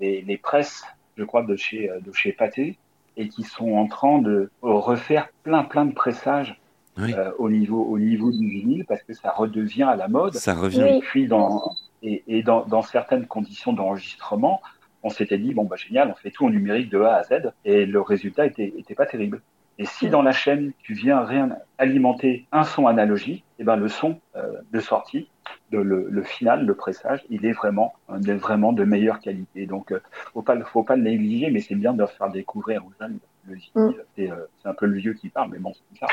les, 0.02 0.22
les 0.22 0.38
presses, 0.38 0.84
je 1.18 1.24
crois, 1.24 1.44
de 1.44 1.56
chez, 1.56 1.90
euh, 1.90 2.00
de 2.02 2.12
chez 2.12 2.34
Pathé, 2.34 2.78
et 3.16 3.30
qui 3.30 3.44
sont 3.44 3.72
en 3.74 3.88
train 3.88 4.20
de 4.20 4.50
refaire 4.62 5.30
plein, 5.44 5.64
plein 5.64 5.86
de 5.86 5.94
pressages 5.94 6.60
Oui. 7.02 7.14
euh, 7.14 7.32
au, 7.38 7.50
niveau, 7.50 7.84
au 7.84 7.98
niveau 8.00 8.32
du 8.32 8.48
vinyle, 8.48 8.86
parce 8.88 9.04
que 9.04 9.14
ça 9.14 9.32
redevient 9.32 9.84
à 9.84 9.96
la 9.96 10.08
mode. 10.08 10.34
ça 10.36 10.54
revient. 10.54 10.86
Et 10.98 11.00
puis, 11.00 11.28
dans, 11.28 11.76
et, 12.04 12.24
et 12.28 12.44
dans, 12.44 12.66
dans 12.66 12.82
certaines 12.82 13.26
conditions 13.28 13.74
d'enregistrement, 13.74 14.62
on 15.04 15.10
s'était 15.10 15.38
dit, 15.38 15.54
bon, 15.54 15.66
bah, 15.66 15.76
génial, 15.76 16.10
on 16.12 16.16
fait 16.16 16.32
tout 16.32 16.46
en 16.46 16.50
numérique 16.50 16.90
de 16.90 17.00
A 17.02 17.16
à 17.16 17.24
Z, 17.24 17.52
et 17.66 17.86
le 17.86 18.02
résultat 18.02 18.46
était, 18.46 18.74
était 18.78 18.96
pas 18.96 19.06
terrible. 19.06 19.42
Et 19.82 19.86
si 19.86 20.10
dans 20.10 20.22
la 20.22 20.32
chaîne, 20.32 20.74
tu 20.84 20.94
viens 20.94 21.22
rien 21.26 21.50
alimenter 21.80 22.46
un 22.52 22.64
son 22.64 22.86
analogique, 22.86 23.44
et 23.58 23.64
ben 23.64 23.76
le 23.78 23.88
son 23.88 24.20
euh, 24.36 24.42
de 24.72 24.80
sortie, 24.80 25.28
de 25.72 25.80
le, 25.80 26.08
le 26.10 26.24
final, 26.24 26.66
le 26.66 26.76
pressage, 26.76 27.22
il 27.30 27.46
est 27.46 27.52
vraiment, 27.54 27.94
il 28.22 28.30
est 28.30 28.36
vraiment 28.36 28.74
de 28.74 28.84
meilleure 28.84 29.20
qualité. 29.20 29.66
Donc, 29.66 29.92
euh, 29.92 30.00
faut 30.34 30.42
pas, 30.44 30.54
le- 30.56 30.66
faut 30.66 30.84
pas 30.84 30.96
le 30.96 31.02
négliger, 31.04 31.50
mais 31.50 31.62
c'est 31.62 31.76
bien 31.76 31.94
de 31.94 31.98
leur 32.00 32.12
faire 32.12 32.30
découvrir 32.30 32.84
aux 32.86 32.92
jeunes 33.00 33.18
le 33.48 33.56
vinyle. 33.56 33.96
C'est, 34.16 34.30
euh, 34.30 34.36
c'est 34.62 34.70
un 34.70 34.74
peu 34.76 34.86
le 34.86 34.98
vieux 35.00 35.14
qui 35.14 35.30
parle, 35.30 35.50
mais 35.52 35.58
bon, 35.58 35.72
c'est 35.74 36.00
ça. 36.02 36.06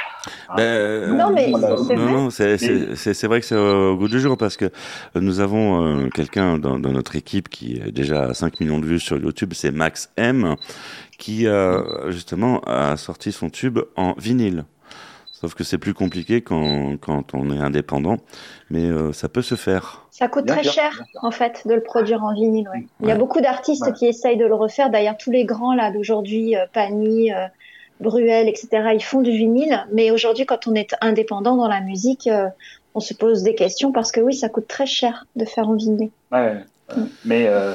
Hein. 0.49 0.55
Ben, 0.57 1.15
Non, 1.15 1.31
mais 1.35 1.53
c'est 2.31 3.27
vrai 3.27 3.41
que 3.41 3.47
c'est 3.47 3.57
au 3.57 3.97
goût 3.99 4.09
du 4.09 4.19
jour 4.21 4.39
parce 4.39 4.57
que 4.57 4.71
nous 5.15 5.41
avons 5.41 5.85
euh, 6.07 6.09
quelqu'un 6.09 6.57
dans, 6.59 6.79
dans 6.79 6.93
notre 6.93 7.17
équipe 7.17 7.51
qui 7.51 7.75
est 7.77 7.93
déjà 7.93 8.25
à 8.31 8.35
5 8.35 8.61
millions 8.61 8.79
de 8.79 8.87
vues 8.87 8.99
sur 9.01 9.19
YouTube, 9.19 9.51
c'est 9.53 9.71
Max 9.73 10.11
M, 10.17 10.55
qui 11.19 11.47
euh, 11.47 12.11
justement 12.11 12.61
a 12.67 12.97
sorti 12.97 13.31
son 13.33 13.51
tube 13.51 13.79
en 13.97 14.15
vinyle. 14.15 14.65
Sauf 15.33 15.55
que 15.55 15.63
c'est 15.63 15.79
plus 15.79 15.95
compliqué 15.95 16.41
quand, 16.43 16.97
quand 17.01 17.33
on 17.33 17.53
est 17.57 17.61
indépendant, 17.61 18.17
mais 18.71 18.87
euh, 18.87 19.13
ça 19.13 19.29
peut 19.29 19.43
se 19.43 19.55
faire. 19.55 20.05
Ça 20.11 20.27
coûte 20.27 20.47
Bien 20.47 20.55
très 20.57 20.65
cher, 20.65 21.05
en 21.23 21.31
fait, 21.31 21.63
de 21.65 21.75
le 21.75 21.81
produire 21.83 22.25
en 22.25 22.35
vinyle. 22.35 22.69
ouais. 22.75 22.87
Il 23.03 23.09
y 23.09 23.13
a 23.13 23.15
beaucoup 23.15 23.41
d'artistes 23.41 23.85
Ouais. 23.87 23.93
qui 23.93 24.07
essayent 24.07 24.37
de 24.37 24.47
le 24.47 24.55
refaire. 24.55 24.91
D'ailleurs, 24.91 25.17
tous 25.17 25.31
les 25.31 25.45
grands 25.45 25.75
là 25.77 25.93
d'aujourd'hui, 25.93 26.57
euh, 26.57 26.65
Pani, 26.73 27.33
euh, 27.33 27.47
Bruel, 28.01 28.49
etc., 28.49 28.69
ils 28.95 29.03
font 29.03 29.21
du 29.23 29.31
vinyle. 29.31 29.87
Mais 29.93 30.11
aujourd'hui, 30.11 30.45
quand 30.45 30.67
on 30.67 30.75
est 30.75 30.97
indépendant 31.01 31.55
dans 31.55 31.69
la 31.69 31.81
musique, 31.83 32.27
euh, 32.27 32.49
on 32.97 33.01
se 33.01 33.15
pose 33.15 33.45
des 33.45 33.55
questions 33.55 33.93
parce 33.93 34.11
que 34.11 34.21
oui, 34.21 34.35
ça 34.35 34.49
coûte 34.49 34.67
très 34.67 34.87
cher 34.87 35.25
de 35.37 35.45
faire 35.45 35.69
en 35.69 35.75
vinyle. 35.77 36.11
Ouais, 36.33 36.65
ouais. 36.97 37.03
mais, 37.25 37.47
euh, 37.47 37.75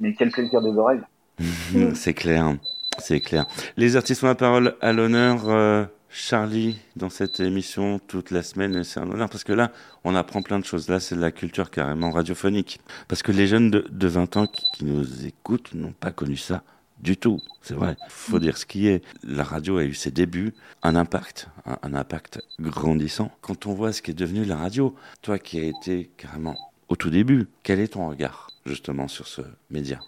mais 0.00 0.12
quel 0.14 0.30
plaisir 0.32 0.60
des 0.60 0.76
oreilles. 0.76 1.00
Mm. 1.40 1.94
C'est 1.94 2.14
clair, 2.14 2.56
c'est 2.98 3.20
clair. 3.20 3.46
Les 3.76 3.96
artistes 3.96 4.22
ont 4.24 4.26
la 4.26 4.34
parole 4.34 4.76
à 4.80 4.92
l'honneur. 4.92 5.48
euh, 5.48 5.84
Charlie, 6.12 6.76
dans 6.96 7.08
cette 7.08 7.38
émission 7.40 8.00
toute 8.00 8.32
la 8.32 8.42
semaine, 8.42 8.82
c'est 8.82 8.98
un 8.98 9.08
honneur 9.08 9.30
parce 9.30 9.44
que 9.44 9.52
là, 9.52 9.70
on 10.02 10.16
apprend 10.16 10.42
plein 10.42 10.58
de 10.58 10.64
choses. 10.64 10.88
Là, 10.88 10.98
c'est 10.98 11.14
de 11.14 11.20
la 11.20 11.30
culture 11.30 11.70
carrément 11.70 12.10
radiophonique. 12.10 12.80
Parce 13.06 13.22
que 13.22 13.30
les 13.30 13.46
jeunes 13.46 13.70
de, 13.70 13.86
de 13.90 14.08
20 14.08 14.36
ans 14.36 14.46
qui, 14.48 14.64
qui 14.74 14.84
nous 14.84 15.24
écoutent 15.24 15.72
n'ont 15.72 15.92
pas 15.92 16.10
connu 16.10 16.36
ça 16.36 16.64
du 16.98 17.16
tout. 17.16 17.40
C'est 17.62 17.74
vrai. 17.74 17.96
Faut 18.08 18.40
dire 18.40 18.58
ce 18.58 18.66
qui 18.66 18.88
est. 18.88 19.02
La 19.22 19.44
radio 19.44 19.78
a 19.78 19.84
eu 19.84 19.94
ses 19.94 20.10
débuts, 20.10 20.52
un 20.82 20.96
impact, 20.96 21.48
un, 21.64 21.78
un 21.82 21.94
impact 21.94 22.40
grandissant. 22.60 23.30
Quand 23.40 23.66
on 23.66 23.72
voit 23.74 23.92
ce 23.92 24.02
qui 24.02 24.10
est 24.10 24.14
devenu 24.14 24.44
la 24.44 24.56
radio, 24.56 24.96
toi 25.22 25.38
qui 25.38 25.60
as 25.60 25.64
été 25.64 26.10
carrément 26.16 26.56
au 26.88 26.96
tout 26.96 27.10
début, 27.10 27.46
quel 27.62 27.78
est 27.78 27.92
ton 27.94 28.08
regard 28.08 28.48
justement 28.66 29.06
sur 29.06 29.28
ce 29.28 29.42
média? 29.70 30.00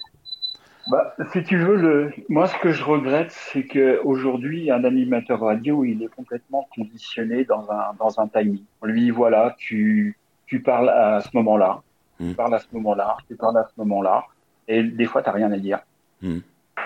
Bah, 0.90 1.14
si 1.32 1.44
tu 1.44 1.58
veux, 1.58 1.76
le... 1.76 2.12
moi, 2.28 2.46
ce 2.48 2.56
que 2.58 2.72
je 2.72 2.82
regrette, 2.82 3.30
c'est 3.30 3.64
que 3.64 4.00
aujourd'hui, 4.04 4.70
un 4.70 4.84
animateur 4.84 5.40
radio, 5.40 5.84
il 5.84 6.02
est 6.02 6.08
complètement 6.14 6.68
conditionné 6.74 7.44
dans 7.44 7.70
un 7.70 7.94
dans 7.98 8.18
un 8.18 8.26
timing. 8.26 8.64
Lui, 8.82 9.10
voilà, 9.10 9.54
tu 9.58 10.18
tu 10.46 10.60
parles 10.60 10.88
à 10.88 11.20
ce 11.20 11.28
moment-là, 11.34 11.82
tu 12.18 12.34
parles 12.34 12.54
à 12.54 12.58
ce 12.58 12.66
moment-là, 12.72 13.16
tu 13.28 13.36
parles 13.36 13.58
à 13.58 13.64
ce 13.64 13.72
moment-là, 13.78 14.26
et 14.66 14.82
des 14.82 15.06
fois, 15.06 15.22
t'as 15.22 15.32
rien 15.32 15.52
à 15.52 15.58
dire. 15.58 15.80
Mm. 16.20 16.38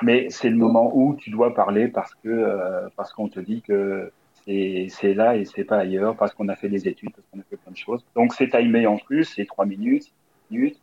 Mais 0.02 0.26
c'est 0.28 0.50
le 0.50 0.56
moment 0.56 0.90
où 0.94 1.14
tu 1.16 1.30
dois 1.30 1.54
parler 1.54 1.88
parce 1.88 2.14
que 2.16 2.28
euh, 2.28 2.88
parce 2.96 3.12
qu'on 3.14 3.28
te 3.28 3.40
dit 3.40 3.62
que 3.62 4.12
c'est 4.44 4.88
c'est 4.90 5.14
là 5.14 5.36
et 5.36 5.46
c'est 5.46 5.64
pas 5.64 5.78
ailleurs, 5.78 6.16
parce 6.16 6.34
qu'on 6.34 6.48
a 6.48 6.56
fait 6.56 6.68
des 6.68 6.86
études, 6.86 7.12
parce 7.12 7.26
qu'on 7.32 7.40
a 7.40 7.44
fait 7.48 7.56
plein 7.56 7.72
de 7.72 7.76
choses. 7.76 8.04
Donc 8.14 8.34
c'est 8.34 8.48
timé 8.48 8.86
en 8.86 8.98
plus, 8.98 9.24
c'est 9.24 9.46
trois 9.46 9.64
minutes, 9.64 10.12
minutes. 10.50 10.78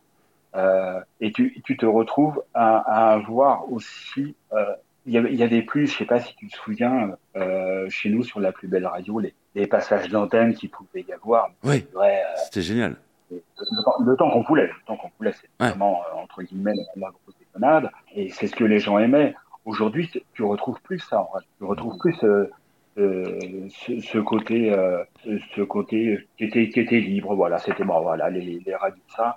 Euh, 0.54 1.00
et 1.20 1.32
tu, 1.32 1.60
tu 1.64 1.76
te 1.76 1.86
retrouves 1.86 2.42
à, 2.54 2.78
à 2.78 3.12
avoir 3.14 3.70
aussi, 3.72 4.36
euh, 4.52 4.64
il 5.06 5.12
y 5.14 5.16
il 5.16 5.34
y 5.34 5.42
avait 5.42 5.62
plus, 5.62 5.86
je 5.88 5.98
sais 5.98 6.04
pas 6.04 6.20
si 6.20 6.34
tu 6.36 6.46
te 6.48 6.56
souviens, 6.56 7.16
euh, 7.36 7.88
chez 7.90 8.08
nous 8.08 8.22
sur 8.22 8.40
la 8.40 8.52
plus 8.52 8.68
belle 8.68 8.86
radio, 8.86 9.18
les, 9.18 9.34
les 9.54 9.66
passages 9.66 10.08
d'antenne 10.08 10.54
qu'il 10.54 10.70
pouvait 10.70 11.04
y 11.08 11.12
avoir. 11.12 11.50
Oui, 11.64 11.84
c'était 12.44 12.62
génial. 12.62 12.96
le 13.30 13.84
temps, 13.84 13.94
le 14.04 14.16
temps 14.16 14.30
qu'on 14.30 14.42
voulait, 14.42 14.66
le 14.66 14.72
temps 14.86 14.96
qu'on 14.96 15.10
voulait, 15.18 15.32
c'est 15.32 15.48
Ouais. 15.64 15.70
vraiment 15.70 16.02
entre 16.16 16.42
guillemets 16.42 16.74
la, 16.96 17.08
grosse 17.10 17.36
déconnade, 17.38 17.90
et 18.14 18.30
c'est 18.30 18.46
ce 18.46 18.54
que 18.54 18.64
les 18.64 18.78
gens 18.78 18.98
aimaient. 18.98 19.34
Aujourd'hui, 19.64 20.08
tu- 20.34 20.42
retrouves 20.42 20.80
plus 20.82 20.98
ça. 21.00 21.20
En. 21.20 21.28
Tu 21.58 21.64
retrouves 21.64 21.96
plus 21.98 22.16
euh, 22.22 22.50
ce, 22.96 24.00
ce 24.00 24.18
côté, 24.18 24.72
euh, 24.72 25.02
ce, 25.24 25.38
ce 25.56 25.62
côté 25.62 26.28
qui 26.38 26.44
était, 26.44 26.68
qui 26.68 26.80
était 26.80 27.00
libre. 27.00 27.34
Voilà, 27.34 27.58
c'était 27.58 27.82
bon, 27.84 28.00
voilà 28.00 28.30
les, 28.30 28.62
les 28.64 28.74
radios 28.76 29.02
ça, 29.16 29.34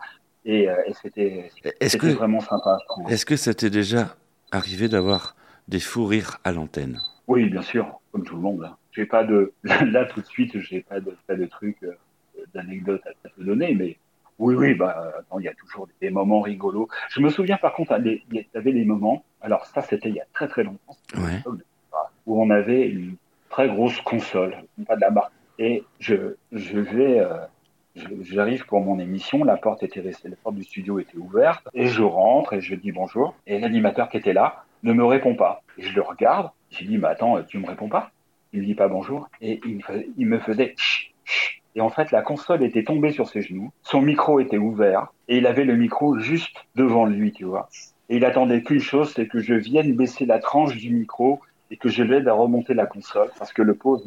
et, 0.47 0.67
euh, 0.69 0.75
et 0.87 0.93
c'était, 0.93 1.51
que, 1.99 2.07
vraiment 2.15 2.39
sympa. 2.39 2.79
est-ce 3.09 3.25
que 3.25 3.35
ça 3.35 3.53
t'est 3.53 3.69
déjà 3.69 4.15
arrivé 4.51 4.87
d'avoir 4.87 5.35
des 5.67 5.79
fous 5.79 6.05
rires 6.05 6.39
à 6.43 6.51
l'antenne? 6.51 6.99
Oui, 7.27 7.49
bien 7.49 7.61
sûr, 7.61 7.99
comme 8.11 8.23
tout 8.23 8.35
le 8.35 8.41
monde. 8.41 8.63
hein. 8.63 8.75
J'ai 8.91 9.05
pas 9.05 9.23
de 9.23 9.53
là, 9.63 10.05
tout 10.05 10.21
de 10.21 10.25
suite, 10.25 10.57
j'ai 10.59 10.81
pas 10.81 10.99
de 10.99 11.15
pas 11.27 11.35
de 11.35 11.45
trucs, 11.45 11.83
euh, 11.83 11.91
d'anecdotes 12.53 13.01
à 13.05 13.29
te 13.29 13.41
donner, 13.43 13.75
mais 13.75 13.97
Oui, 14.39 14.55
oui, 14.55 14.73
bah, 14.73 15.13
il 15.39 15.43
y 15.43 15.47
a 15.49 15.53
toujours 15.53 15.87
des 16.01 16.09
moments 16.09 16.41
rigolos. 16.41 16.87
Je 17.09 17.19
me 17.19 17.29
souviens 17.29 17.57
par 17.57 17.73
contre, 17.73 17.93
il 18.05 18.21
y 18.31 18.45
avait 18.55 18.71
des 18.73 18.85
moments, 18.85 19.23
alors 19.41 19.65
ça 19.65 19.81
c'était 19.81 20.09
il 20.09 20.15
y 20.15 20.21
a 20.21 20.25
très 20.33 20.47
très 20.47 20.63
longtemps, 20.63 20.95
Ouais. 21.17 21.43
où 22.25 22.41
on 22.41 22.49
avait 22.49 22.87
une 22.87 23.15
très 23.49 23.67
grosse 23.67 23.99
console, 24.01 24.55
pas 24.87 24.95
de 24.95 25.01
la 25.01 25.11
marque. 25.11 25.31
Et 25.59 25.83
je, 25.99 26.35
je 26.51 26.77
vais, 26.79 27.19
euh, 27.19 27.39
j'arrive 28.21 28.65
pour 28.65 28.81
mon 28.81 28.99
émission, 28.99 29.43
la 29.43 29.57
porte 29.57 29.83
était 29.83 30.01
la 30.01 30.35
porte 30.43 30.55
du 30.55 30.63
studio 30.63 30.99
était 30.99 31.17
ouverte, 31.17 31.67
et 31.73 31.87
je 31.87 32.03
rentre 32.03 32.53
et 32.53 32.61
je 32.61 32.75
dis 32.75 32.91
bonjour, 32.91 33.35
et 33.45 33.59
l'animateur 33.59 34.09
qui 34.09 34.17
était 34.17 34.33
là 34.33 34.63
ne 34.83 34.93
me 34.93 35.05
répond 35.05 35.35
pas. 35.35 35.61
Je 35.77 35.93
le 35.93 36.01
regarde, 36.01 36.49
je 36.71 36.83
dis, 36.83 36.97
mais 36.97 37.07
attends, 37.07 37.41
tu 37.43 37.59
me 37.59 37.67
réponds 37.67 37.89
pas? 37.89 38.11
Il 38.53 38.61
me 38.61 38.65
dit 38.65 38.75
pas 38.75 38.87
bonjour, 38.87 39.27
et 39.41 39.59
il 39.65 39.77
me, 39.77 39.81
fais- 39.81 40.07
il 40.17 40.27
me 40.27 40.39
faisait 40.39 40.73
chut, 40.77 41.13
chut. 41.25 41.61
Et 41.75 41.81
en 41.81 41.89
fait, 41.89 42.11
la 42.11 42.21
console 42.21 42.63
était 42.63 42.83
tombée 42.83 43.11
sur 43.11 43.27
ses 43.27 43.41
genoux, 43.41 43.71
son 43.83 44.01
micro 44.01 44.39
était 44.39 44.57
ouvert, 44.57 45.13
et 45.27 45.37
il 45.37 45.45
avait 45.45 45.65
le 45.65 45.75
micro 45.75 46.17
juste 46.17 46.55
devant 46.75 47.05
lui, 47.05 47.31
tu 47.31 47.43
vois. 47.43 47.69
Et 48.09 48.17
il 48.17 48.25
attendait 48.25 48.63
qu'une 48.63 48.79
chose, 48.79 49.13
c'est 49.13 49.27
que 49.27 49.39
je 49.39 49.53
vienne 49.53 49.95
baisser 49.95 50.25
la 50.25 50.39
tranche 50.39 50.77
du 50.77 50.93
micro 50.93 51.41
et 51.69 51.77
que 51.77 51.89
je 51.89 52.03
l'aide 52.03 52.27
à 52.27 52.33
remonter 52.33 52.73
la 52.73 52.85
console 52.85 53.29
parce 53.37 53.51
que 53.51 53.61
le 53.61 53.73
bon. 53.73 53.99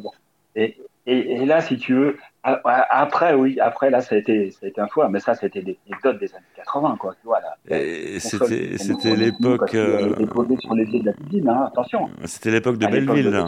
Et, 0.55 0.77
et, 1.05 1.33
et 1.33 1.45
là, 1.45 1.61
si 1.61 1.77
tu 1.77 1.93
veux, 1.93 2.17
après, 2.43 3.33
oui, 3.33 3.59
après 3.59 3.89
là, 3.89 4.01
ça 4.01 4.15
a 4.15 4.17
été, 4.17 4.51
ça 4.51 4.59
a 4.65 4.69
été 4.69 4.81
un 4.81 4.87
fois, 4.87 5.09
mais 5.09 5.19
ça, 5.19 5.35
c'était 5.35 5.61
des 5.61 5.77
anecdotes 5.87 6.19
des 6.19 6.33
années 6.33 6.43
80, 6.55 6.97
quoi. 6.99 7.13
Tu 7.21 7.27
vois, 7.27 7.39
là. 7.39 7.55
C'était, 8.19 8.77
c'était 8.77 9.15
l'époque, 9.15 9.73
euh, 9.75 10.09
était 10.13 10.25
posée 10.25 10.57
sur 10.57 10.73
les 10.75 10.85
de 10.85 11.05
la 11.05 11.13
cuisine, 11.13 11.49
hein, 11.49 11.65
attention. 11.67 12.09
c'était 12.25 12.51
l'époque 12.51 12.77
de 12.77 12.87
Belleville. 12.87 13.45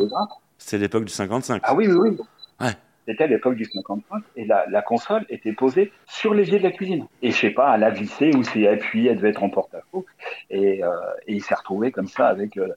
C'était 0.57 0.77
l'époque 0.77 1.05
du 1.05 1.11
55. 1.13 1.61
Ah 1.65 1.73
oui, 1.75 1.87
oui, 1.87 2.09
oui. 2.09 2.17
Ouais. 2.61 2.73
C'était 3.05 3.27
l'époque 3.27 3.55
du 3.55 3.65
55 3.65 4.23
et 4.37 4.45
la, 4.45 4.65
la 4.69 4.81
console 4.81 5.25
était 5.27 5.51
posée 5.51 5.91
sur 6.07 6.33
l'évier 6.33 6.57
de 6.59 6.63
la 6.63 6.71
cuisine. 6.71 7.05
Et 7.21 7.31
je 7.31 7.35
sais 7.37 7.49
pas, 7.49 7.75
elle 7.75 7.83
a 7.83 7.89
vissé 7.89 8.31
ou 8.33 8.43
c'est 8.43 8.65
appuyé, 8.67 9.09
elle 9.11 9.17
devait 9.17 9.31
être 9.31 9.43
en 9.43 9.49
porte-à-faux. 9.49 10.05
Et, 10.49 10.81
euh, 10.83 10.89
et 11.27 11.33
il 11.33 11.43
s'est 11.43 11.55
retrouvé 11.55 11.91
comme 11.91 12.07
ça 12.07 12.27
avec. 12.27 12.55
euh, 12.57 12.69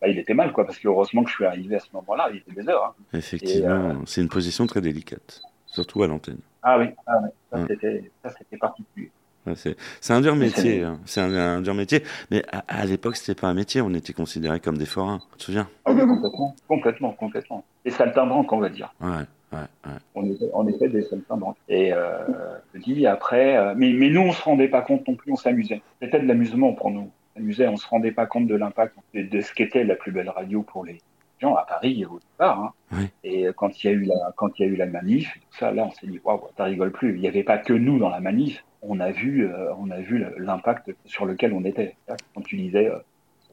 bah, 0.00 0.08
il 0.08 0.18
était 0.18 0.32
mal, 0.32 0.52
quoi, 0.52 0.64
parce 0.64 0.78
que 0.78 0.88
heureusement 0.88 1.22
que 1.22 1.28
je 1.28 1.34
suis 1.34 1.44
arrivé 1.44 1.76
à 1.76 1.80
ce 1.80 1.88
moment-là, 1.92 2.28
il 2.32 2.38
était 2.38 2.52
des 2.62 2.66
heures. 2.70 2.94
hein. 3.12 3.18
Effectivement, 3.18 3.96
c'est 4.06 4.22
une 4.22 4.28
position 4.30 4.66
très 4.66 4.80
délicate, 4.80 5.42
surtout 5.74 6.02
à 6.02 6.06
l'antenne. 6.06 6.38
Ah 6.62 6.78
oui, 6.78 6.86
ah 7.06 7.18
oui, 7.52 7.60
ça 8.22 8.30
c'était 8.38 8.56
particulier. 8.56 9.10
Ouais, 9.46 9.52
c'est, 9.56 9.76
un 10.14 10.22
dur 10.22 10.34
métier, 10.36 10.62
c'est- 10.78 10.82
hein. 10.82 10.98
c'est 11.04 11.20
un, 11.20 11.34
un 11.34 11.60
dur 11.60 11.74
métier. 11.74 12.02
Mais 12.30 12.42
à, 12.50 12.64
à 12.66 12.84
l'époque, 12.86 13.16
c'était 13.16 13.38
pas 13.38 13.48
un 13.48 13.52
métier, 13.54 13.82
on 13.82 13.92
était 13.92 14.14
considérés 14.14 14.58
comme 14.60 14.78
des 14.78 14.86
forains. 14.86 15.20
Tu 15.32 15.38
te 15.38 15.42
souviens? 15.44 15.68
Ah 15.84 15.92
oui, 15.92 16.00
complètement, 16.00 16.54
complètement, 16.66 17.12
complètement. 17.12 17.64
Et 17.84 17.90
saltimbanques, 17.90 18.50
on 18.54 18.58
va 18.58 18.70
dire. 18.70 18.94
Ouais, 19.02 19.10
ouais, 19.52 19.58
ouais. 19.84 19.92
On 20.14 20.24
était, 20.24 20.48
on 20.54 20.66
était 20.66 20.88
des 20.88 21.02
saltimbanques. 21.02 21.58
Et 21.68 21.92
euh, 21.92 22.24
je 22.72 22.80
dis 22.80 23.06
après, 23.06 23.58
euh, 23.58 23.74
mais, 23.76 23.92
mais 23.92 24.08
nous, 24.08 24.22
on 24.22 24.32
se 24.32 24.42
rendait 24.42 24.68
pas 24.68 24.80
compte 24.80 25.06
non 25.06 25.14
plus, 25.14 25.32
on 25.32 25.36
s'amusait. 25.36 25.82
C'était 26.00 26.20
de 26.20 26.26
l'amusement 26.26 26.72
pour 26.72 26.90
nous. 26.90 27.10
On 27.36 27.38
s'amusait, 27.40 27.68
on 27.68 27.76
se 27.76 27.86
rendait 27.86 28.12
pas 28.12 28.24
compte 28.24 28.46
de 28.46 28.54
l'impact 28.54 28.96
de, 29.12 29.22
de 29.24 29.40
ce 29.42 29.52
qu'était 29.52 29.84
la 29.84 29.96
plus 29.96 30.12
belle 30.12 30.30
radio 30.30 30.62
pour 30.62 30.86
les 30.86 31.02
gens 31.44 31.54
à 31.54 31.64
Paris 31.64 32.04
au 32.04 32.18
départ. 32.18 32.60
Hein. 32.60 32.72
Oui. 32.92 33.08
Et 33.22 33.46
quand 33.56 33.82
il 33.82 33.86
y 33.86 33.90
a 33.90 33.92
eu 33.92 34.04
la, 34.04 34.32
quand 34.36 34.58
il 34.58 34.66
y 34.66 34.68
a 34.68 34.72
eu 34.72 34.76
la 34.76 34.86
manif, 34.86 35.32
tout 35.34 35.58
ça, 35.58 35.70
là, 35.70 35.84
on 35.86 35.90
s'est 35.90 36.06
dit, 36.06 36.20
waouh, 36.24 36.40
ça 36.56 36.64
rigole 36.64 36.92
plus. 36.92 37.14
Il 37.14 37.20
n'y 37.20 37.28
avait 37.28 37.44
pas 37.44 37.58
que 37.58 37.72
nous 37.72 37.98
dans 37.98 38.10
la 38.10 38.20
manif. 38.20 38.64
On 38.82 39.00
a 39.00 39.10
vu, 39.10 39.46
euh, 39.46 39.72
on 39.78 39.90
a 39.90 40.00
vu 40.00 40.24
l'impact 40.38 40.94
sur 41.06 41.24
lequel 41.24 41.52
on 41.52 41.64
était. 41.64 41.96
Quand 42.34 42.42
tu 42.42 42.56
disais 42.56 42.88
euh, 42.88 42.98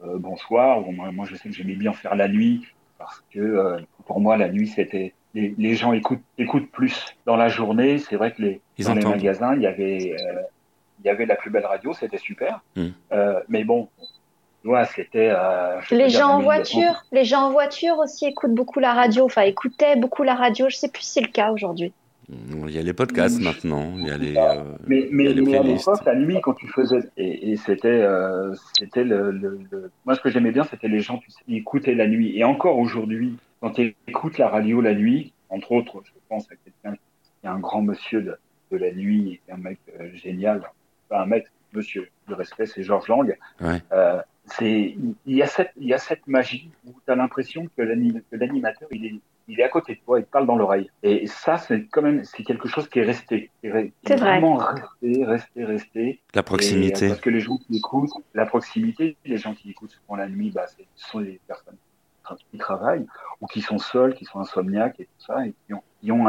euh, 0.04 0.18
bonsoir, 0.18 0.86
ou 0.86 0.92
moi, 0.92 1.10
moi, 1.12 1.24
je 1.26 1.36
sais 1.36 1.48
que 1.48 1.54
j'aimais 1.54 1.76
bien 1.76 1.92
faire 1.92 2.16
la 2.16 2.28
nuit 2.28 2.66
parce 3.02 3.24
que 3.32 3.40
euh, 3.40 3.80
pour 4.06 4.20
moi 4.20 4.36
la 4.36 4.48
nuit 4.48 4.68
c'était 4.68 5.12
les, 5.34 5.54
les 5.58 5.74
gens 5.74 5.92
écoutent 5.92 6.22
écoutent 6.38 6.70
plus 6.70 7.16
dans 7.26 7.36
la 7.36 7.48
journée. 7.48 7.98
C'est 7.98 8.16
vrai 8.16 8.32
que 8.32 8.42
les 8.42 8.60
Ils 8.78 8.84
dans 8.84 8.94
les 8.94 9.04
magasins 9.04 9.54
il 9.56 9.62
y 9.62 9.66
avait 9.66 10.14
euh, 10.20 10.42
il 11.00 11.06
y 11.06 11.10
avait 11.10 11.26
la 11.26 11.34
plus 11.34 11.50
belle 11.50 11.66
radio, 11.66 11.92
c'était 11.92 12.18
super. 12.18 12.62
Mm. 12.76 12.88
Euh, 13.12 13.40
mais 13.48 13.64
bon, 13.64 13.88
c'était 14.94 15.30
euh, 15.30 15.80
Les 15.90 16.08
gens 16.08 16.34
en 16.34 16.38
1900. 16.38 16.42
voiture, 16.42 17.04
les 17.12 17.24
gens 17.24 17.40
en 17.42 17.50
voiture 17.52 17.98
aussi 17.98 18.26
écoutent 18.26 18.54
beaucoup 18.54 18.80
la 18.80 18.94
radio, 18.94 19.24
enfin 19.24 19.42
écoutaient 19.42 19.96
beaucoup 19.96 20.22
la 20.22 20.34
radio. 20.34 20.68
Je 20.68 20.76
sais 20.76 20.88
plus 20.88 21.02
si 21.02 21.12
c'est 21.14 21.20
le 21.20 21.28
cas 21.28 21.50
aujourd'hui. 21.52 21.92
Il 22.28 22.70
y 22.70 22.78
a 22.78 22.82
les 22.82 22.92
podcasts 22.94 23.40
maintenant, 23.40 23.92
il 23.98 24.06
y 24.06 24.10
a 24.10 24.16
les. 24.16 24.36
euh, 24.36 24.62
Mais, 24.86 25.08
mais, 25.10 25.26
a 25.28 25.32
les 25.32 25.42
mais 25.42 25.58
à 25.58 25.62
l'époque, 25.62 26.04
la 26.06 26.14
nuit, 26.14 26.38
quand 26.40 26.54
tu 26.54 26.66
faisais, 26.68 27.00
et, 27.16 27.50
et 27.50 27.56
c'était, 27.56 27.88
euh, 27.88 28.54
c'était 28.78 29.04
le, 29.04 29.32
le, 29.32 29.58
le- 29.70 29.90
moi 30.06 30.14
ce 30.14 30.20
que 30.20 30.30
j'aimais 30.30 30.52
bien, 30.52 30.64
c'était 30.64 30.88
les 30.88 31.00
gens 31.00 31.18
tu 31.18 31.30
sais, 31.30 31.40
qui 31.44 31.56
écoutaient 31.56 31.94
la 31.94 32.06
nuit. 32.06 32.38
Et 32.38 32.44
encore 32.44 32.78
aujourd'hui, 32.78 33.36
quand 33.60 33.70
tu 33.72 33.94
écoutes 34.06 34.38
la 34.38 34.48
radio 34.48 34.80
la 34.80 34.94
nuit, 34.94 35.32
entre 35.50 35.72
autres, 35.72 36.00
je 36.04 36.12
pense 36.28 36.46
à 36.50 36.54
quelqu'un 36.64 36.96
qui 36.96 37.46
est 37.46 37.50
un 37.50 37.58
grand 37.58 37.82
monsieur 37.82 38.22
de, 38.22 38.38
de 38.70 38.76
la 38.78 38.92
nuit, 38.92 39.40
un 39.52 39.56
mec 39.58 39.78
euh, 40.00 40.08
génial, 40.14 40.62
pas 41.10 41.20
un 41.22 41.26
mec, 41.26 41.46
monsieur 41.74 42.08
de 42.28 42.34
respect, 42.34 42.66
c'est 42.66 42.82
Georges 42.84 43.08
Lang. 43.08 43.36
Ouais. 43.60 43.82
Euh, 43.92 44.20
c'est, 44.46 44.96
il 45.26 45.36
y 45.36 45.42
a 45.42 45.46
cette, 45.46 45.70
il 45.76 45.86
y 45.88 45.94
a 45.94 45.98
cette 45.98 46.26
magie 46.26 46.70
où 46.86 46.92
tu 47.04 47.10
as 47.12 47.16
l'impression 47.16 47.66
que 47.76 47.82
l'ani- 47.82 48.22
que 48.30 48.36
l'animateur, 48.36 48.88
il 48.90 49.06
est, 49.06 49.14
il 49.48 49.60
est 49.60 49.62
à 49.64 49.68
côté 49.68 49.94
de 49.94 50.00
toi, 50.04 50.18
il 50.20 50.24
te 50.24 50.30
parle 50.30 50.46
dans 50.46 50.56
l'oreille. 50.56 50.90
Et 51.02 51.26
ça, 51.26 51.58
c'est 51.58 51.86
quand 51.86 52.02
même, 52.02 52.24
c'est 52.24 52.42
quelque 52.42 52.68
chose 52.68 52.88
qui 52.88 52.98
est 53.00 53.04
resté. 53.04 53.50
qui 53.60 53.66
est 53.68 53.92
C'est 54.06 54.14
est 54.14 54.16
vrai. 54.16 54.30
Vraiment 54.30 54.56
resté, 54.56 55.24
resté, 55.24 55.64
resté. 55.64 56.20
La 56.34 56.42
proximité. 56.42 57.06
euh, 57.06 57.08
parce 57.08 57.20
que 57.20 57.30
les 57.30 57.40
gens 57.40 57.56
qui 57.56 57.76
écoutent, 57.76 58.10
la 58.34 58.46
proximité, 58.46 59.16
les 59.24 59.38
gens 59.38 59.54
qui 59.54 59.70
écoutent 59.70 59.90
souvent 59.90 60.16
la 60.16 60.28
nuit, 60.28 60.50
bah, 60.50 60.66
ce 60.66 60.82
sont 60.96 61.18
les 61.18 61.40
personnes 61.46 61.76
qui 62.50 62.58
travaillent 62.58 63.06
ou 63.40 63.46
qui 63.46 63.60
sont 63.60 63.78
seuls, 63.78 64.14
qui 64.14 64.24
sont 64.24 64.38
insomniaques 64.40 65.00
et 65.00 65.04
tout 65.04 65.24
ça, 65.26 65.46
et 65.46 65.54
qui 65.66 65.74
ont, 65.74 65.82
qui 66.00 66.12
ont 66.12 66.24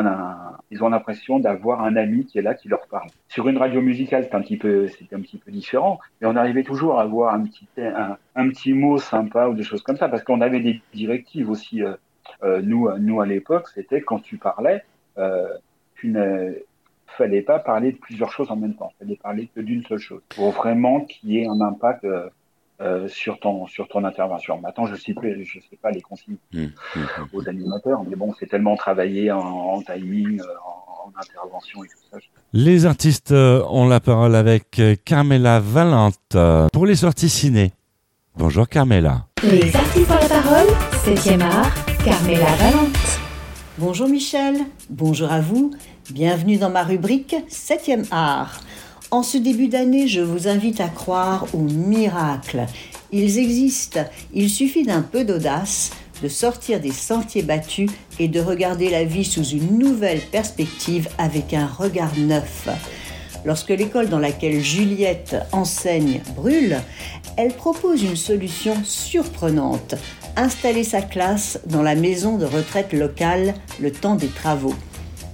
ils 0.71 0.83
ont 0.83 0.89
l'impression 0.89 1.39
d'avoir 1.39 1.81
un 1.83 1.95
ami 1.95 2.25
qui 2.25 2.39
est 2.39 2.41
là, 2.41 2.53
qui 2.55 2.67
leur 2.67 2.87
parle. 2.87 3.09
Sur 3.27 3.47
une 3.47 3.57
radio 3.57 3.81
musicale, 3.81 4.27
c'est 4.27 4.35
un 4.35 4.41
petit 4.41 4.57
peu, 4.57 4.87
c'est 4.87 5.13
un 5.13 5.21
petit 5.21 5.37
peu 5.37 5.51
différent, 5.51 5.99
mais 6.19 6.27
on 6.27 6.35
arrivait 6.35 6.63
toujours 6.63 6.99
à 6.99 7.03
avoir 7.03 7.33
un 7.33 7.43
petit, 7.43 7.67
un, 7.77 8.17
un 8.35 8.49
petit 8.49 8.73
mot 8.73 8.97
sympa 8.97 9.47
ou 9.47 9.53
des 9.53 9.63
choses 9.63 9.83
comme 9.83 9.97
ça, 9.97 10.09
parce 10.09 10.23
qu'on 10.23 10.41
avait 10.41 10.59
des 10.59 10.81
directives 10.93 11.49
aussi. 11.49 11.83
euh, 11.83 11.95
euh, 12.43 12.61
nous, 12.61 12.87
euh, 12.87 12.97
nous 12.99 13.21
à 13.21 13.25
l'époque, 13.25 13.67
c'était 13.73 14.01
quand 14.01 14.19
tu 14.19 14.37
parlais, 14.37 14.83
euh, 15.17 15.47
tu 15.95 16.07
ne 16.09 16.53
fallait 17.05 17.41
pas 17.41 17.59
parler 17.59 17.91
de 17.91 17.97
plusieurs 17.97 18.31
choses 18.31 18.49
en 18.49 18.55
même 18.55 18.75
temps. 18.75 18.91
Fallait 18.99 19.17
parler 19.17 19.49
que 19.53 19.61
d'une 19.61 19.83
seule 19.83 19.99
chose 19.99 20.21
pour 20.35 20.51
vraiment 20.51 21.01
qu'il 21.01 21.31
y 21.31 21.39
ait 21.39 21.47
un 21.47 21.61
impact 21.61 22.05
euh, 22.83 23.07
sur 23.07 23.39
ton 23.39 23.65
sur 23.67 23.87
ton 23.87 24.03
intervention. 24.03 24.59
Maintenant, 24.59 24.85
je 24.87 24.95
sais 24.95 25.13
plus, 25.13 25.45
je 25.45 25.59
sais 25.59 25.77
pas 25.81 25.91
les 25.91 26.01
consignes 26.01 26.35
Hum, 26.53 26.71
hum, 26.95 27.01
hum. 27.19 27.27
aux 27.33 27.47
animateurs, 27.49 28.03
mais 28.07 28.15
bon, 28.15 28.33
c'est 28.39 28.47
tellement 28.47 28.75
travaillé 28.75 29.31
en, 29.31 29.39
en 29.39 29.81
timing, 29.81 30.39
euh, 30.41 30.43
en, 30.65 31.07
en 31.07 31.11
intervention 31.19 31.83
et 31.83 31.87
tout 31.87 31.93
ça. 32.11 32.17
Les 32.53 32.85
artistes 32.85 33.31
euh, 33.31 33.63
ont 33.69 33.87
la 33.87 33.99
parole 33.99 34.35
avec 34.35 34.81
Carmela 35.05 35.59
Valente 35.59 36.37
pour 36.71 36.85
les 36.85 36.95
sorties 36.95 37.29
ciné. 37.29 37.71
Bonjour 38.35 38.67
Carmela. 38.67 39.27
Les 39.43 39.75
artistes 39.75 40.09
ont 40.11 40.15
la 40.15 40.27
parole, 40.41 40.67
7e 41.05 41.41
art, 41.41 41.73
Carmela 42.03 42.55
Valente. 42.55 43.19
Bonjour 43.79 44.07
Michel, 44.07 44.55
bonjour 44.89 45.31
à 45.31 45.39
vous, 45.41 45.71
bienvenue 46.11 46.57
dans 46.57 46.69
ma 46.69 46.83
rubrique 46.83 47.35
7e 47.49 48.05
art. 48.11 48.59
En 49.13 49.21
ce 49.21 49.37
début 49.37 49.67
d'année, 49.67 50.07
je 50.07 50.21
vous 50.21 50.47
invite 50.47 50.81
à 50.81 50.87
croire 50.87 51.45
aux 51.53 51.59
miracles. 51.59 52.65
Ils 53.11 53.37
existent, 53.37 54.03
il 54.33 54.49
suffit 54.49 54.85
d'un 54.85 55.03
peu 55.03 55.23
d'audace, 55.23 55.91
de 56.23 56.27
sortir 56.27 56.79
des 56.79 56.91
sentiers 56.91 57.43
battus 57.43 57.91
et 58.17 58.27
de 58.27 58.39
regarder 58.39 58.89
la 58.89 59.03
vie 59.03 59.23
sous 59.23 59.43
une 59.43 59.77
nouvelle 59.77 60.19
perspective 60.19 61.09
avec 61.19 61.53
un 61.53 61.67
regard 61.67 62.17
neuf. 62.17 62.67
Lorsque 63.45 63.69
l'école 63.69 64.09
dans 64.09 64.17
laquelle 64.17 64.59
Juliette 64.59 65.35
enseigne 65.51 66.23
brûle, 66.35 66.81
elle 67.37 67.53
propose 67.53 68.01
une 68.01 68.15
solution 68.15 68.73
surprenante, 68.83 69.93
installer 70.37 70.83
sa 70.83 71.03
classe 71.03 71.59
dans 71.67 71.83
la 71.83 71.93
maison 71.93 72.39
de 72.39 72.45
retraite 72.45 72.93
locale 72.93 73.53
le 73.79 73.91
temps 73.91 74.15
des 74.15 74.25
travaux. 74.25 74.73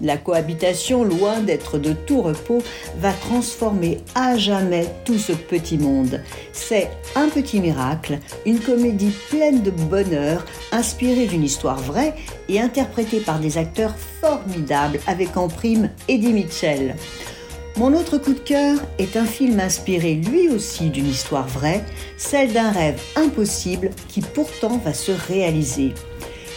La 0.02 0.18
cohabitation, 0.18 1.04
loin 1.04 1.40
d'être 1.42 1.78
de 1.78 1.94
tout 1.94 2.22
repos, 2.22 2.62
va 2.98 3.12
transformer 3.12 4.00
à 4.16 4.38
jamais 4.38 4.88
tout 5.06 5.18
ce 5.18 5.34
petit 5.34 5.78
monde. 5.78 6.22
C'est 6.54 6.90
Un 7.16 7.30
petit 7.30 7.60
miracle, 7.60 8.20
une 8.46 8.60
comédie 8.60 9.14
pleine 9.30 9.62
de 9.62 9.72
bonheur, 9.72 10.46
inspirée 10.72 11.26
d'une 11.26 11.44
histoire 11.44 11.80
vraie 11.80 12.14
et 12.48 12.60
interprétée 12.62 13.20
par 13.20 13.40
des 13.40 13.58
acteurs 13.58 13.96
formidables 14.22 15.00
avec 15.08 15.36
en 15.38 15.48
prime 15.48 15.90
Eddie 16.08 16.34
Mitchell. 16.34 16.96
Mon 17.78 17.94
autre 17.94 18.18
coup 18.18 18.34
de 18.34 18.40
cœur 18.40 18.78
est 18.98 19.16
un 19.16 19.26
film 19.26 19.60
inspiré 19.60 20.16
lui 20.16 20.50
aussi 20.50 20.90
d'une 20.90 21.08
histoire 21.08 21.48
vraie, 21.48 21.84
celle 22.18 22.52
d'un 22.52 22.72
rêve 22.72 23.02
impossible 23.16 23.92
qui 24.10 24.22
pourtant 24.22 24.78
va 24.84 24.94
se 24.94 25.14
réaliser. 25.14 25.94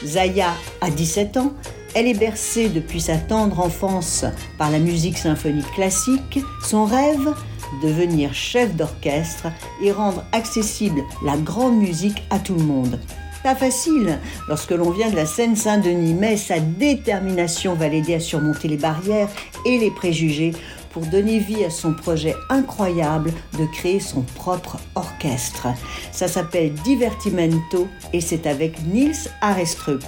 Zaya 0.04 0.52
a 0.80 0.90
17 0.90 1.36
ans, 1.36 1.52
elle 1.94 2.06
est 2.06 2.18
bercée 2.18 2.68
depuis 2.68 3.00
sa 3.00 3.16
tendre 3.16 3.60
enfance 3.60 4.24
par 4.58 4.70
la 4.70 4.78
musique 4.78 5.18
symphonique 5.18 5.70
classique. 5.72 6.40
Son 6.62 6.84
rêve 6.84 7.34
Devenir 7.82 8.34
chef 8.34 8.74
d'orchestre 8.76 9.46
et 9.82 9.92
rendre 9.92 10.24
accessible 10.32 11.02
la 11.24 11.36
grande 11.38 11.78
musique 11.78 12.22
à 12.28 12.38
tout 12.38 12.54
le 12.54 12.64
monde. 12.64 12.98
Pas 13.42 13.54
facile 13.54 14.18
lorsque 14.46 14.70
l'on 14.70 14.90
vient 14.90 15.10
de 15.10 15.16
la 15.16 15.26
Seine-Saint-Denis, 15.26 16.14
mais 16.14 16.36
sa 16.36 16.60
détermination 16.60 17.74
va 17.74 17.88
l'aider 17.88 18.14
à 18.14 18.20
surmonter 18.20 18.68
les 18.68 18.76
barrières 18.76 19.28
et 19.64 19.78
les 19.78 19.90
préjugés 19.90 20.52
pour 20.90 21.06
donner 21.06 21.38
vie 21.38 21.64
à 21.64 21.70
son 21.70 21.94
projet 21.94 22.36
incroyable 22.50 23.32
de 23.58 23.64
créer 23.72 23.98
son 23.98 24.22
propre 24.22 24.76
orchestre. 24.94 25.68
Ça 26.12 26.28
s'appelle 26.28 26.74
Divertimento 26.84 27.88
et 28.12 28.20
c'est 28.20 28.46
avec 28.46 28.84
Niels 28.84 29.30
Arestrup. 29.40 30.04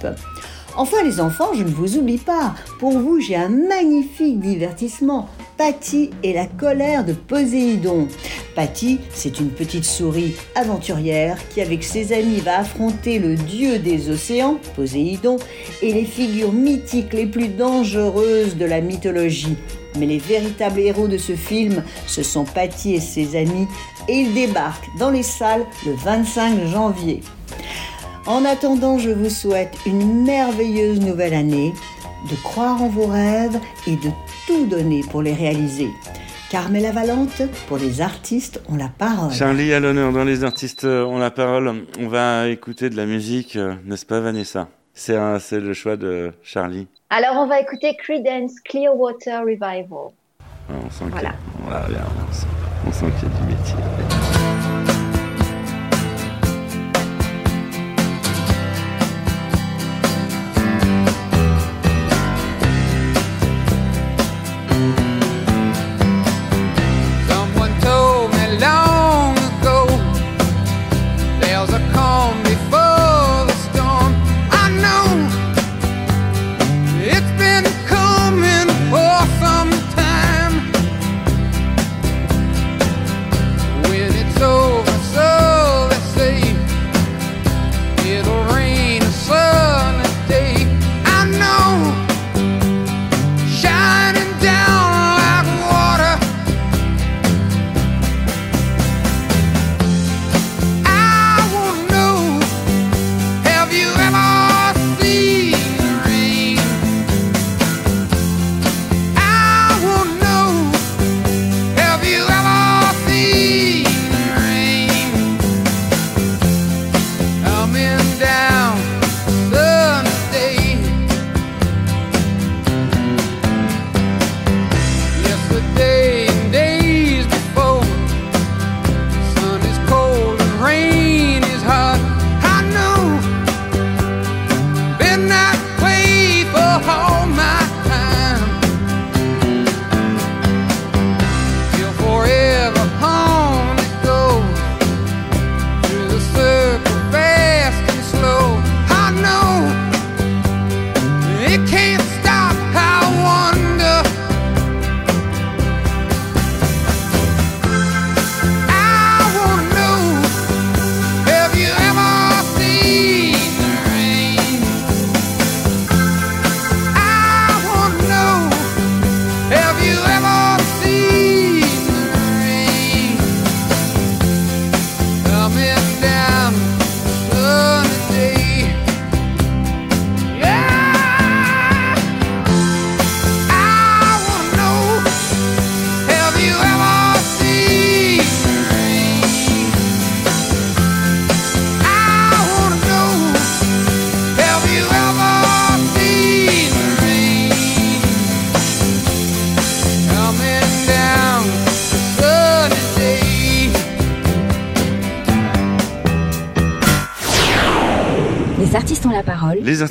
Enfin 0.77 1.05
les 1.05 1.20
enfants, 1.20 1.55
je 1.55 1.62
ne 1.62 1.70
vous 1.70 1.99
oublie 1.99 2.18
pas. 2.18 2.55
Pour 2.81 2.99
vous, 2.99 3.20
j'ai 3.20 3.37
un 3.37 3.49
magnifique 3.49 4.41
divertissement. 4.41 5.29
Patty 5.57 6.11
et 6.25 6.33
la 6.33 6.47
colère 6.47 7.05
de 7.05 7.12
Poséidon. 7.12 8.09
Patty, 8.57 8.99
c'est 9.12 9.39
une 9.39 9.51
petite 9.51 9.85
souris 9.85 10.35
aventurière 10.57 11.39
qui, 11.51 11.61
avec 11.61 11.85
ses 11.85 12.12
amis, 12.12 12.41
va 12.41 12.59
affronter 12.59 13.20
le 13.20 13.37
dieu 13.37 13.79
des 13.79 14.11
océans, 14.11 14.59
Poséidon, 14.75 15.37
et 15.81 15.93
les 15.93 16.05
figures 16.05 16.53
mythiques 16.53 17.12
les 17.12 17.27
plus 17.27 17.49
dangereuses 17.49 18.57
de 18.57 18.64
la 18.64 18.81
mythologie. 18.81 19.57
Mais 19.97 20.07
les 20.07 20.18
véritables 20.18 20.81
héros 20.81 21.07
de 21.07 21.18
ce 21.18 21.37
film, 21.37 21.85
ce 22.09 22.25
sont 22.25 22.45
Patty 22.45 22.95
et 22.95 23.01
ses 23.01 23.37
amis, 23.37 23.68
et 24.09 24.20
ils 24.20 24.35
débarquent 24.35 24.89
dans 24.99 25.11
les 25.11 25.22
salles 25.22 25.64
le 25.87 25.93
25 25.93 26.66
janvier. 26.66 27.20
En 28.27 28.45
attendant, 28.45 28.99
je 28.99 29.11
vous 29.11 29.29
souhaite 29.29 29.77
une 29.87 30.25
merveilleuse 30.25 31.01
nouvelle 31.01 31.35
année, 31.35 31.75
de 32.31 32.37
croire 32.43 32.83
en 32.83 32.89
vos 32.89 33.07
rêves 33.07 33.59
et 33.87 33.97
de 33.97 34.09
tout 34.47 34.66
donner 34.66 35.03
pour 35.11 35.20
les 35.22 35.35
réaliser. 35.35 35.89
Carmela 36.51 36.91
Valente, 36.93 37.43
pour 37.68 37.77
les 37.79 38.01
artistes, 38.01 38.62
ont 38.70 38.77
la 38.77 38.89
parole. 38.89 39.31
Charlie 39.33 39.72
à 39.75 39.81
l'honneur 39.81 40.12
dans 40.12 40.25
les 40.25 40.45
artistes 40.45 40.85
euh, 40.85 41.05
ont 41.05 41.18
la 41.18 41.31
parole. 41.31 41.85
On 41.99 42.09
va 42.09 42.49
écouter 42.49 42.89
de 42.91 42.97
la 42.97 43.07
musique, 43.07 43.57
euh, 43.57 43.75
n'est-ce 43.85 44.07
pas 44.07 44.20
Vanessa? 44.20 44.68
C'est 44.95 45.16
un- 45.16 45.39
c'est 45.41 45.59
le 45.61 45.75
choix 45.75 45.97
de 45.97 46.33
Charlie. 46.43 46.87
Alors, 47.11 47.35
on 47.39 47.47
va 47.47 47.61
écouter 47.61 47.97
Creedence 47.97 48.53
Clearwater 48.64 49.41
Revival. 49.41 50.12
Ah, 50.70 50.72
On 50.87 50.91
sent 50.91 51.05
qu'il 51.12 51.22
y 51.22 51.27
a- 51.27 51.35
Voilà. 51.35 51.35
Voilà, 51.66 51.87
bien, 51.89 52.05
on 52.29 52.33
sent, 52.33 52.47
on 52.87 52.93
sent 52.93 53.07
qu'il 53.18 53.29
y 53.29 53.33
a 53.33 53.37
du 53.41 53.47
métier. 53.49 53.75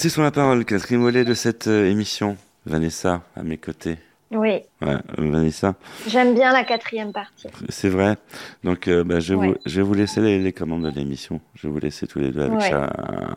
Artistes 0.03 0.17
ont 0.19 0.23
la 0.23 0.31
parole, 0.31 0.65
quatrième 0.65 1.01
volet 1.01 1.23
de 1.23 1.33
cette 1.33 1.67
euh, 1.67 1.89
émission. 1.89 2.35
Vanessa, 2.65 3.21
à 3.37 3.43
mes 3.43 3.55
côtés. 3.57 3.97
Oui, 4.31 4.59
Ouais, 4.81 4.97
Vanessa, 5.17 5.75
j'aime 6.07 6.33
bien 6.33 6.51
la 6.51 6.65
quatrième 6.65 7.13
partie. 7.13 7.47
c'est 7.69 7.87
vrai. 7.87 8.17
Donc, 8.65 8.89
euh, 8.89 9.05
bah, 9.05 9.21
je, 9.21 9.33
vais 9.33 9.39
Ouais. 9.39 9.47
vous, 9.47 9.55
je 9.65 9.77
vais 9.77 9.81
vous 9.81 9.93
laisser 9.93 10.19
les, 10.19 10.39
les 10.39 10.51
commandes 10.51 10.83
de 10.83 10.89
l'émission. 10.89 11.39
Je 11.55 11.67
vais 11.67 11.71
vous 11.73 11.79
laisser 11.79 12.05
tous 12.05 12.19
les 12.19 12.31
deux 12.33 12.41
avec, 12.41 12.59
Ouais. 12.59 12.69
Char- 12.69 12.91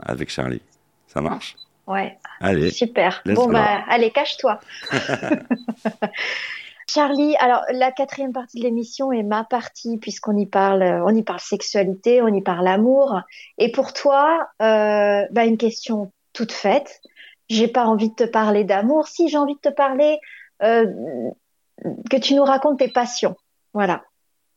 avec 0.05 0.29
Charlie. 0.29 0.61
Ça 1.07 1.21
marche? 1.21 1.55
Ouais, 1.87 2.19
Allez. 2.41 2.71
super. 2.73 3.23
Bon, 3.27 3.47
go. 3.47 3.53
bah, 3.53 3.85
allez, 3.89 4.11
cache-toi. 4.11 4.59
Charlie, 6.89 7.35
alors 7.41 7.63
la 7.73 7.91
quatrième 7.93 8.33
partie 8.33 8.59
de 8.59 8.65
l'émission 8.65 9.13
est 9.13 9.25
ma 9.25 9.45
partie 9.45 9.99
puisqu'on 9.99 10.37
y 10.37 10.47
parle, 10.47 10.83
euh, 10.83 11.05
on 11.05 11.15
y 11.15 11.23
parle 11.23 11.41
sexualité, 11.41 12.23
on 12.23 12.29
y 12.29 12.43
parle 12.43 12.67
amour. 12.69 13.21
Et 13.59 13.71
pour 13.73 13.93
toi, 13.93 14.49
euh, 14.63 15.23
bah, 15.33 15.45
une 15.45 15.59
question 15.59 16.13
toute 16.37 16.53
faite. 16.53 17.01
J'ai 17.49 17.69
pas 17.69 17.85
envie 17.85 18.11
de 18.11 18.15
te 18.15 18.25
parler 18.25 18.65
d'amour. 18.65 19.09
Si 19.09 19.29
j'ai 19.29 19.39
envie 19.39 19.55
de 19.55 19.61
te 19.61 19.75
parler, 19.75 20.19
euh, 20.63 20.87
que 22.11 22.17
tu 22.17 22.35
nous 22.35 22.45
racontes 22.45 22.79
tes 22.79 22.89
passions, 22.89 23.37
voilà, 23.73 24.05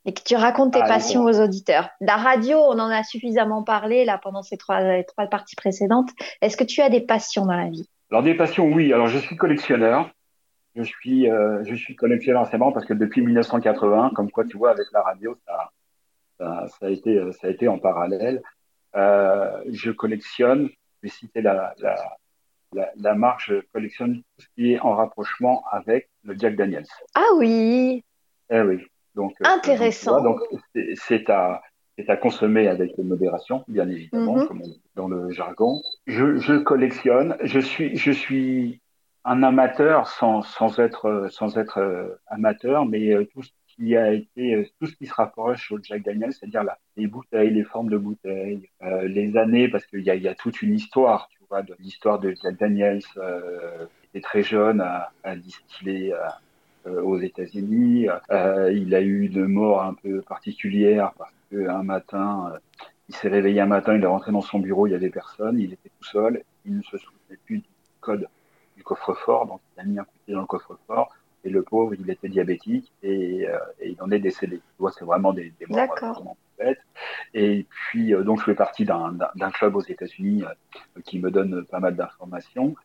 et 0.06 0.14
que 0.14 0.22
tu 0.24 0.36
racontes 0.36 0.74
tes 0.74 0.82
Ah, 0.82 0.88
passions 0.88 1.24
aux 1.24 1.40
auditeurs. 1.40 1.90
La 2.02 2.18
radio, 2.18 2.58
on 2.58 2.80
en 2.80 2.90
a 2.90 3.04
suffisamment 3.04 3.64
parlé 3.64 4.06
là 4.06 4.20
pendant 4.22 4.42
ces 4.42 4.58
trois, 4.58 4.82
les 4.82 5.06
trois 5.06 5.28
parties 5.28 5.56
précédentes. 5.56 6.10
Est-ce 6.42 6.58
que 6.58 6.64
tu 6.64 6.82
as 6.82 6.90
des 6.90 7.02
passions 7.02 7.46
dans 7.46 7.56
la 7.56 7.70
vie? 7.70 7.88
Alors 8.12 8.24
des 8.24 8.34
passions, 8.36 8.66
oui. 8.66 8.92
Alors 8.92 9.08
je 9.08 9.20
suis 9.20 9.36
collectionneur. 9.36 10.10
Je 10.76 10.84
suis, 10.84 11.30
euh, 11.30 11.64
je 11.66 11.76
suis 11.76 11.96
collectionneur. 11.96 12.48
C'est 12.50 12.58
marrant 12.58 12.72
parce 12.72 12.86
que 12.86 12.94
depuis 12.94 13.22
1980, 13.22 14.12
comme 14.16 14.32
quoi 14.32 14.46
tu 14.46 14.58
vois 14.58 14.72
avec 14.72 14.88
la 14.94 15.02
radio, 15.02 15.36
ça, 15.46 15.72
ça, 16.40 16.66
ça 16.80 16.86
a 16.86 16.90
été, 16.90 17.18
euh, 17.18 17.32
ça 17.34 17.48
a 17.48 17.50
été 17.50 17.68
en 17.68 17.78
parallèle. 17.78 18.42
Euh, 18.96 19.62
je 19.72 19.92
collectionne. 19.92 20.70
Je 21.02 21.08
vais 21.08 21.14
citer 21.14 21.42
la, 21.42 21.74
la, 21.80 21.96
la, 22.74 22.92
la 22.96 23.16
marque. 23.16 23.42
Je 23.46 23.62
collectionne 23.74 24.18
tout 24.18 24.24
ce 24.42 24.48
qui 24.56 24.74
est 24.74 24.80
en 24.80 24.96
rapprochement 24.96 25.64
avec 25.72 26.10
le 26.24 26.36
Jack 26.38 26.56
Daniels. 26.56 26.86
Ah 27.16 27.26
oui, 27.38 28.04
Eh 28.50 28.62
oui. 28.62 28.86
Donc 29.16 29.34
euh, 29.42 29.46
Intéressant. 29.48 30.22
donc, 30.22 30.40
c'est- 30.96 31.30
à 31.30 31.62
à 32.08 32.16
consommer 32.16 32.70
avec 32.70 32.98
modération, 32.98 33.66
bien 33.68 33.90
évidemment, 33.90 34.38
Mhm. 34.38 34.48
comme 34.48 34.62
on 34.62 34.68
dit 34.68 34.82
dans 34.96 35.10
le 35.10 35.32
jargon. 35.32 35.82
Je, 36.08 36.38
je 36.38 36.54
collectionne. 36.56 37.36
Je 37.44 37.60
suis 37.60 37.98
je 37.98 38.12
suis 38.12 38.80
un 39.26 39.44
amateur 39.44 40.08
sans, 40.08 40.42
sans 40.42 40.80
être, 40.80 41.28
sans 41.30 41.58
être 41.58 41.78
euh, 41.80 42.16
amateur, 42.28 42.86
mais 42.86 43.14
euh, 43.14 43.26
tout 43.34 43.42
qui 43.80 43.96
a 43.96 44.12
été, 44.12 44.56
euh, 44.56 44.66
tout 44.80 44.88
ce 44.88 44.96
qui 44.96 45.06
se 45.06 45.14
rapproche 45.14 45.72
au 45.72 45.80
Jack 45.82 46.04
Daniels, 46.04 46.34
c'est-à-dire 46.34 46.64
là, 46.64 46.78
les 46.98 47.08
bouteilles, 47.08 47.52
les 47.52 47.64
formes 47.64 47.90
de 47.90 47.98
bouteilles, 47.98 48.70
euh, 48.84 49.08
les 49.08 49.38
années, 49.38 49.70
parce 49.70 49.86
qu'il 49.86 50.02
y 50.02 50.10
a, 50.10 50.16
y 50.16 50.28
a 50.28 50.36
toute 50.36 50.62
une 50.62 50.74
histoire, 50.76 51.30
tu 51.32 51.40
vois, 51.50 51.62
de 51.62 51.76
l'histoire 51.80 52.20
de 52.20 52.36
Jack 52.44 52.58
Daniels, 52.58 53.02
euh, 53.18 53.86
qui 54.02 54.08
était 54.18 54.22
très 54.22 54.44
jeune 54.44 54.82
à, 54.82 55.12
à 55.24 55.36
distiller 55.36 56.14
aux 56.86 57.20
États-Unis. 57.20 58.08
Il 58.30 58.96
a 58.96 59.02
eu 59.02 59.26
une 59.28 59.46
mort 59.46 59.84
un 59.84 59.94
peu 59.94 60.22
particulière 60.22 61.12
parce 61.18 61.34
qu'un 61.52 61.84
matin, 61.84 62.54
il 63.10 63.16
s'est 63.16 63.28
réveillé 63.28 63.62
un 63.62 63.68
matin, 63.68 63.96
il 63.96 64.04
est 64.04 64.08
rentré 64.08 64.32
dans 64.32 64.42
son 64.42 64.60
bureau, 64.60 64.88
il 64.88 64.92
y 64.92 64.96
avait 64.96 65.10
personne, 65.10 65.60
il 65.60 65.74
était 65.74 65.90
tout 65.90 66.06
seul, 66.06 66.44
il 66.66 66.78
ne 66.78 66.82
se 66.82 66.98
souvenait 66.98 67.40
plus 67.46 67.60
du 67.60 67.70
code 68.00 68.28
du 68.76 68.84
coffre-fort, 68.84 69.46
donc 69.46 69.62
il 69.76 69.82
a 69.82 69.84
mis 69.84 70.00
un 70.00 70.04
coup 70.04 70.18
de 70.18 70.26
pied 70.26 70.34
dans 70.34 70.42
le 70.42 70.48
coffre-fort. 70.48 71.14
Et 71.44 71.50
le 71.50 71.64
pauvre, 71.64 71.94
il 71.94 72.10
était 72.10 72.28
diabétique 72.28 72.92
et, 73.02 73.48
euh, 73.48 73.58
et 73.80 73.92
il 73.92 74.02
en 74.02 74.12
est 74.12 74.20
décédé. 74.20 74.62
C'est 74.98 75.06
vraiment 75.06 75.32
des, 75.34 75.54
des 75.60 75.66
morts 75.68 75.78
D'accord. 75.78 76.14
vraiment 76.16 76.38
bêtes. 76.58 76.82
Et 77.34 77.66
puis, 77.70 78.14
euh, 78.14 78.24
donc, 78.24 78.40
je 78.40 78.46
fais 78.46 78.56
partie 78.56 78.86
d'un 78.86 79.52
club 79.52 79.76
aux 79.76 79.82
États-Unis 79.82 80.44
euh, 80.44 81.02
qui 81.06 81.20
me 81.20 81.32
donne 81.32 81.66
pas 81.66 81.80
mal 81.80 81.96
d'informations. 81.96 82.76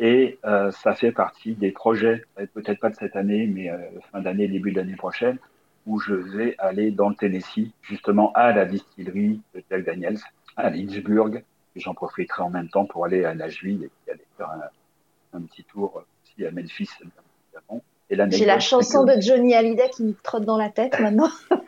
Et 0.00 0.38
ça 0.42 0.92
fait 0.94 1.12
partie 1.12 1.54
des 1.54 1.70
projets, 1.70 2.24
peut-être 2.34 2.80
pas 2.80 2.90
de 2.90 2.96
cette 2.96 3.14
année, 3.14 3.46
mais 3.46 3.70
fin 4.10 4.20
d'année, 4.20 4.48
début 4.48 4.72
de 4.72 4.78
l'année 4.78 4.96
prochaine, 4.96 5.38
où 5.86 6.00
je 6.00 6.14
vais 6.14 6.56
aller 6.58 6.90
dans 6.90 7.10
le 7.10 7.14
Tennessee, 7.14 7.70
justement 7.80 8.32
à 8.32 8.50
la 8.50 8.64
distillerie 8.64 9.40
de 9.54 9.62
Jack 9.70 9.84
Daniels, 9.84 10.18
à 10.56 10.68
Lynchburg. 10.70 11.44
J'en 11.76 11.94
profiterai 11.94 12.42
en 12.42 12.50
même 12.50 12.68
temps 12.68 12.86
pour 12.86 13.04
aller 13.04 13.24
à 13.24 13.36
Nashville 13.36 13.84
et 13.84 13.88
puis 13.88 14.12
aller 14.12 14.26
faire 14.36 14.50
un, 14.50 15.38
un 15.38 15.42
petit 15.42 15.62
tour 15.62 16.04
aussi 16.24 16.44
à 16.44 16.50
Memphis, 16.50 16.90
bien 17.00 17.10
évidemment. 17.46 17.84
Et 18.20 18.30
J'ai 18.30 18.44
la 18.44 18.60
chanson 18.60 19.04
que- 19.04 19.16
de 19.16 19.20
Johnny 19.20 19.54
Hallyday 19.54 19.90
qui 19.90 20.04
me 20.04 20.14
trotte 20.22 20.44
dans 20.44 20.56
la 20.58 20.70
tête 20.70 20.98
maintenant. 21.00 21.30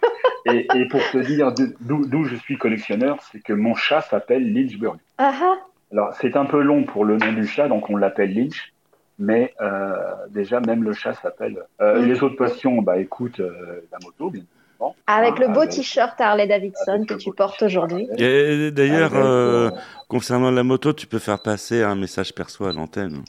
Et, 0.48 0.68
et 0.76 0.86
pour 0.86 1.00
te 1.10 1.18
dire 1.18 1.50
d'où 1.52 2.06
d'où 2.06 2.22
je 2.24 2.36
suis 2.36 2.56
collectionneur, 2.56 3.18
c'est 3.32 3.40
que 3.40 3.52
mon 3.52 3.74
chat 3.74 4.00
s'appelle 4.02 4.52
Lynchburg. 4.54 4.96
Ah 5.18 5.32
ah. 5.42 5.54
Alors, 5.90 6.14
c'est 6.20 6.36
un 6.36 6.44
peu 6.44 6.60
long 6.62 6.84
pour 6.84 7.04
le 7.04 7.16
nom 7.16 7.32
du 7.32 7.48
chat, 7.48 7.66
donc 7.66 7.90
on 7.90 7.96
l'appelle 7.96 8.32
Lynch. 8.32 8.72
Mais 9.18 9.54
euh, 9.60 9.90
déjà, 10.30 10.60
même 10.60 10.84
le 10.84 10.92
chat 10.92 11.14
s'appelle. 11.14 11.64
Euh, 11.80 12.00
Mm. 12.00 12.04
Les 12.06 12.22
autres 12.22 12.36
passions, 12.36 12.80
bah 12.80 12.98
écoute, 12.98 13.40
euh, 13.40 13.80
la 13.90 13.98
moto, 14.04 14.30
bien 14.30 14.42
évidemment. 14.42 14.94
Avec 15.08 15.32
Hein, 15.32 15.48
le 15.48 15.52
beau 15.52 15.60
avec- 15.62 15.70
t-shirt 15.72 16.20
Harley 16.20 16.46
Davidson 16.46 17.04
que 17.08 17.14
tu 17.14 17.32
portes 17.32 17.62
aujourd'hui. 17.62 18.08
Et 18.18 18.70
d'ailleurs, 18.70 19.12
euh, 19.16 19.70
concernant 20.06 20.52
la 20.52 20.62
moto, 20.62 20.92
tu 20.92 21.08
peux 21.08 21.18
faire 21.18 21.40
passer 21.40 21.82
un 21.82 21.96
message 21.96 22.32
perso 22.34 22.66
à 22.66 22.72
l'antenne. 22.72 23.24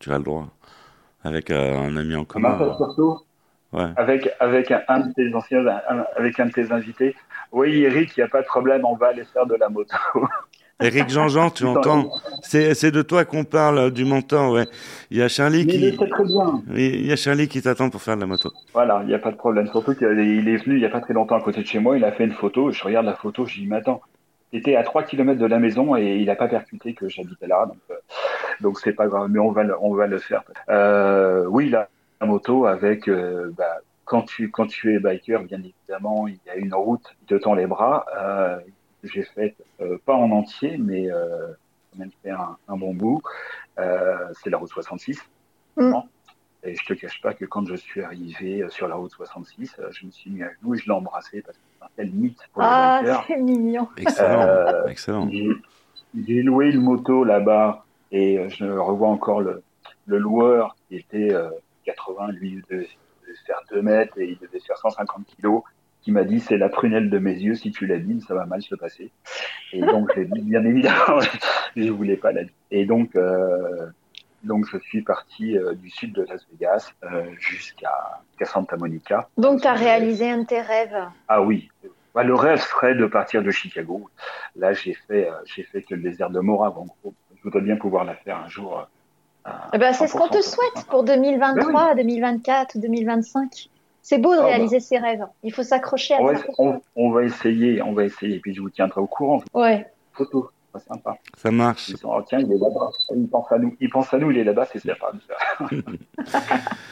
Tu 0.00 0.10
as 0.10 0.18
le 0.18 0.24
droit. 0.24 0.48
Avec 1.28 1.50
euh, 1.50 1.78
un 1.78 1.96
ami 1.96 2.14
en 2.14 2.22
un 2.22 2.24
commun. 2.24 2.58
Ouais. 3.70 3.84
avec 3.96 4.30
avec 4.40 4.70
un, 4.70 4.80
un 4.88 5.00
de 5.00 5.12
tes 5.12 5.34
anciens, 5.34 5.64
un- 5.66 6.04
avec 6.16 6.40
un 6.40 6.46
de 6.46 6.52
tes 6.52 6.72
invités. 6.72 7.14
Oui, 7.52 7.82
Eric, 7.82 8.16
il 8.16 8.20
n'y 8.20 8.24
a 8.24 8.28
pas 8.28 8.40
de 8.40 8.46
problème, 8.46 8.82
on 8.84 8.94
va 8.96 9.08
aller 9.08 9.24
faire 9.24 9.46
de 9.46 9.54
la 9.56 9.68
moto. 9.68 9.94
Eric 10.80 11.08
Jean-Jean, 11.10 11.50
tu 11.50 11.64
entends? 11.64 12.08
C'est 12.42 12.90
de 12.92 13.02
toi 13.02 13.24
qu'on 13.24 13.42
parle, 13.44 13.90
du 13.90 14.04
montant, 14.04 14.52
ouais. 14.52 14.64
Il 15.10 15.16
y 15.18 15.22
a 15.22 15.28
Charlie 15.28 15.66
Mais 15.66 15.72
qui, 15.72 15.96
très 15.96 16.24
bien. 16.24 16.62
il 16.74 17.04
y 17.06 17.12
a 17.12 17.16
Charlie 17.16 17.48
qui 17.48 17.60
t'attend 17.60 17.90
pour 17.90 18.00
faire 18.00 18.14
de 18.14 18.20
la 18.20 18.26
moto. 18.28 18.52
Voilà, 18.72 19.00
il 19.02 19.08
n'y 19.08 19.14
a 19.14 19.18
pas 19.18 19.32
de 19.32 19.36
problème. 19.36 19.66
Surtout 19.66 19.94
qu'il 19.96 20.06
est 20.06 20.56
venu 20.64 20.76
il 20.76 20.78
n'y 20.78 20.84
a 20.84 20.88
pas 20.90 21.00
très 21.00 21.14
longtemps 21.14 21.34
à 21.36 21.40
côté 21.42 21.62
de 21.62 21.66
chez 21.66 21.80
moi, 21.80 21.96
il 21.98 22.04
a 22.04 22.12
fait 22.12 22.24
une 22.24 22.32
photo, 22.32 22.70
je 22.70 22.82
regarde 22.84 23.06
la 23.06 23.14
photo, 23.16 23.44
je 23.44 23.54
dis, 23.60 23.66
mais 23.66 23.76
attends, 23.76 24.00
c'était 24.52 24.76
à 24.76 24.82
3 24.82 25.02
km 25.04 25.38
de 25.38 25.46
la 25.46 25.58
maison 25.58 25.96
et 25.96 26.16
il 26.16 26.26
n'a 26.26 26.36
pas 26.36 26.48
percuté 26.48 26.94
que 26.94 27.08
j'habitais 27.08 27.46
là, 27.46 27.66
donc 27.66 27.78
euh, 27.90 27.94
donc 28.60 28.80
c'est 28.80 28.92
pas 28.92 29.06
grave, 29.06 29.28
mais 29.30 29.38
on 29.38 29.52
va 29.52 29.62
le, 29.62 29.76
on 29.80 29.94
va 29.94 30.06
le 30.06 30.18
faire. 30.18 30.42
Euh, 30.68 31.44
oui, 31.46 31.68
la, 31.68 31.88
la 32.20 32.26
moto 32.26 32.66
avec, 32.66 33.08
euh, 33.08 33.52
bah, 33.56 33.78
quand 34.04 34.22
tu 34.22 34.50
quand 34.50 34.66
tu 34.66 34.94
es 34.94 34.98
biker, 34.98 35.44
bien 35.44 35.60
évidemment, 35.62 36.26
il 36.26 36.38
y 36.46 36.50
a 36.50 36.56
une 36.56 36.74
route 36.74 37.04
qui 37.20 37.26
te 37.26 37.34
tend 37.34 37.54
les 37.54 37.66
bras. 37.66 38.06
Euh, 38.16 38.58
j'ai 39.04 39.22
faite 39.22 39.56
euh, 39.80 39.98
pas 40.04 40.14
en 40.14 40.30
entier, 40.30 40.76
mais 40.78 41.10
euh, 41.10 41.48
quand 41.92 41.98
même 41.98 42.10
fait 42.22 42.30
un, 42.30 42.56
un 42.68 42.76
bon 42.76 42.94
bout. 42.94 43.22
Euh, 43.78 44.18
c'est 44.42 44.50
la 44.50 44.58
route 44.58 44.70
66. 44.70 45.20
Mm. 45.76 45.92
Et 46.64 46.74
je 46.74 46.84
te 46.84 46.92
cache 46.94 47.20
pas 47.22 47.34
que 47.34 47.44
quand 47.44 47.66
je 47.66 47.76
suis 47.76 48.02
arrivé 48.02 48.64
sur 48.70 48.88
la 48.88 48.96
route 48.96 49.12
66, 49.12 49.76
euh, 49.78 49.88
je 49.92 50.06
me 50.06 50.10
suis 50.10 50.30
mis 50.30 50.42
à 50.42 50.50
genoux 50.54 50.74
et 50.74 50.78
je 50.78 50.86
l'ai 50.86 50.92
embrassé 50.92 51.42
parce 51.42 51.56
que 51.56 51.62
c'est 51.78 51.84
un 51.84 51.88
tel 51.96 52.10
mythe 52.12 52.38
pour 52.52 52.62
les 52.62 52.68
Ah, 52.70 53.24
c'est 53.26 53.36
mignon. 53.36 53.88
Excellent, 53.96 54.40
Euh, 54.42 54.86
excellent. 54.86 55.28
J'ai 56.26 56.42
loué 56.42 56.70
une 56.70 56.80
moto 56.82 57.24
là-bas 57.24 57.84
et 58.10 58.38
euh, 58.38 58.48
je 58.48 58.64
revois 58.64 59.08
encore 59.08 59.40
le, 59.42 59.62
le 60.06 60.18
loueur 60.18 60.74
qui 60.88 60.96
était 60.96 61.32
euh, 61.34 61.50
80, 61.84 62.32
lui 62.32 62.52
il 62.52 62.62
devait, 62.70 62.88
devait 63.22 63.38
faire 63.46 63.60
2 63.70 63.82
mètres 63.82 64.18
et 64.18 64.28
il 64.30 64.38
devait 64.38 64.60
faire 64.60 64.78
150 64.78 65.26
kilos, 65.26 65.62
qui 66.00 66.12
m'a 66.12 66.24
dit 66.24 66.40
c'est 66.40 66.56
la 66.56 66.68
prunelle 66.70 67.10
de 67.10 67.18
mes 67.18 67.34
yeux, 67.34 67.54
si 67.54 67.70
tu 67.70 67.86
l'abîmes, 67.86 68.20
ça 68.20 68.34
va 68.34 68.46
mal 68.46 68.62
se 68.62 68.74
passer. 68.74 69.10
Et 69.72 69.80
donc 69.80 70.10
j'ai 70.14 70.24
dit 70.24 70.40
bien 70.40 70.64
évidemment, 70.64 71.20
je 71.76 71.90
voulais 71.90 72.16
pas 72.16 72.32
l'abîmer. 72.32 72.52
Et 72.70 72.86
donc 72.86 73.14
euh, 73.16 73.86
donc 74.42 74.66
je 74.70 74.78
suis 74.78 75.02
parti 75.02 75.56
euh, 75.58 75.74
du 75.74 75.90
sud 75.90 76.12
de 76.12 76.22
Las 76.22 76.46
Vegas 76.52 76.90
euh, 77.04 77.24
jusqu'à 77.38 77.90
Santa 78.44 78.76
Monica. 78.76 79.28
Donc, 79.36 79.60
tu 79.62 79.66
as 79.66 79.74
réalisé 79.74 80.30
un 80.30 80.38
de 80.38 80.46
tes 80.46 80.60
rêves. 80.60 80.96
Ah 81.28 81.42
oui. 81.42 81.70
Bah, 82.14 82.22
le 82.22 82.34
rêve 82.34 82.60
serait 82.60 82.94
de 82.94 83.06
partir 83.06 83.42
de 83.42 83.50
Chicago. 83.50 84.08
Là, 84.56 84.72
j'ai 84.72 84.94
fait, 84.94 85.28
euh, 85.28 85.34
j'ai 85.44 85.62
fait 85.62 85.82
que 85.82 85.94
le 85.94 86.02
désert 86.02 86.30
de 86.30 86.40
Morave, 86.40 86.78
en 86.78 86.86
gros. 86.86 87.14
Je 87.36 87.42
voudrais 87.44 87.60
bien 87.60 87.76
pouvoir 87.76 88.04
la 88.04 88.14
faire 88.14 88.36
un 88.38 88.48
jour. 88.48 88.86
euh, 89.46 89.50
Eh 89.72 89.78
ben, 89.78 89.92
c'est 89.92 90.06
ce 90.08 90.14
qu'on 90.14 90.26
100%, 90.26 90.30
te 90.30 90.42
souhaite 90.42 90.86
pour 90.88 91.04
2023, 91.04 91.94
Ben 91.94 91.96
2024 92.02 92.74
ou 92.76 92.80
2025. 92.80 93.68
C'est 94.02 94.18
beau 94.18 94.32
de 94.34 94.38
Ah, 94.38 94.42
bah. 94.42 94.46
réaliser 94.48 94.80
ses 94.80 94.98
rêves. 94.98 95.24
Il 95.42 95.52
faut 95.52 95.62
s'accrocher 95.62 96.14
à 96.14 96.20
On 96.20 96.26
va, 96.26 96.36
ça. 96.36 96.44
on, 96.58 96.80
on 96.96 97.10
va 97.10 97.22
essayer, 97.24 97.82
on 97.82 97.92
va 97.92 98.04
essayer. 98.04 98.36
Et 98.36 98.40
puis, 98.40 98.54
je 98.54 98.60
vous 98.60 98.70
tiendrai 98.70 99.00
au 99.00 99.06
courant. 99.06 99.42
Ouais. 99.54 99.86
Photo, 100.14 100.50
c'est 100.74 100.86
sympa. 100.88 101.16
Ça 101.36 101.50
marche. 101.50 101.88
Ils 101.88 101.96
sont, 101.96 102.10
oh, 102.12 102.22
tiens, 102.28 102.40
il 102.40 102.52
est 102.52 102.58
là-bas. 102.58 102.90
Il 103.16 103.28
pense 103.28 103.50
à 103.52 103.58
nous. 103.58 103.76
Il 103.80 103.90
pense 103.90 104.12
à 104.12 104.18
nous, 104.18 104.30
il 104.30 104.38
est 104.38 104.44
là-bas, 104.44 104.66
c'est 104.72 104.80
sympa. 104.80 105.12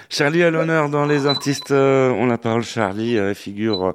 Charlie 0.09 0.43
à 0.43 0.51
l'honneur 0.51 0.89
dans 0.89 1.05
les 1.05 1.27
artistes 1.27 1.71
euh, 1.71 2.11
ont 2.11 2.27
la 2.27 2.39
parole. 2.39 2.63
Charlie, 2.63 3.19
euh, 3.19 3.35
figure 3.35 3.85
euh, 3.85 3.93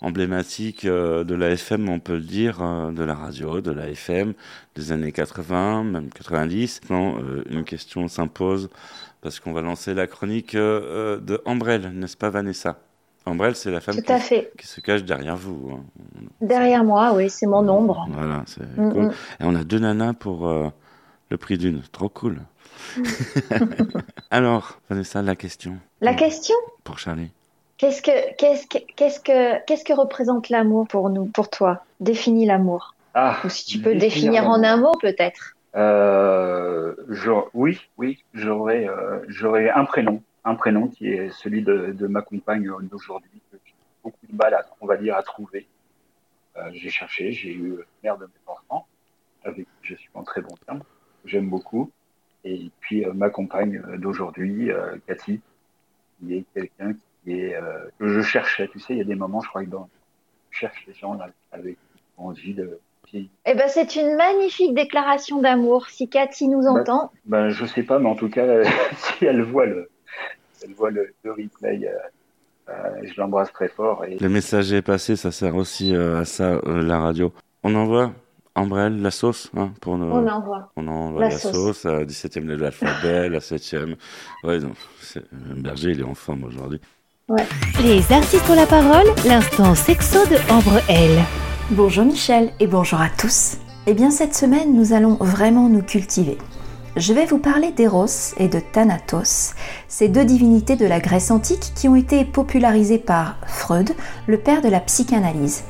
emblématique 0.00 0.84
de 0.84 1.34
la 1.34 1.50
FM, 1.50 1.88
on 1.88 1.98
peut 1.98 2.16
le 2.16 2.20
dire, 2.20 2.58
de 2.92 3.02
la 3.02 3.14
radio, 3.14 3.62
de 3.62 3.70
la 3.70 3.88
FM, 3.88 4.34
des 4.74 4.92
années 4.92 5.12
80, 5.12 5.84
même 5.84 6.10
90. 6.10 6.82
Non, 6.90 7.18
euh, 7.18 7.42
une 7.48 7.64
question 7.64 8.06
s'impose 8.08 8.68
parce 9.22 9.40
qu'on 9.40 9.54
va 9.54 9.62
lancer 9.62 9.94
la 9.94 10.06
chronique 10.06 10.54
de 10.54 11.40
Ambrelle, 11.46 11.90
n'est-ce 11.94 12.18
pas 12.18 12.28
Vanessa? 12.28 12.76
Ambrelle, 13.26 13.56
c'est 13.56 13.70
la 13.70 13.80
femme 13.80 13.96
qui, 14.02 14.12
fait. 14.20 14.52
qui 14.58 14.66
se 14.66 14.80
cache 14.80 15.02
derrière 15.02 15.36
vous. 15.36 15.70
hein. 15.72 15.84
Derrière 16.42 16.84
moi, 16.84 17.12
oui, 17.14 17.30
c'est 17.30 17.46
mon 17.46 17.66
ombre. 17.68 18.06
Voilà, 18.10 18.42
c'est 18.46 18.62
Mm, 18.76 18.92
cool. 18.92 19.02
mm. 19.06 19.10
Et 19.40 19.44
on 19.44 19.54
a 19.54 19.64
deux 19.64 19.78
nanas 19.78 20.12
pour 20.12 20.46
euh, 20.48 20.68
le 21.30 21.36
prix 21.38 21.56
d'une. 21.56 21.80
Trop 21.92 22.08
cool. 22.10 22.40
Alors, 24.30 24.78
Vanessa, 24.90 25.22
la 25.22 25.36
question 25.36 25.76
La 26.00 26.14
question, 26.14 26.54
pour 26.84 26.98
Charlie. 26.98 27.30
qu'est-ce 27.78 28.02
que, 28.02 28.34
qu'est-ce 28.36 28.66
que, 28.66 28.78
qu'est-ce 28.96 29.20
que, 29.20 29.64
qu'est-ce 29.64 29.84
que 29.84 29.92
représente 29.94 30.48
l'amour 30.50 30.86
pour 30.88 31.08
nous, 31.10 31.24
pour 31.26 31.48
toi? 31.48 31.84
Définis 32.00 32.46
l'amour. 32.46 32.94
Ah, 33.14 33.38
Ou 33.44 33.48
si 33.48 33.64
tu 33.64 33.78
peux 33.78 33.94
définir 33.94 34.32
définir 34.42 34.50
en 34.50 34.62
un 34.64 34.76
mot, 34.76 34.92
peut-être. 35.00 35.54
Euh, 35.76 36.94
j'aurais- 37.08 37.48
oui, 37.54 37.80
oui, 37.96 38.22
j'aurais, 38.34 38.88
euh, 38.88 39.20
j'aurais 39.28 39.70
un 39.70 39.84
prénom, 39.84 40.20
un 40.44 40.54
prénom 40.54 40.88
qui 40.88 41.08
est 41.08 41.30
celui 41.30 41.62
de, 41.62 41.92
de 41.92 42.06
ma 42.06 42.22
compagne 42.22 42.70
d'aujourd'hui 42.82 43.40
que 43.50 43.58
j'ai 43.64 43.74
beaucoup 44.02 44.26
de 44.28 44.36
mal 44.36 44.54
à, 44.54 44.66
on 44.80 44.86
va 44.86 44.96
dire, 44.96 45.16
à 45.16 45.22
trouver. 45.22 45.66
Euh, 46.56 46.70
j'ai 46.72 46.90
cherché, 46.90 47.32
j'ai 47.32 47.52
eu 47.52 47.78
mère 48.02 48.18
de 48.18 48.26
mes 48.26 48.32
enfants, 48.46 48.86
avec 49.44 49.66
qui 49.66 49.72
je 49.82 49.94
suis 49.94 50.10
en 50.14 50.22
très 50.22 50.40
bon 50.40 50.54
terme, 50.66 50.80
que 50.80 51.28
j'aime 51.28 51.48
beaucoup, 51.48 51.90
et 52.44 52.70
puis 52.80 53.04
euh, 53.04 53.12
ma 53.12 53.30
compagne 53.30 53.82
d'aujourd'hui, 53.98 54.70
euh, 54.70 54.96
Cathy, 55.06 55.40
qui 56.20 56.34
est 56.34 56.44
quelqu'un 56.54 56.92
qui 57.24 57.32
est 57.32 57.58
que 57.98 58.06
je 58.06 58.20
cherchais. 58.20 58.68
Tu 58.68 58.78
sais, 58.78 58.92
il 58.92 58.98
y 58.98 59.00
a 59.00 59.04
des 59.04 59.14
moments, 59.14 59.40
je 59.40 59.48
crois 59.48 59.64
que 59.64 59.70
dans, 59.70 59.88
je 60.50 60.58
cherche 60.58 60.86
les 60.86 60.94
gens 60.94 61.18
avec 61.50 61.78
envie 62.16 62.54
de 62.54 62.78
Eh 63.12 63.54
ben, 63.54 63.68
c'est 63.68 63.96
une 63.96 64.14
magnifique 64.14 64.74
déclaration 64.74 65.40
d'amour. 65.40 65.88
Si 65.88 66.08
Cathy 66.08 66.48
nous 66.48 66.66
entend, 66.66 67.10
Ben, 67.24 67.48
je 67.48 67.64
sais 67.64 67.82
pas, 67.82 67.98
mais 67.98 68.08
en 68.08 68.14
tout 68.14 68.28
cas, 68.28 68.62
si 68.96 69.24
elle 69.24 69.42
voit 69.42 69.66
le, 69.66 69.90
elle 70.64 70.74
voit 70.74 70.90
le, 70.90 71.12
le 71.22 71.30
replay, 71.32 71.86
euh, 71.88 71.92
euh, 72.70 72.72
je 73.04 73.20
l'embrasse 73.20 73.52
très 73.52 73.68
fort. 73.68 74.04
Et 74.04 74.16
Le 74.18 74.28
message 74.28 74.72
est 74.72 74.82
passé, 74.82 75.16
ça 75.16 75.30
sert 75.30 75.54
aussi 75.56 75.94
euh, 75.94 76.20
à 76.20 76.24
ça, 76.24 76.60
euh, 76.66 76.82
la 76.82 76.98
radio. 77.00 77.32
On 77.62 77.74
envoie 77.74 78.12
Ambrelle, 78.56 79.02
la 79.02 79.10
sauce, 79.10 79.50
hein, 79.56 79.72
pour 79.80 79.98
nos... 79.98 80.06
on 80.12 80.26
envoie. 80.28 80.70
On 80.76 80.86
envoie 80.86 81.20
La 81.22 81.28
la, 81.30 81.38
sauce. 81.38 81.52
sauce, 81.52 81.86
à 81.86 82.04
17e 82.04 82.46
de 82.46 82.54
l'alphabet, 82.54 83.28
la 83.28 83.40
7e. 83.40 83.96
Ouais, 84.44 84.60
donc, 84.60 84.74
c'est- 85.00 85.24
Berger, 85.56 85.90
il 85.92 86.00
est 86.00 86.04
en 86.04 86.14
forme 86.14 86.44
aujourd'hui. 86.44 86.80
Les 87.82 88.12
artistes 88.12 88.48
ont 88.50 88.54
la 88.54 88.66
parole, 88.66 89.06
l'instant 89.26 89.74
sexo 89.74 90.18
de 90.26 90.36
Ambre 90.52 90.78
L. 90.88 91.10
Bonjour 91.70 92.04
Michel 92.04 92.50
et 92.60 92.66
bonjour 92.66 93.00
à 93.00 93.08
tous. 93.08 93.56
Eh 93.86 93.94
bien 93.94 94.10
cette 94.10 94.34
semaine, 94.34 94.74
nous 94.76 94.92
allons 94.92 95.14
vraiment 95.14 95.68
nous 95.68 95.82
cultiver. 95.82 96.36
Je 96.96 97.12
vais 97.12 97.26
vous 97.26 97.38
parler 97.38 97.72
d'Eros 97.72 98.34
et 98.38 98.46
de 98.46 98.60
Thanatos, 98.60 99.54
ces 99.88 100.08
deux 100.08 100.24
divinités 100.24 100.76
de 100.76 100.86
la 100.86 101.00
Grèce 101.00 101.32
antique 101.32 101.72
qui 101.74 101.88
ont 101.88 101.96
été 101.96 102.24
popularisées 102.24 102.98
par 102.98 103.36
Freud, 103.46 103.94
le 104.28 104.38
père 104.38 104.62
de 104.62 104.68
la 104.68 104.78
psychanalyse. 104.80 105.64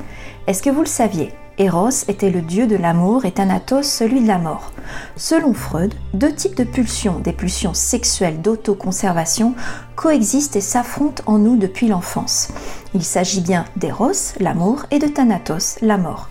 Est-ce 0.47 0.63
que 0.63 0.71
vous 0.71 0.81
le 0.81 0.87
saviez? 0.87 1.33
Eros 1.57 2.05
était 2.09 2.31
le 2.31 2.43
dieu 2.43 2.67
de 2.67 2.77
l'amour 2.77 3.25
et 3.25 3.31
Thanatos 3.31 3.87
celui 3.87 4.21
de 4.21 4.27
la 4.27 4.39
mort. 4.39 4.73
Selon 5.17 5.55
Freud, 5.55 5.95
deux 6.13 6.35
types 6.35 6.57
de 6.57 6.65
pulsions, 6.65 7.21
des 7.21 7.33
pulsions 7.33 7.75
sexuelles 7.75 8.43
d'autoconservation, 8.43 9.55
coexistent 9.97 10.57
et 10.57 10.61
s'affrontent 10.61 11.23
en 11.27 11.39
nous 11.39 11.57
depuis 11.57 11.87
l'enfance. 11.87 12.49
Il 12.93 13.05
s'agit 13.05 13.41
bien 13.41 13.65
d'Eros, 13.77 14.35
l'amour, 14.41 14.85
et 14.91 14.99
de 14.99 15.07
Thanatos, 15.07 15.79
la 15.81 15.97
mort. 15.97 16.29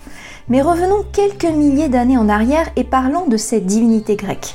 Mais 0.48 0.60
revenons 0.62 1.04
quelques 1.12 1.46
milliers 1.46 1.88
d'années 1.88 2.18
en 2.18 2.28
arrière 2.28 2.68
et 2.76 2.84
parlons 2.84 3.26
de 3.26 3.38
ces 3.38 3.60
divinités 3.60 4.16
grecques. 4.16 4.54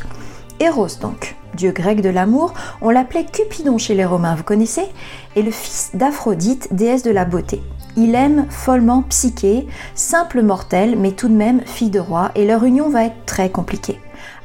Eros 0.60 1.00
donc, 1.00 1.36
dieu 1.56 1.72
grec 1.72 2.02
de 2.02 2.10
l'amour, 2.10 2.54
on 2.82 2.90
l'appelait 2.90 3.26
Cupidon 3.26 3.78
chez 3.78 3.96
les 3.96 4.04
Romains, 4.04 4.36
vous 4.36 4.44
connaissez 4.44 4.86
Et 5.36 5.42
le 5.42 5.52
fils 5.52 5.92
d'Aphrodite, 5.94 6.74
déesse 6.74 7.04
de 7.04 7.12
la 7.12 7.24
beauté. 7.24 7.62
Il 7.96 8.14
aime 8.14 8.46
follement 8.50 9.04
Psyché, 9.04 9.68
simple 9.96 10.42
mortelle, 10.42 10.98
mais 10.98 11.12
tout 11.12 11.30
de 11.30 11.34
même 11.34 11.62
fille 11.66 11.90
de 11.90 12.00
roi, 12.00 12.32
et 12.36 12.46
leur 12.46 12.64
union 12.64 12.90
va 12.90 13.06
être 13.06 13.26
très 13.26 13.50
compliquée. 13.50 14.00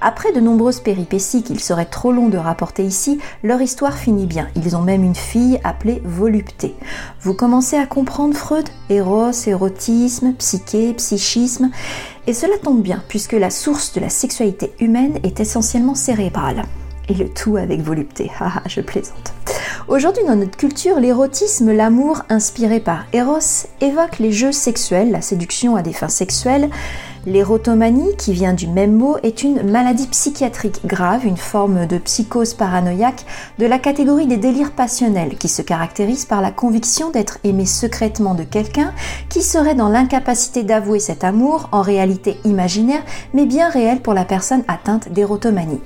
Après 0.07 0.33
de 0.33 0.41
nombreuses 0.41 0.81
péripéties 0.81 1.43
qu'il 1.43 1.61
serait 1.61 1.87
trop 1.87 2.13
long 2.13 2.29
de 2.29 2.37
rapporter 2.37 2.85
ici, 2.85 3.21
leur 3.43 3.63
histoire 3.63 3.97
finit 3.97 4.27
bien. 4.27 4.49
Ils 4.55 4.77
ont 4.77 4.83
même 4.83 5.03
une 5.03 5.15
fille 5.15 5.59
appelée 5.65 6.03
Volupté. 6.05 6.75
Vous 7.23 7.33
commencez 7.33 7.79
à 7.79 7.87
comprendre 7.87 8.37
Freud 8.37 8.69
Éros, 8.91 9.31
érotisme, 9.47 10.35
psyché, 10.35 10.93
psychisme. 10.93 11.71
Et 12.27 12.35
cela 12.35 12.59
tombe 12.63 12.83
bien, 12.83 13.03
puisque 13.09 13.33
la 13.33 13.49
source 13.49 13.95
de 13.95 14.01
la 14.01 14.11
sexualité 14.11 14.75
humaine 14.79 15.21
est 15.23 15.41
essentiellement 15.41 15.95
cérébrale. 15.95 16.67
Et 17.09 17.15
le 17.15 17.31
tout 17.31 17.57
avec 17.57 17.81
volupté. 17.81 18.31
Haha, 18.39 18.61
je 18.67 18.83
plaisante. 18.83 19.33
Aujourd'hui, 19.89 20.25
dans 20.27 20.37
notre 20.37 20.59
culture, 20.59 21.01
l'érotisme, 21.01 21.73
l'amour 21.73 22.23
inspiré 22.29 22.79
par 22.79 23.07
Eros 23.15 23.69
évoque 23.81 24.19
les 24.19 24.33
jeux 24.33 24.53
sexuels, 24.53 25.11
la 25.11 25.23
séduction 25.23 25.77
à 25.77 25.83
des 25.83 25.95
fins 25.95 26.09
sexuelles. 26.09 26.69
L'érotomanie, 27.27 28.15
qui 28.19 28.35
vient 28.35 28.53
du 28.53 28.67
même 28.67 28.93
mot, 28.93 29.17
est 29.23 29.43
une 29.43 29.63
maladie 29.63 30.07
psychiatrique 30.09 30.85
grave, 30.85 31.25
une 31.25 31.39
forme 31.39 31.87
de 31.87 31.97
psychose 31.97 32.53
paranoïaque 32.53 33.25
de 33.59 33.65
la 33.65 33.79
catégorie 33.79 34.27
des 34.27 34.37
délires 34.37 34.73
passionnels, 34.73 35.39
qui 35.39 35.49
se 35.49 35.63
caractérise 35.63 36.27
par 36.27 36.43
la 36.43 36.51
conviction 36.51 37.11
d'être 37.11 37.39
aimé 37.43 37.65
secrètement 37.65 38.35
de 38.35 38.43
quelqu'un 38.43 38.93
qui 39.31 39.41
serait 39.41 39.75
dans 39.75 39.89
l'incapacité 39.89 40.65
d'avouer 40.65 41.01
cet 41.01 41.25
amour, 41.25 41.71
en 41.73 41.81
réalité 41.81 42.37
imaginaire, 42.45 43.03
mais 43.33 43.47
bien 43.47 43.71
réel 43.71 44.01
pour 44.01 44.13
la 44.13 44.27
personne 44.27 44.65
atteinte 44.69 45.11
d'érotomanie. 45.11 45.81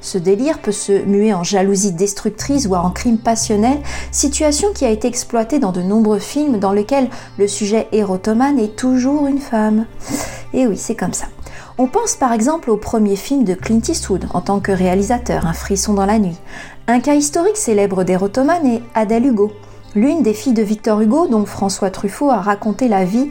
Ce 0.00 0.16
délire 0.16 0.60
peut 0.60 0.70
se 0.70 1.04
muer 1.06 1.34
en 1.34 1.42
jalousie 1.42 1.92
destructrice, 1.92 2.66
voire 2.66 2.86
en 2.86 2.90
crime 2.90 3.18
passionnel, 3.18 3.78
situation 4.12 4.72
qui 4.72 4.84
a 4.84 4.90
été 4.90 5.08
exploitée 5.08 5.58
dans 5.58 5.72
de 5.72 5.82
nombreux 5.82 6.20
films 6.20 6.60
dans 6.60 6.72
lesquels 6.72 7.08
le 7.36 7.48
sujet 7.48 7.88
érotomane 7.90 8.60
est 8.60 8.76
toujours 8.76 9.26
une 9.26 9.40
femme. 9.40 9.86
Et 10.52 10.68
oui, 10.68 10.78
c'est 10.84 10.94
comme 10.94 11.14
ça. 11.14 11.26
On 11.78 11.86
pense 11.86 12.14
par 12.14 12.32
exemple 12.32 12.70
au 12.70 12.76
premier 12.76 13.16
film 13.16 13.44
de 13.44 13.54
Clint 13.54 13.80
Eastwood 13.88 14.26
en 14.34 14.42
tant 14.42 14.60
que 14.60 14.70
réalisateur, 14.70 15.46
Un 15.46 15.54
frisson 15.54 15.94
dans 15.94 16.04
la 16.04 16.18
nuit. 16.18 16.36
Un 16.86 17.00
cas 17.00 17.14
historique 17.14 17.56
célèbre 17.56 18.04
d'érotomane 18.04 18.66
est 18.66 18.82
Adèle 18.94 19.26
Hugo, 19.26 19.50
l'une 19.94 20.22
des 20.22 20.34
filles 20.34 20.52
de 20.52 20.62
Victor 20.62 21.00
Hugo 21.00 21.26
dont 21.26 21.46
François 21.46 21.90
Truffaut 21.90 22.30
a 22.30 22.40
raconté 22.40 22.88
la 22.88 23.04
vie 23.04 23.30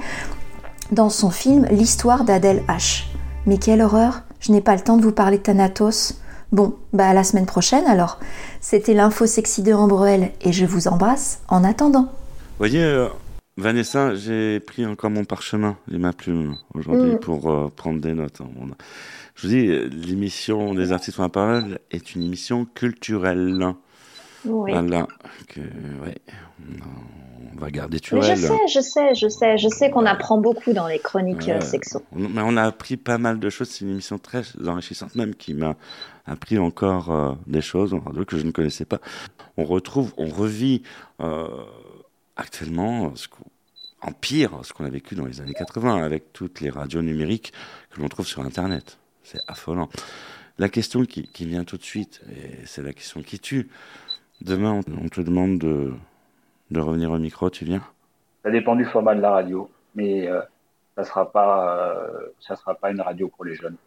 dans 0.91 1.10
son 1.10 1.30
film 1.30 1.68
L'histoire 1.70 2.24
d'Adèle 2.24 2.64
H. 2.68 3.06
Mais 3.45 3.58
quelle 3.58 3.82
horreur 3.82 4.24
Je 4.39 4.51
n'ai 4.51 4.62
pas 4.62 4.76
le 4.76 4.82
temps 4.82 4.97
de 4.97 5.04
vous 5.04 5.12
parler 5.12 5.38
de 5.38 5.43
Thanatos. 5.43 6.16
Bon, 6.51 6.74
bah 6.91 7.08
à 7.08 7.14
la 7.14 7.24
semaine 7.24 7.45
prochaine 7.45 7.86
alors. 7.86 8.20
C'était 8.62 8.95
l'info 8.95 9.28
sexy 9.28 9.62
de 9.62 9.74
Ambroel 9.74 10.32
et 10.41 10.54
je 10.54 10.66
vous 10.66 10.88
embrasse 10.88 11.39
en 11.49 11.64
attendant. 11.64 12.10
Euh, 12.62 13.10
Vanessa, 13.58 14.16
j'ai 14.16 14.60
pris 14.60 14.86
encore 14.86 15.12
mon 15.12 15.26
parchemin 15.26 15.78
et 15.91 15.97
ma 15.99 16.12
plume 16.14 16.56
aujourd'hui 16.74 17.14
Mm. 17.14 17.20
pour 17.20 17.51
euh, 17.51 17.68
prendre 17.76 18.01
des 18.01 18.14
notes. 18.14 18.41
hein. 18.41 18.47
Je 19.36 19.47
vous 19.47 19.54
dis, 19.54 19.68
l'émission 20.08 20.74
des 20.74 20.91
artistes 20.91 21.14
sur 21.16 21.24
la 21.24 21.30
parole 21.30 21.80
est 21.91 22.16
une 22.16 22.24
émission 22.24 22.66
culturelle. 22.66 23.74
Oui. 24.45 24.72
Voilà. 24.72 25.08
Que, 25.47 25.60
ouais, 25.62 26.18
on 27.56 27.60
va 27.60 27.70
garder 27.72 27.97
Mais 28.12 28.22
je 28.22 28.34
Turel. 28.34 28.38
sais, 28.38 28.58
je 28.74 28.80
sais, 28.80 29.16
je 29.16 29.28
sais, 29.28 29.58
je 29.58 29.68
sais 29.70 29.89
qu'on 29.91 30.06
apprend 30.06 30.39
beaucoup 30.39 30.74
dans 30.74 30.88
les 30.88 30.99
chroniques 30.99 31.47
euh, 31.49 31.62
sexo. 31.62 32.01
Mais 32.12 32.41
on 32.43 32.58
a 32.58 32.64
appris 32.64 32.97
pas 32.97 33.18
mal 33.20 33.39
de 33.39 33.49
choses. 33.49 33.70
C'est 33.70 33.86
une 33.86 33.91
émission 33.91 34.18
très 34.18 34.43
enrichissante, 34.68 35.16
même 35.16 35.36
qui 35.36 35.54
m'a 35.54 35.76
appris 36.26 36.58
encore 36.58 37.12
euh, 37.12 37.32
des 37.47 37.62
choses 37.62 37.93
en 37.93 37.99
que 38.01 38.38
je 38.38 38.45
ne 38.45 38.51
connaissais 38.51 38.86
pas. 38.86 38.99
On 39.58 39.64
retrouve, 39.64 40.14
on 40.18 40.28
revit 40.28 40.82
euh, 41.22 41.47
actuellement 42.36 43.16
ce 43.16 43.28
qu'on- 43.28 43.43
en 44.04 44.12
pire 44.12 44.60
ce 44.64 44.74
qu'on 44.74 44.86
a 44.86 44.89
vécu 44.89 45.16
dans 45.16 45.26
les 45.26 45.41
années 45.41 45.54
80 45.54 46.04
avec 46.04 46.34
toutes 46.34 46.62
les 46.62 46.70
radios 46.70 47.01
numériques 47.01 47.54
que 47.89 48.01
l'on 48.01 48.10
trouve 48.10 48.28
sur 48.28 48.41
Internet. 48.41 48.99
C'est 49.24 49.41
affolant. 49.47 49.89
La 50.60 50.70
question 50.70 51.04
qui, 51.06 51.24
qui 51.24 51.45
vient 51.45 51.64
tout 51.64 51.78
de 51.78 51.84
suite, 51.84 52.22
et 52.30 52.66
c'est 52.66 52.84
la 52.84 52.93
question 52.93 53.24
qui 53.24 53.39
tue. 53.39 53.70
Demain, 54.41 54.82
on, 55.01 55.10
te 55.10 55.22
demande 55.22 55.58
de, 55.58 55.93
de 56.70 56.80
revenir 56.80 57.12
au 57.12 57.18
micro, 57.18 57.49
tu 57.49 57.66
viens? 57.66 57.82
Ça 58.43 58.51
dépend 58.51 58.76
du 58.76 58.86
format 58.86 59.16
de 59.16 59.22
la 59.22 59.32
radio, 59.32 59.72
mais 59.95 60.28
euh, 60.28 60.41
ça 60.95 61.06
sera 61.06 61.32
pas, 61.32 61.78
euh, 61.78 62.34
ça 62.39 62.56
sera 62.56 62.76
pas 62.76 62.91
une 62.91 63.01
radio 63.01 63.30
pour 63.30 63.45
les 63.45 63.56
jeunes. 63.56 63.78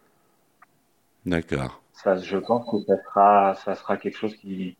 D'accord. 1.25 1.81
Ça, 1.93 2.17
je 2.17 2.37
pense 2.37 2.69
que 2.69 2.83
ça 2.85 3.01
sera, 3.03 3.55
ça 3.55 3.75
sera 3.75 3.97
quelque 3.97 4.17
chose 4.17 4.35
qui 4.35 4.75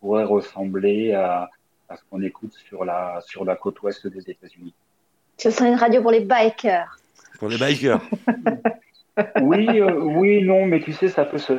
pourrait 0.00 0.24
ressembler 0.24 1.12
à, 1.14 1.50
à 1.88 1.96
ce 1.96 2.02
qu'on 2.10 2.22
écoute 2.22 2.52
sur 2.52 2.84
la, 2.84 3.20
sur 3.26 3.44
la 3.44 3.56
côte 3.56 3.80
ouest 3.82 4.06
des 4.06 4.30
États-Unis. 4.30 4.74
Ce 5.36 5.50
serait 5.50 5.68
une 5.68 5.76
radio 5.76 6.02
pour 6.02 6.10
les 6.10 6.20
bikers. 6.20 6.98
Pour 7.38 7.48
les 7.48 7.58
bikers. 7.58 8.00
Oui, 9.40 9.80
euh, 9.80 9.98
oui, 10.00 10.44
non, 10.44 10.66
mais 10.66 10.78
tu 10.78 10.92
sais, 10.92 11.08
ça 11.08 11.24
peut 11.24 11.38
se, 11.38 11.54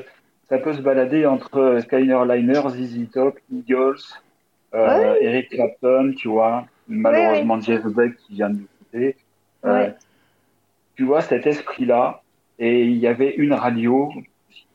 ça 0.48 0.60
peut 0.60 0.74
se 0.74 0.82
balader 0.82 1.26
entre 1.26 1.80
Skyner 1.82 2.24
Liner, 2.26 2.62
ZZ 2.70 3.10
Top, 3.12 3.38
Eagles, 3.54 4.00
euh, 4.74 5.16
Eric 5.20 5.50
Clapton, 5.50 6.14
tu 6.16 6.30
vois, 6.30 6.66
malheureusement 6.88 7.60
Jeff 7.60 7.84
Beck 7.86 8.16
qui 8.18 8.36
vient 8.36 8.50
de 8.50 8.60
nous 8.60 8.68
quitter. 8.80 9.18
Euh, 9.66 9.74
Ouais. 9.74 9.94
Tu 10.96 11.04
vois, 11.06 11.22
cet 11.22 11.48
esprit-là, 11.48 12.22
et 12.60 12.84
il 12.84 12.98
y 12.98 13.08
avait 13.08 13.34
une 13.36 13.54
radio, 13.54 14.10
je 14.14 14.20
ne 14.20 14.24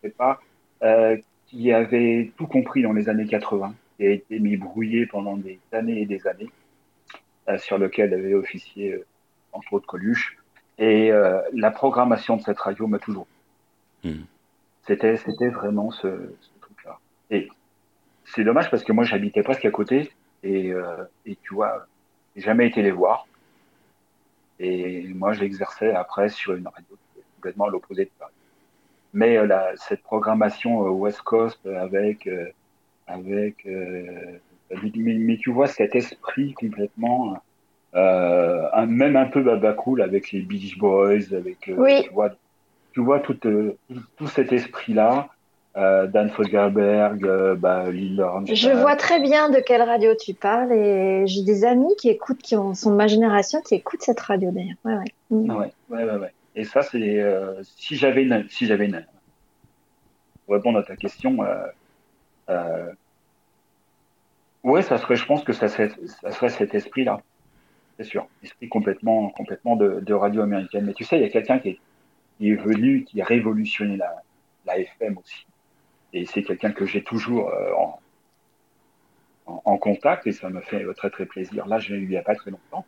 sais 0.02 0.10
pas, 0.10 0.40
euh, 0.82 1.16
qui 1.46 1.72
avait 1.72 2.32
tout 2.36 2.46
compris 2.46 2.82
dans 2.82 2.92
les 2.92 3.08
années 3.08 3.26
80, 3.26 3.74
qui 3.96 4.06
a 4.06 4.10
été 4.10 4.38
mis 4.38 4.56
brouillé 4.56 5.06
pendant 5.06 5.36
des 5.36 5.58
années 5.72 6.02
et 6.02 6.06
des 6.06 6.26
années, 6.26 6.50
euh, 7.48 7.58
sur 7.58 7.78
lequel 7.78 8.14
avait 8.14 8.34
officié, 8.34 8.92
euh, 8.92 9.06
entre 9.52 9.74
autres, 9.74 9.86
Coluche. 9.86 10.36
Et 10.78 11.12
euh, 11.12 11.40
la 11.52 11.70
programmation 11.70 12.36
de 12.36 12.42
cette 12.42 12.58
radio 12.58 12.86
m'a 12.86 12.98
toujours. 12.98 13.26
Mhm. 14.02 14.24
C'était, 14.86 15.16
c'était 15.16 15.48
vraiment 15.48 15.90
ce, 15.90 16.08
ce 16.40 16.60
truc-là. 16.60 16.98
Et 17.30 17.48
c'est 18.24 18.44
dommage 18.44 18.70
parce 18.70 18.84
que 18.84 18.92
moi, 18.92 19.04
j'habitais 19.04 19.42
presque 19.42 19.64
à 19.64 19.70
côté 19.70 20.10
et, 20.42 20.72
euh, 20.72 21.04
et 21.26 21.36
tu 21.42 21.54
vois, 21.54 21.86
j'ai 22.36 22.42
jamais 22.42 22.66
été 22.66 22.82
les 22.82 22.90
voir. 22.90 23.26
Et 24.58 25.08
moi, 25.14 25.32
j'exerçais 25.32 25.92
après 25.92 26.28
sur 26.28 26.54
une 26.54 26.66
radio 26.66 26.96
complètement 27.36 27.66
à 27.66 27.70
l'opposé 27.70 28.04
de 28.04 28.10
Paris. 28.18 28.32
Mais 29.12 29.36
euh, 29.36 29.46
la, 29.46 29.76
cette 29.76 30.02
programmation 30.02 30.86
euh, 30.86 30.90
West 30.90 31.22
Coast 31.22 31.64
avec, 31.66 32.28
avec, 33.06 33.66
euh, 33.66 34.38
mais, 34.96 35.14
mais 35.14 35.36
tu 35.36 35.50
vois 35.50 35.66
cet 35.66 35.94
esprit 35.94 36.52
complètement, 36.54 37.36
euh, 37.94 38.66
un, 38.72 38.86
même 38.86 39.16
un 39.16 39.26
peu 39.26 39.42
babacool 39.42 40.02
avec 40.02 40.32
les 40.32 40.40
Beach 40.40 40.78
Boys, 40.78 41.32
avec, 41.32 41.68
euh, 41.68 41.74
Oui. 41.76 42.02
tu 42.04 42.10
vois, 42.10 42.30
tu 42.92 43.00
vois 43.00 43.20
tout, 43.20 43.38
euh, 43.46 43.76
tout, 44.16 44.26
cet 44.26 44.52
esprit-là. 44.52 45.28
Euh, 45.76 46.06
Dan 46.06 46.30
Fogelberg, 46.30 47.24
euh, 47.24 47.56
bah. 47.56 47.86
Je 47.90 48.70
vois 48.70 48.94
très 48.94 49.18
bien 49.18 49.50
de 49.50 49.58
quelle 49.58 49.82
radio 49.82 50.12
tu 50.14 50.32
parles 50.32 50.72
et 50.72 51.26
j'ai 51.26 51.42
des 51.42 51.64
amis 51.64 51.92
qui 51.98 52.10
écoutent, 52.10 52.38
qui 52.38 52.54
ont, 52.54 52.74
sont 52.74 52.92
de 52.92 52.96
ma 52.96 53.08
génération, 53.08 53.60
qui 53.60 53.74
écoutent 53.74 54.02
cette 54.02 54.20
radio 54.20 54.52
d'ailleurs. 54.52 54.76
Ouais, 54.84 54.94
ouais. 54.94 55.04
Mm. 55.30 55.50
Ouais, 55.50 55.72
ouais, 55.90 56.04
ouais, 56.04 56.16
ouais. 56.18 56.32
Et 56.54 56.62
ça, 56.62 56.82
c'est 56.82 57.20
euh, 57.20 57.60
si 57.64 57.96
j'avais 57.96 58.22
une, 58.22 58.46
si 58.50 58.66
j'avais 58.66 58.86
une, 58.86 59.04
pour 60.46 60.54
répondre 60.54 60.78
à 60.78 60.84
ta 60.84 60.94
question, 60.94 61.38
euh, 62.48 62.92
ouais, 64.62 64.82
ça 64.82 64.98
serait, 64.98 65.16
je 65.16 65.26
pense 65.26 65.44
que 65.44 65.52
ça 65.52 65.68
serait, 65.68 65.90
ça 66.06 66.30
serait 66.32 66.48
cet 66.48 66.74
esprit-là, 66.74 67.20
c'est 67.96 68.04
sûr, 68.04 68.26
esprit 68.42 68.68
complètement, 68.68 69.30
complètement 69.30 69.76
de, 69.76 70.00
de 70.00 70.14
radio 70.14 70.42
américaine. 70.42 70.84
Mais 70.86 70.94
tu 70.94 71.04
sais, 71.04 71.16
il 71.16 71.22
y 71.22 71.26
a 71.26 71.28
quelqu'un 71.28 71.58
qui 71.58 71.70
est, 71.70 71.80
qui 72.38 72.50
est 72.50 72.56
venu, 72.56 73.04
qui 73.04 73.20
a 73.20 73.24
révolutionné 73.24 73.96
la, 73.96 74.22
la 74.66 74.78
FM 74.78 75.18
aussi. 75.18 75.46
Et 76.12 76.26
c'est 76.26 76.42
quelqu'un 76.42 76.72
que 76.72 76.86
j'ai 76.86 77.02
toujours 77.02 77.50
euh, 77.50 77.72
en, 77.76 78.00
en, 79.46 79.62
en 79.64 79.76
contact 79.78 80.26
et 80.26 80.32
ça 80.32 80.48
me 80.48 80.60
fait 80.60 80.84
très 80.94 81.10
très 81.10 81.26
plaisir. 81.26 81.66
Là, 81.66 81.78
je 81.78 81.92
l'ai 81.92 82.00
eu 82.00 82.04
il 82.04 82.08
n'y 82.08 82.16
a 82.16 82.22
pas 82.22 82.34
très 82.34 82.50
longtemps. 82.50 82.86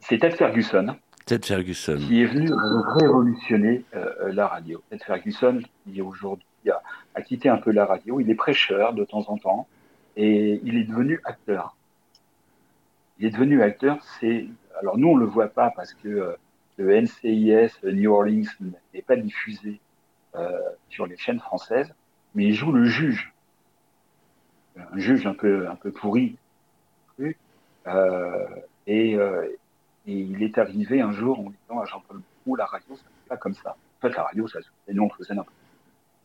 C'est 0.00 0.18
Ted 0.18 0.36
Ferguson. 0.36 0.96
Ted 1.26 1.46
Ferguson. 1.46 1.96
qui 1.96 2.22
est 2.22 2.26
venu 2.26 2.50
révolutionner 3.00 3.84
euh, 3.94 4.32
la 4.32 4.48
radio. 4.48 4.82
Ted 4.90 5.04
Ferguson, 5.04 5.60
qui 5.84 6.00
aujourd'hui 6.02 6.46
a, 7.14 7.22
quitté 7.22 7.48
un 7.48 7.58
peu 7.58 7.70
la 7.70 7.84
radio, 7.84 8.20
il 8.20 8.30
est 8.30 8.34
prêcheur 8.34 8.92
de 8.92 9.04
temps 9.04 9.28
en 9.28 9.36
temps 9.36 9.66
et 10.16 10.60
il 10.64 10.76
est 10.76 10.84
devenu 10.84 11.20
acteur. 11.24 11.76
Il 13.18 13.26
est 13.26 13.30
devenu 13.30 13.62
acteur, 13.62 14.02
c'est 14.20 14.46
alors 14.80 14.98
nous 14.98 15.08
on 15.08 15.16
le 15.16 15.26
voit 15.26 15.48
pas 15.48 15.70
parce 15.70 15.94
que 15.94 16.08
euh, 16.08 16.36
le 16.76 17.00
NCIS 17.00 17.70
New 17.84 18.12
Orleans 18.12 18.48
n'est 18.94 19.02
pas 19.02 19.16
diffusé 19.16 19.80
euh, 20.34 20.58
sur 20.88 21.06
les 21.06 21.16
chaînes 21.16 21.40
françaises, 21.40 21.94
mais 22.34 22.46
il 22.46 22.54
joue 22.54 22.72
le 22.72 22.84
juge, 22.84 23.32
un 24.76 24.98
juge 24.98 25.26
un 25.26 25.34
peu 25.34 25.68
un 25.68 25.76
peu 25.76 25.92
pourri, 25.92 26.36
euh, 27.86 28.46
et, 28.86 29.16
euh, 29.16 29.46
il 30.06 30.42
est 30.42 30.58
arrivé 30.58 31.00
un 31.00 31.12
jour 31.12 31.38
en 31.38 31.50
disant 31.50 31.80
à 31.80 31.84
Jean-Paul 31.84 32.20
Bou, 32.44 32.56
la 32.56 32.66
radio, 32.66 32.96
ça 32.96 33.02
ne 33.04 33.28
pas 33.28 33.36
comme 33.36 33.54
ça. 33.54 33.70
En 33.70 34.00
fait, 34.00 34.16
la 34.16 34.24
radio, 34.24 34.48
ça 34.48 34.60
se 34.60 34.68
fait, 34.84 34.92
nous, 34.92 35.04
on 35.04 35.10
faisait 35.10 35.34
n'importe- 35.34 35.54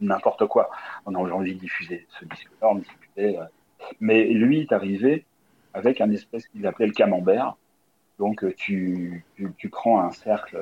n'importe 0.01 0.45
quoi. 0.47 0.69
On 1.05 1.15
a 1.15 1.19
envie 1.19 1.55
de 1.55 1.59
diffuser 1.59 2.05
ce 2.19 2.25
disque-là, 2.25 2.69
on 2.69 2.75
diffusait. 2.75 3.37
euh. 3.37 3.45
Mais 3.99 4.25
lui 4.25 4.61
est 4.61 4.71
arrivé 4.71 5.25
avec 5.73 6.01
un 6.01 6.09
espèce 6.11 6.47
qu'il 6.47 6.65
appelait 6.65 6.87
le 6.87 6.93
camembert. 6.93 7.55
Donc, 8.19 8.43
euh, 8.43 8.53
tu, 8.55 9.23
tu, 9.57 9.69
prends 9.69 10.01
un 10.01 10.11
cercle, 10.11 10.57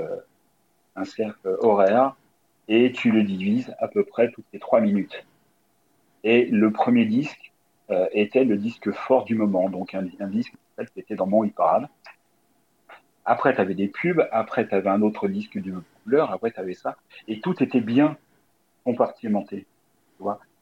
un 0.95 1.05
cercle 1.05 1.57
horaire 1.61 2.15
et 2.67 2.91
tu 2.91 3.11
le 3.11 3.23
divises 3.23 3.73
à 3.79 3.87
peu 3.87 4.03
près 4.03 4.31
toutes 4.31 4.45
les 4.51 4.59
trois 4.59 4.81
minutes. 4.81 5.25
Et 6.23 6.45
le 6.45 6.71
premier 6.71 7.05
disque 7.05 7.53
euh, 7.91 8.07
était 8.11 8.43
le 8.43 8.57
disque 8.57 8.91
fort 8.91 9.25
du 9.25 9.35
moment, 9.35 9.69
donc 9.69 9.93
un, 9.93 10.01
disque 10.01 10.53
qui 10.93 10.99
était 10.99 11.15
dans 11.15 11.27
mon 11.27 11.43
hit 11.43 11.53
parade. 11.53 11.87
Après, 13.25 13.53
tu 13.53 13.61
avais 13.61 13.75
des 13.75 13.87
pubs, 13.87 14.27
après, 14.31 14.67
tu 14.67 14.73
avais 14.73 14.89
un 14.89 15.01
autre 15.01 15.27
disque 15.27 15.59
d'une 15.59 15.83
couleur, 16.03 16.31
après, 16.31 16.51
tu 16.51 16.59
avais 16.59 16.73
ça. 16.73 16.95
Et 17.27 17.39
tout 17.41 17.61
était 17.63 17.81
bien 17.81 18.17
compartimenté. 18.85 19.65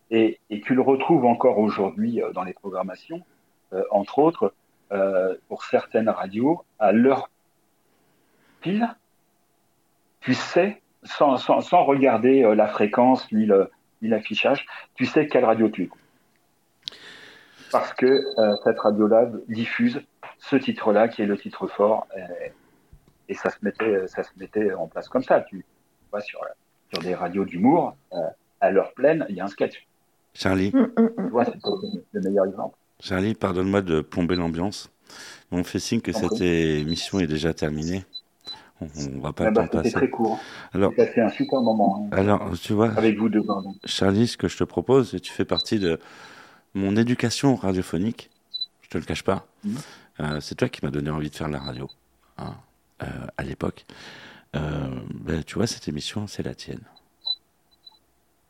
Et, 0.10 0.40
tu 0.64 0.74
le 0.74 0.82
retrouves 0.82 1.26
encore 1.26 1.60
aujourd'hui 1.60 2.22
euh, 2.22 2.32
dans 2.32 2.44
les 2.44 2.54
programmations, 2.54 3.22
euh, 3.74 3.84
entre 3.92 4.20
autres, 4.20 4.54
euh, 4.92 5.36
pour 5.48 5.64
certaines 5.64 6.10
radios, 6.10 6.64
à 6.80 6.92
l'heure 6.92 7.30
pile, 8.62 8.88
tu 10.22 10.34
sais, 10.34 10.82
sans, 11.04 11.36
regarder 11.84 12.44
la 12.56 12.68
fréquence 12.68 13.30
ni 13.32 13.46
l'affichage, 14.02 14.66
tu 14.96 15.06
sais 15.06 15.28
quelle 15.28 15.44
radio 15.44 15.68
tu 15.68 15.84
écoutes. 15.84 16.00
Parce 17.72 17.94
que 17.94 18.24
cette 18.64 18.80
radio-là 18.80 19.30
diffuse 19.50 20.02
ce 20.38 20.56
titre-là 20.56 21.10
qui 21.10 21.24
est 21.24 21.26
le 21.26 21.38
titre 21.38 21.68
fort 21.68 22.08
et 23.28 23.34
ça 23.34 23.50
se 23.50 23.58
mettait 23.64 24.08
ça 24.08 24.24
se 24.24 24.30
mettait 24.38 24.74
en 24.74 24.88
place 24.88 25.10
comme 25.10 25.24
ça 25.24 25.42
tu 25.42 25.66
vois 26.12 26.22
sur 26.22 26.40
sur 26.94 27.02
des 27.02 27.16
radios 27.16 27.46
d'humour 27.46 27.96
euh, 28.14 28.18
à 28.62 28.70
l'heure 28.72 28.94
pleine 28.94 29.26
il 29.30 29.36
y 29.36 29.42
a 29.42 29.46
un 29.46 29.48
sketch 29.48 29.88
Charlie, 30.34 30.72
tu 30.72 31.30
vois 31.30 31.46
c'est 31.46 31.54
le- 31.54 32.04
le 32.12 32.22
meilleur 32.22 32.46
exemple 32.46 32.76
Charlie, 33.00 33.34
pardonne-moi 33.34 33.82
de 33.82 34.00
plomber 34.00 34.36
l'ambiance. 34.38 34.90
On 35.52 35.58
me 35.58 35.64
fait 35.64 35.80
signe 35.80 36.00
que 36.00 36.14
cette 36.14 36.40
émission 36.40 37.20
est 37.20 37.28
déjà 37.28 37.54
terminée. 37.54 38.06
On, 38.80 38.86
on 39.18 39.20
va 39.20 39.34
pas 39.34 39.48
Ah 39.48 39.52
bah, 39.52 39.62
temps 39.64 39.66
c'était 39.66 39.78
passer. 39.78 39.92
très 39.92 40.10
court 40.10 40.40
Alors, 40.74 40.94
un 41.18 41.30
super 41.30 41.60
moment 41.60 42.08
hein, 42.14 42.16
alors, 42.18 42.58
tu 42.58 42.72
vois, 42.72 42.92
avec 42.94 43.18
vous 43.18 43.28
deux 43.28 43.44
pardon. 43.44 43.76
Charlie, 43.84 44.28
ce 44.28 44.38
que 44.38 44.48
je 44.48 44.58
te 44.58 44.64
propose, 44.64 45.14
et 45.16 45.20
tu 45.20 45.34
fais 45.34 45.44
partie 45.44 45.80
de 45.80 46.00
mon 46.76 46.96
éducation 46.96 47.56
radiophonique, 47.56 48.30
je 48.84 48.90
te 48.90 48.98
le 48.98 49.04
cache 49.04 49.24
pas, 49.24 49.46
euh, 50.22 50.40
c'est 50.40 50.56
toi 50.56 50.70
qui 50.70 50.80
m'as 50.86 50.92
donné 50.92 51.10
envie 51.10 51.30
de 51.30 51.36
faire 51.36 51.50
la 51.50 51.60
radio, 51.60 51.90
hein, 52.38 52.56
euh, 53.02 53.06
à 53.38 53.44
l'époque. 53.44 53.86
Euh, 54.56 54.60
ben, 55.14 55.44
tu 55.44 55.56
vois, 55.56 55.68
cette 55.68 55.88
émission, 55.88 56.28
c'est 56.28 56.44
la 56.44 56.54
tienne. 56.56 56.82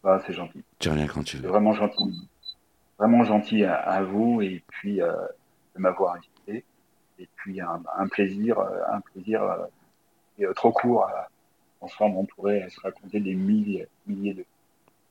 Ah, 0.04 0.22
c'est 0.28 0.34
gentil 0.34 0.64
Tu 0.80 0.90
reviens 0.90 1.08
quand 1.08 1.24
tu 1.24 1.38
veux. 1.38 1.48
vraiment 1.48 1.74
gentil 1.74 2.28
vraiment 3.00 3.24
gentil 3.24 3.64
à, 3.64 3.76
à 3.76 4.04
vous 4.04 4.42
et 4.42 4.62
puis 4.68 5.02
euh, 5.02 5.14
de 5.76 5.82
m'avoir 5.82 6.16
invité 6.16 6.66
et 7.20 7.30
puis 7.38 7.62
un, 7.62 7.82
un 7.98 8.08
plaisir 8.08 8.60
un 8.60 9.00
plaisir 9.00 9.42
euh, 9.44 9.66
et, 10.40 10.46
euh, 10.46 10.54
trop 10.54 10.72
court 10.74 11.08
ensemble 11.80 12.18
on 12.18 12.26
pourrait 12.26 12.68
se 12.70 12.80
raconter 12.82 13.20
des 13.22 13.34
milliers 13.34 13.88
milliers 14.08 14.34
de 14.34 14.46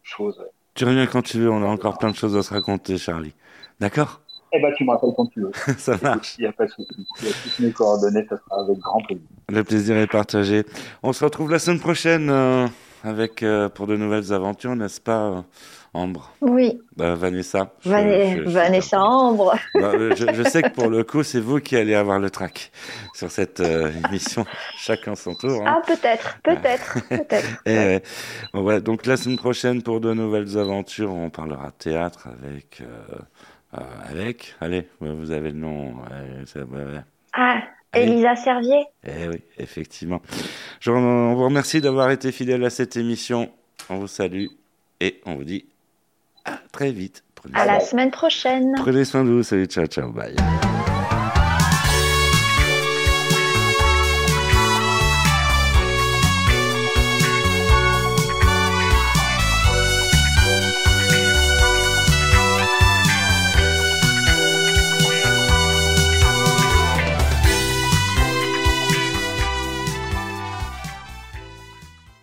choses 0.02 0.44
Tu 0.74 0.84
reviens 0.84 1.06
quand 1.06 1.22
tu 1.22 1.38
veux, 1.38 1.50
on 1.50 1.62
a 1.62 1.66
encore 1.66 1.96
plein 1.98 2.10
de 2.10 2.16
choses 2.16 2.36
à 2.36 2.42
se 2.42 2.52
raconter, 2.52 2.98
Charlie. 2.98 3.34
D'accord? 3.80 4.20
Eh 4.54 4.60
ben, 4.60 4.70
tu 4.76 4.84
me 4.84 4.90
rappelles 4.90 5.10
quand 5.16 5.26
tu 5.26 5.40
veux. 5.40 5.50
Ça 5.78 5.96
marche. 6.02 6.34
Il 6.38 6.42
n'y 6.42 6.46
a 6.48 6.52
pas 6.52 6.66
de 6.66 6.70
souci. 6.70 6.88
Il 7.20 7.26
y 7.26 7.30
a 7.30 7.32
toutes 7.42 7.58
mes 7.60 7.72
coordonnées, 7.72 8.26
ça 8.28 8.36
sera 8.36 8.62
avec 8.62 8.78
grand 8.78 9.00
plaisir. 9.02 9.24
Le 9.48 9.64
plaisir 9.64 9.96
est 9.96 10.06
partagé. 10.06 10.64
On 11.02 11.12
se 11.12 11.24
retrouve 11.24 11.50
la 11.50 11.58
semaine 11.58 11.80
prochaine 11.80 12.28
euh, 12.30 12.66
avec 13.02 13.42
euh, 13.42 13.68
pour 13.68 13.86
de 13.86 13.96
nouvelles 13.96 14.32
aventures, 14.32 14.76
n'est-ce 14.76 15.00
pas, 15.00 15.22
euh, 15.28 15.40
Ambre? 15.94 16.30
Oui, 16.40 16.80
Bah, 16.96 17.14
Vanessa. 17.14 17.70
je- 17.84 17.90
Vané- 17.90 18.36
je- 18.38 18.44
je- 18.44 18.48
Vanessa 18.50 19.02
Ambre. 19.02 19.54
Bah, 19.74 19.92
je, 20.16 20.32
je 20.32 20.42
sais 20.42 20.62
que 20.62 20.70
pour 20.70 20.88
le 20.88 21.04
coup, 21.04 21.22
c'est 21.22 21.40
vous 21.40 21.58
qui 21.60 21.76
allez 21.76 21.94
avoir 21.94 22.18
le 22.18 22.30
track 22.30 22.72
sur 23.14 23.30
cette 23.30 23.60
euh, 23.60 23.90
émission. 24.08 24.46
Chacun 24.78 25.14
son 25.14 25.34
tour. 25.34 25.66
hein. 25.66 25.78
Ah, 25.78 25.82
peut-être, 25.86 26.38
peut-être, 26.42 26.96
peut-être. 27.10 27.62
Et 27.66 27.76
ouais. 27.76 28.02
Bon, 28.54 28.62
voilà, 28.62 28.80
donc 28.80 29.04
la 29.04 29.18
semaine 29.18 29.36
prochaine, 29.38 29.82
pour 29.82 30.00
de 30.00 30.14
nouvelles 30.14 30.56
aventures, 30.56 31.12
on 31.14 31.28
parlera 31.28 31.70
théâtre 31.72 32.28
avec. 32.42 32.82
Euh, 33.74 33.80
avec. 34.10 34.54
Allez, 34.60 34.88
vous 35.00 35.30
avez 35.30 35.50
le 35.50 35.58
nom. 35.58 35.94
Ah. 37.32 37.62
Elisa 37.94 38.36
Servier. 38.36 38.84
Eh 39.04 39.28
oui, 39.28 39.42
effectivement. 39.58 40.22
Je, 40.80 40.90
on 40.90 41.34
vous 41.34 41.44
remercie 41.44 41.80
d'avoir 41.82 42.10
été 42.10 42.32
fidèle 42.32 42.64
à 42.64 42.70
cette 42.70 42.96
émission. 42.96 43.50
On 43.90 43.96
vous 43.96 44.06
salue 44.06 44.46
et 45.00 45.20
on 45.26 45.34
vous 45.34 45.44
dit 45.44 45.66
à 46.46 46.58
très 46.72 46.90
vite. 46.90 47.22
Prenez 47.34 47.54
À 47.54 47.64
soin, 47.64 47.72
la 47.74 47.80
semaine 47.80 48.10
prochaine. 48.10 48.72
prenez 48.76 49.04
soin 49.04 49.24
de 49.24 49.30
vous. 49.30 49.42
Salut, 49.42 49.66
ciao, 49.66 49.86
ciao, 49.86 50.10
bye. 50.10 50.34